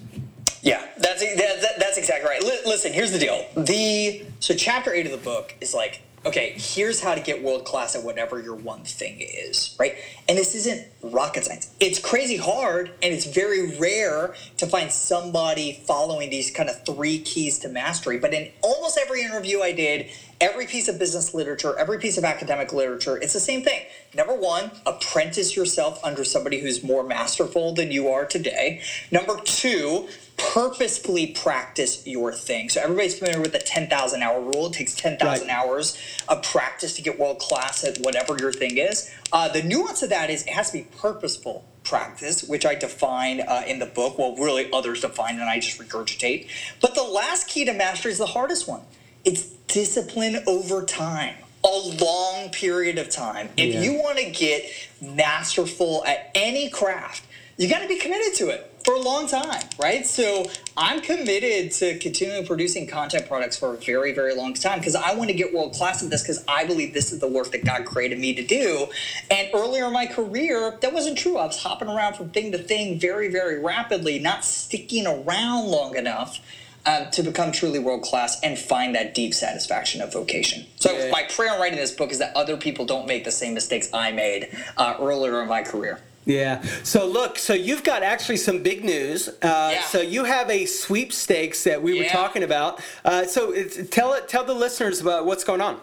Yeah, 0.62 0.84
that's 0.98 1.22
that, 1.22 1.74
that's 1.80 1.98
exactly 1.98 2.28
right. 2.28 2.42
listen, 2.66 2.92
here's 2.94 3.12
the 3.12 3.20
deal. 3.20 3.46
The 3.56 4.24
so 4.40 4.56
chapter 4.56 4.94
eight 4.94 5.06
of 5.06 5.12
the 5.12 5.18
book 5.20 5.54
is 5.62 5.74
like 5.74 6.02
okay, 6.26 6.56
here's 6.58 7.02
how 7.02 7.14
to 7.14 7.22
get 7.22 7.44
world 7.44 7.66
class 7.66 7.96
at 7.96 8.04
whatever 8.04 8.42
your 8.42 8.56
one 8.56 8.84
thing 8.84 9.18
is, 9.20 9.76
right? 9.80 9.96
And 10.28 10.38
this 10.38 10.56
isn't 10.56 10.88
rocket 11.04 11.46
science. 11.46 11.72
It's 11.80 12.00
crazy 12.00 12.38
hard 12.38 12.90
and 13.04 13.14
it's 13.14 13.26
very 13.26 13.78
rare 13.78 14.34
to 14.58 14.66
find 14.66 14.92
somebody 14.92 15.84
following 15.86 16.30
these 16.32 16.50
kind 16.50 16.70
of 16.70 16.84
three 16.84 17.20
keys 17.20 17.60
to 17.60 17.70
mastery. 17.70 18.18
But 18.18 18.34
in 18.34 18.52
almost 18.62 18.98
every 19.00 19.22
interview 19.22 19.62
I 19.62 19.72
did, 19.72 20.08
every 20.42 20.66
piece 20.66 20.88
of 20.88 21.00
business 21.00 21.34
literature, 21.34 21.78
every 21.78 21.98
piece 22.00 22.18
of 22.18 22.24
academic 22.24 22.74
literature, 22.74 23.18
it's 23.18 23.34
the 23.34 23.40
same 23.40 23.64
thing. 23.64 23.86
Number 24.14 24.36
one, 24.36 24.72
apprentice 24.86 25.56
yourself 25.56 26.04
under 26.04 26.24
somebody 26.24 26.60
who's 26.60 26.84
more 26.84 27.04
masterful 27.04 27.74
than 27.74 27.92
you 27.92 28.10
are 28.10 28.26
today. 28.26 28.82
Number 29.12 29.40
two, 29.44 30.08
purposefully 30.38 31.28
practice 31.28 32.06
your 32.06 32.34
thing. 32.34 32.70
So 32.70 32.82
everybody's 32.82 33.18
familiar 33.18 33.42
with 33.42 33.54
the 33.54 33.60
10,000 33.60 34.22
hour 34.22 34.42
rule. 34.42 34.68
It 34.68 34.74
takes 34.74 34.96
10,000 34.96 35.48
right. 35.48 35.56
hours 35.56 35.98
of 36.28 36.44
practice 36.44 36.96
to 36.96 37.02
get 37.02 37.18
world 37.18 37.40
class 37.40 37.84
at 37.84 37.98
whatever 38.00 38.38
your 38.38 38.52
thing 38.52 38.78
is. 38.78 39.12
Uh, 39.32 39.48
the 39.50 39.64
nuance 39.64 40.04
of 40.04 40.10
that 40.10 40.30
is 40.30 40.44
it 40.44 40.50
has 40.50 40.72
to 40.72 40.80
be 40.80 40.88
purposeful 40.98 41.66
practice, 41.84 42.44
which 42.44 42.66
I 42.66 42.76
define 42.76 43.42
uh, 43.42 43.64
in 43.68 43.80
the 43.80 43.86
book. 43.86 44.18
Well, 44.18 44.36
really 44.36 44.72
others 44.74 45.02
define 45.02 45.36
and 45.36 45.44
I 45.44 45.60
just 45.60 45.80
regurgitate. 45.80 46.48
But 46.82 46.96
the 46.96 47.04
last 47.04 47.48
key 47.48 47.64
to 47.66 47.74
mastery 47.74 48.12
is 48.12 48.18
the 48.18 48.26
hardest 48.26 48.68
one. 48.68 48.82
It's 49.26 49.48
discipline 49.68 50.44
over 50.48 50.84
time 50.84 51.36
a 51.66 52.04
long 52.04 52.50
period 52.52 53.00
of 53.00 53.10
time. 53.10 53.50
If 53.58 53.74
yeah. 53.74 53.82
you 53.82 53.94
want 53.94 54.20
to 54.20 54.30
get 54.30 54.66
masterful 55.02 56.06
at 56.06 56.30
any 56.36 56.70
craft, 56.70 57.24
you 57.58 57.70
got 57.70 57.80
to 57.80 57.88
be 57.88 57.98
committed 57.98 58.36
to 58.36 58.50
it 58.50 58.72
for 58.84 58.94
a 58.94 59.00
long 59.00 59.28
time, 59.28 59.64
right? 59.80 60.06
So 60.06 60.46
I'm 60.78 61.02
committed 61.02 61.72
to 61.74 61.98
continuing 61.98 62.46
producing 62.46 62.86
content 62.86 63.28
products 63.28 63.58
for 63.58 63.74
a 63.74 63.78
very, 63.78 64.14
very 64.14 64.36
long 64.36 64.54
time 64.54 64.78
because 64.78 64.96
I 64.96 65.16
want 65.16 65.32
to 65.32 65.36
get 65.36 65.54
world 65.54 65.74
class 65.74 66.04
at 66.04 66.12
this 66.12 66.22
because 66.22 66.46
I 66.48 66.66
believe 66.66 66.94
this 66.94 67.12
is 67.12 67.20
the 67.20 67.28
work 67.28 67.52
that 67.52 67.66
God 67.66 67.86
created 67.86 68.20
me 68.20 68.36
to 68.36 68.46
do. 68.46 68.88
And 69.32 69.50
earlier 69.56 69.88
in 69.88 69.94
my 69.94 70.06
career, 70.06 70.78
that 70.82 70.94
wasn't 70.94 71.18
true. 71.18 71.38
I 71.38 71.48
was 71.48 71.64
hopping 71.64 71.88
around 71.88 72.14
from 72.16 72.30
thing 72.30 72.52
to 72.52 72.60
thing 72.60 73.00
very, 73.00 73.32
very 73.32 73.60
rapidly, 73.60 74.20
not 74.20 74.46
sticking 74.46 75.08
around 75.08 75.68
long 75.68 75.96
enough. 75.96 76.40
Um, 76.88 77.10
to 77.14 77.24
become 77.24 77.52
truly 77.52 77.80
world 77.80 78.04
class 78.04 78.40
and 78.42 78.60
find 78.60 78.94
that 78.94 79.16
deep 79.16 79.34
satisfaction 79.34 80.02
of 80.02 80.14
vocation. 80.14 80.68
So, 80.76 80.92
yeah. 80.92 81.10
my 81.10 81.24
prayer 81.24 81.56
in 81.56 81.60
writing 81.60 81.80
this 81.80 81.92
book 81.92 82.12
is 82.12 82.20
that 82.20 82.36
other 82.36 82.58
people 82.58 82.86
don't 82.86 83.08
make 83.08 83.24
the 83.24 83.32
same 83.32 83.56
mistakes 83.56 83.90
I 83.92 84.12
made 84.12 84.56
uh, 84.78 84.96
earlier 85.00 85.42
in 85.42 85.50
my 85.50 85.64
career. 85.64 86.00
Yeah. 86.26 86.62
So 86.84 87.08
look, 87.08 87.38
so 87.38 87.54
you've 87.54 87.84
got 87.84 88.04
actually 88.04 88.38
some 88.38 88.64
big 88.64 88.84
news. 88.84 89.30
Uh, 89.30 89.34
yeah. 89.42 89.82
So 89.84 90.02
you 90.02 90.24
have 90.24 90.50
a 90.50 90.66
sweepstakes 90.66 91.64
that 91.64 91.82
we 91.82 91.98
yeah. 91.98 92.04
were 92.04 92.10
talking 92.10 92.44
about. 92.44 92.82
Uh, 93.04 93.26
so 93.26 93.54
tell 93.92 94.14
it, 94.14 94.28
tell 94.28 94.44
the 94.44 94.54
listeners 94.54 95.02
about 95.02 95.26
what's 95.26 95.44
going 95.44 95.62
on. 95.62 95.80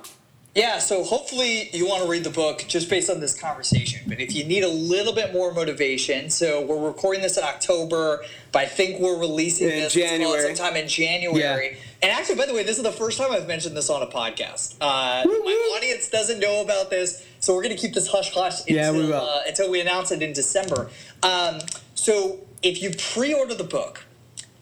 Yeah, 0.54 0.80
so 0.80 1.02
hopefully 1.02 1.70
you 1.72 1.88
want 1.88 2.02
to 2.02 2.08
read 2.10 2.24
the 2.24 2.30
book 2.30 2.66
just 2.68 2.90
based 2.90 3.08
on 3.08 3.20
this 3.20 3.38
conversation. 3.38 4.02
But 4.06 4.20
if 4.20 4.34
you 4.34 4.44
need 4.44 4.64
a 4.64 4.68
little 4.68 5.14
bit 5.14 5.32
more 5.32 5.50
motivation, 5.54 6.28
so 6.28 6.60
we're 6.60 6.86
recording 6.86 7.22
this 7.22 7.38
in 7.38 7.44
October, 7.44 8.22
but 8.52 8.58
I 8.58 8.66
think 8.66 9.00
we're 9.00 9.18
releasing 9.18 9.70
in 9.70 9.76
this 9.76 9.94
January. 9.94 10.54
sometime 10.54 10.76
in 10.76 10.88
January. 10.88 11.70
Yeah. 11.70 11.78
And 12.02 12.12
actually, 12.12 12.34
by 12.34 12.44
the 12.44 12.52
way, 12.52 12.64
this 12.64 12.76
is 12.76 12.82
the 12.82 12.92
first 12.92 13.16
time 13.16 13.32
I've 13.32 13.48
mentioned 13.48 13.74
this 13.74 13.88
on 13.88 14.02
a 14.02 14.06
podcast. 14.06 14.76
Uh, 14.78 15.24
my 15.24 15.74
audience 15.76 16.10
doesn't 16.10 16.38
know 16.38 16.60
about 16.60 16.90
this, 16.90 17.26
so 17.40 17.54
we're 17.54 17.62
going 17.62 17.74
to 17.74 17.80
keep 17.80 17.94
this 17.94 18.08
hush 18.08 18.34
hush 18.34 18.60
until, 18.60 18.76
yeah, 18.76 18.90
we 18.92 19.10
uh, 19.10 19.38
until 19.46 19.70
we 19.70 19.80
announce 19.80 20.12
it 20.12 20.22
in 20.22 20.34
December. 20.34 20.90
Um, 21.22 21.60
so 21.94 22.40
if 22.62 22.82
you 22.82 22.90
pre 22.90 23.32
order 23.32 23.54
the 23.54 23.64
book, 23.64 24.04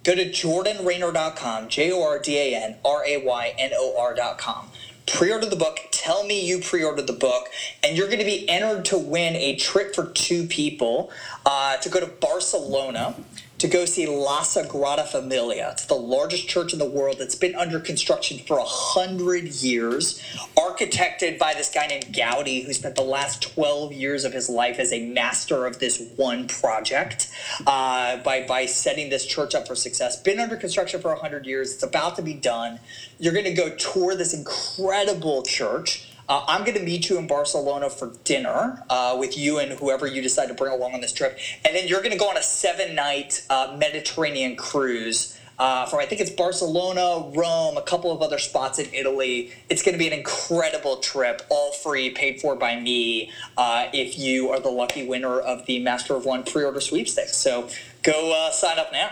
go 0.04 0.14
to 0.14 0.30
jordanraynor.com, 0.30 1.68
J 1.68 1.90
O 1.90 2.00
R 2.00 2.20
D 2.20 2.36
A 2.38 2.54
N 2.54 2.76
R 2.84 3.04
A 3.04 3.16
Y 3.24 3.54
N 3.58 3.72
O 3.74 3.96
R.com 3.98 4.70
pre-order 5.06 5.46
the 5.46 5.56
book 5.56 5.78
tell 5.90 6.24
me 6.24 6.46
you 6.46 6.60
pre-ordered 6.60 7.06
the 7.06 7.12
book 7.12 7.48
and 7.82 7.96
you're 7.96 8.06
going 8.06 8.18
to 8.18 8.24
be 8.24 8.48
entered 8.48 8.84
to 8.84 8.98
win 8.98 9.36
a 9.36 9.56
trip 9.56 9.94
for 9.94 10.06
two 10.06 10.46
people 10.46 11.10
uh, 11.46 11.76
to 11.78 11.88
go 11.88 12.00
to 12.00 12.06
barcelona 12.06 13.14
to 13.60 13.68
go 13.68 13.84
see 13.84 14.06
La 14.06 14.40
Sagrada 14.40 15.06
Familia. 15.06 15.68
It's 15.72 15.84
the 15.84 15.94
largest 15.94 16.48
church 16.48 16.72
in 16.72 16.78
the 16.78 16.88
world 16.88 17.18
that's 17.18 17.34
been 17.34 17.54
under 17.54 17.78
construction 17.78 18.38
for 18.38 18.56
a 18.56 18.64
hundred 18.64 19.48
years, 19.48 20.22
architected 20.80 21.38
by 21.38 21.54
this 21.54 21.70
guy 21.70 21.86
named 21.86 22.06
Gaudi, 22.06 22.64
who 22.64 22.72
spent 22.72 22.96
the 22.96 23.02
last 23.02 23.42
12 23.54 23.92
years 23.92 24.24
of 24.24 24.32
his 24.32 24.48
life 24.48 24.78
as 24.78 24.92
a 24.92 25.06
master 25.06 25.66
of 25.66 25.78
this 25.78 26.02
one 26.16 26.48
project 26.48 27.30
uh, 27.66 28.16
by, 28.18 28.46
by 28.46 28.66
setting 28.66 29.10
this 29.10 29.26
church 29.26 29.54
up 29.54 29.66
for 29.66 29.74
success. 29.74 30.20
Been 30.22 30.40
under 30.40 30.56
construction 30.56 31.00
for 31.00 31.12
a 31.12 31.18
hundred 31.18 31.46
years. 31.46 31.74
It's 31.74 31.82
about 31.82 32.16
to 32.16 32.22
be 32.22 32.34
done. 32.34 32.80
You're 33.18 33.32
going 33.32 33.44
to 33.44 33.54
go 33.54 33.74
tour 33.76 34.14
this 34.14 34.32
incredible 34.32 35.42
church. 35.42 36.06
Uh, 36.28 36.44
I'm 36.46 36.64
going 36.64 36.78
to 36.78 36.84
meet 36.84 37.10
you 37.10 37.18
in 37.18 37.26
Barcelona 37.26 37.90
for 37.90 38.12
dinner 38.24 38.84
uh, 38.88 39.16
with 39.18 39.36
you 39.36 39.58
and 39.58 39.72
whoever 39.72 40.06
you 40.06 40.22
decide 40.22 40.46
to 40.46 40.54
bring 40.54 40.72
along 40.72 40.94
on 40.94 41.00
this 41.00 41.12
trip. 41.12 41.38
And 41.64 41.74
then 41.74 41.88
you're 41.88 42.00
going 42.00 42.12
to 42.12 42.18
go 42.18 42.30
on 42.30 42.36
a 42.36 42.42
seven 42.42 42.94
night 42.94 43.44
uh, 43.50 43.76
Mediterranean 43.78 44.56
cruise. 44.56 45.36
Uh, 45.60 45.84
from 45.84 46.00
I 46.00 46.06
think 46.06 46.22
it's 46.22 46.30
Barcelona, 46.30 47.30
Rome, 47.34 47.76
a 47.76 47.82
couple 47.82 48.10
of 48.10 48.22
other 48.22 48.38
spots 48.38 48.78
in 48.78 48.88
Italy. 48.94 49.52
It's 49.68 49.82
going 49.82 49.92
to 49.92 49.98
be 49.98 50.06
an 50.06 50.14
incredible 50.14 50.96
trip, 50.96 51.42
all 51.50 51.72
free, 51.72 52.08
paid 52.08 52.40
for 52.40 52.56
by 52.56 52.80
me. 52.80 53.30
Uh, 53.58 53.88
if 53.92 54.18
you 54.18 54.48
are 54.48 54.58
the 54.58 54.70
lucky 54.70 55.06
winner 55.06 55.38
of 55.38 55.66
the 55.66 55.78
Master 55.78 56.16
of 56.16 56.24
One 56.24 56.44
pre-order 56.44 56.80
sweepstakes, 56.80 57.36
so 57.36 57.68
go 58.02 58.32
uh, 58.34 58.50
sign 58.52 58.78
up 58.78 58.90
now. 58.90 59.10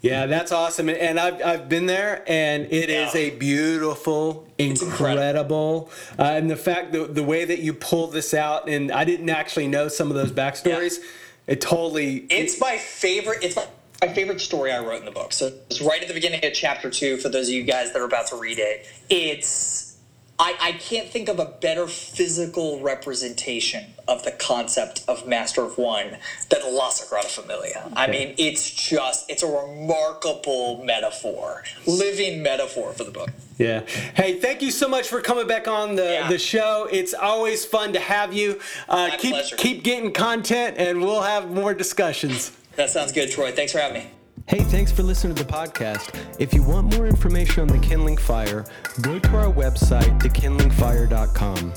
Yeah, 0.00 0.26
that's 0.26 0.50
awesome. 0.50 0.88
And 0.88 1.18
I've, 1.18 1.40
I've 1.40 1.68
been 1.68 1.86
there, 1.86 2.24
and 2.26 2.64
it 2.72 2.90
yeah. 2.90 3.06
is 3.06 3.14
a 3.14 3.30
beautiful, 3.30 4.48
incredible. 4.58 5.90
Uh, 6.18 6.24
and 6.24 6.50
the 6.50 6.56
fact, 6.56 6.90
that 6.90 7.14
the 7.14 7.22
way 7.22 7.44
that 7.44 7.60
you 7.60 7.72
pull 7.72 8.08
this 8.08 8.34
out, 8.34 8.68
and 8.68 8.90
I 8.90 9.04
didn't 9.04 9.30
actually 9.30 9.68
know 9.68 9.86
some 9.86 10.10
of 10.10 10.16
those 10.16 10.32
backstories, 10.32 10.98
yeah. 10.98 11.54
it 11.54 11.60
totally. 11.60 12.26
It's 12.28 12.56
it, 12.56 12.60
my 12.60 12.78
favorite. 12.78 13.38
It's 13.44 13.54
my, 13.54 13.66
my 14.06 14.12
favorite 14.12 14.40
story 14.40 14.72
I 14.72 14.80
wrote 14.80 15.00
in 15.00 15.04
the 15.04 15.10
book. 15.10 15.32
So 15.32 15.52
it's 15.70 15.80
right 15.80 16.00
at 16.02 16.08
the 16.08 16.14
beginning 16.14 16.44
of 16.44 16.52
chapter 16.52 16.90
two 16.90 17.16
for 17.16 17.28
those 17.28 17.48
of 17.48 17.54
you 17.54 17.62
guys 17.62 17.92
that 17.92 18.00
are 18.00 18.04
about 18.04 18.26
to 18.28 18.36
read 18.36 18.58
it. 18.58 18.86
It's 19.08 19.98
I, 20.36 20.56
I 20.60 20.72
can't 20.72 21.08
think 21.08 21.28
of 21.28 21.38
a 21.38 21.44
better 21.44 21.86
physical 21.86 22.80
representation 22.80 23.84
of 24.08 24.24
the 24.24 24.32
concept 24.32 25.04
of 25.06 25.28
Master 25.28 25.62
of 25.62 25.78
One 25.78 26.16
than 26.50 26.74
La 26.74 26.90
Sagrada 26.90 27.26
Familia. 27.26 27.88
I 27.94 28.08
mean, 28.08 28.34
it's 28.36 28.68
just, 28.68 29.30
it's 29.30 29.44
a 29.44 29.46
remarkable 29.46 30.82
metaphor, 30.84 31.62
living 31.86 32.42
metaphor 32.42 32.92
for 32.94 33.04
the 33.04 33.12
book. 33.12 33.30
Yeah. 33.58 33.86
Hey, 34.16 34.40
thank 34.40 34.60
you 34.60 34.72
so 34.72 34.88
much 34.88 35.06
for 35.06 35.20
coming 35.20 35.46
back 35.46 35.68
on 35.68 35.94
the, 35.94 36.02
yeah. 36.02 36.28
the 36.28 36.38
show. 36.38 36.88
It's 36.90 37.14
always 37.14 37.64
fun 37.64 37.92
to 37.92 38.00
have 38.00 38.34
you. 38.34 38.60
Uh, 38.88 39.10
keep, 39.16 39.34
pleasure. 39.34 39.54
Keep 39.54 39.84
getting 39.84 40.12
content, 40.12 40.78
and 40.78 41.00
we'll 41.00 41.22
have 41.22 41.48
more 41.48 41.74
discussions. 41.74 42.50
That 42.76 42.90
sounds 42.90 43.12
good, 43.12 43.30
Troy. 43.30 43.52
Thanks 43.52 43.72
for 43.72 43.78
having 43.78 44.02
me. 44.02 44.10
Hey, 44.46 44.60
thanks 44.60 44.92
for 44.92 45.02
listening 45.02 45.34
to 45.36 45.44
the 45.44 45.50
podcast. 45.50 46.14
If 46.38 46.52
you 46.52 46.62
want 46.62 46.94
more 46.94 47.06
information 47.06 47.62
on 47.62 47.68
the 47.68 47.78
Kindling 47.78 48.18
Fire, 48.18 48.66
go 49.00 49.18
to 49.18 49.36
our 49.36 49.50
website, 49.50 50.20
thekindlingfire.com. 50.20 51.72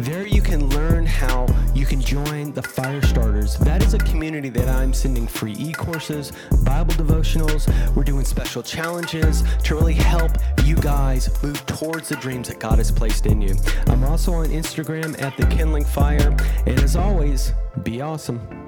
There 0.00 0.26
you 0.26 0.42
can 0.42 0.68
learn 0.70 1.06
how 1.06 1.46
you 1.72 1.86
can 1.86 2.00
join 2.02 2.52
the 2.52 2.62
Fire 2.62 3.00
Starters. 3.00 3.56
That 3.58 3.82
is 3.82 3.94
a 3.94 3.98
community 3.98 4.50
that 4.50 4.68
I'm 4.68 4.92
sending 4.92 5.26
free 5.26 5.54
e 5.56 5.72
courses, 5.72 6.32
Bible 6.62 6.94
devotionals. 6.94 7.72
We're 7.94 8.02
doing 8.02 8.24
special 8.24 8.62
challenges 8.62 9.44
to 9.62 9.74
really 9.76 9.94
help 9.94 10.32
you 10.64 10.76
guys 10.76 11.30
move 11.42 11.64
towards 11.64 12.08
the 12.08 12.16
dreams 12.16 12.48
that 12.48 12.58
God 12.58 12.78
has 12.78 12.90
placed 12.90 13.26
in 13.26 13.40
you. 13.40 13.54
I'm 13.86 14.04
also 14.04 14.34
on 14.34 14.48
Instagram 14.48 15.20
at 15.22 15.36
The 15.36 15.46
Kindling 15.46 15.84
Fire. 15.84 16.36
And 16.66 16.78
as 16.80 16.96
always, 16.96 17.52
be 17.82 18.02
awesome. 18.02 18.63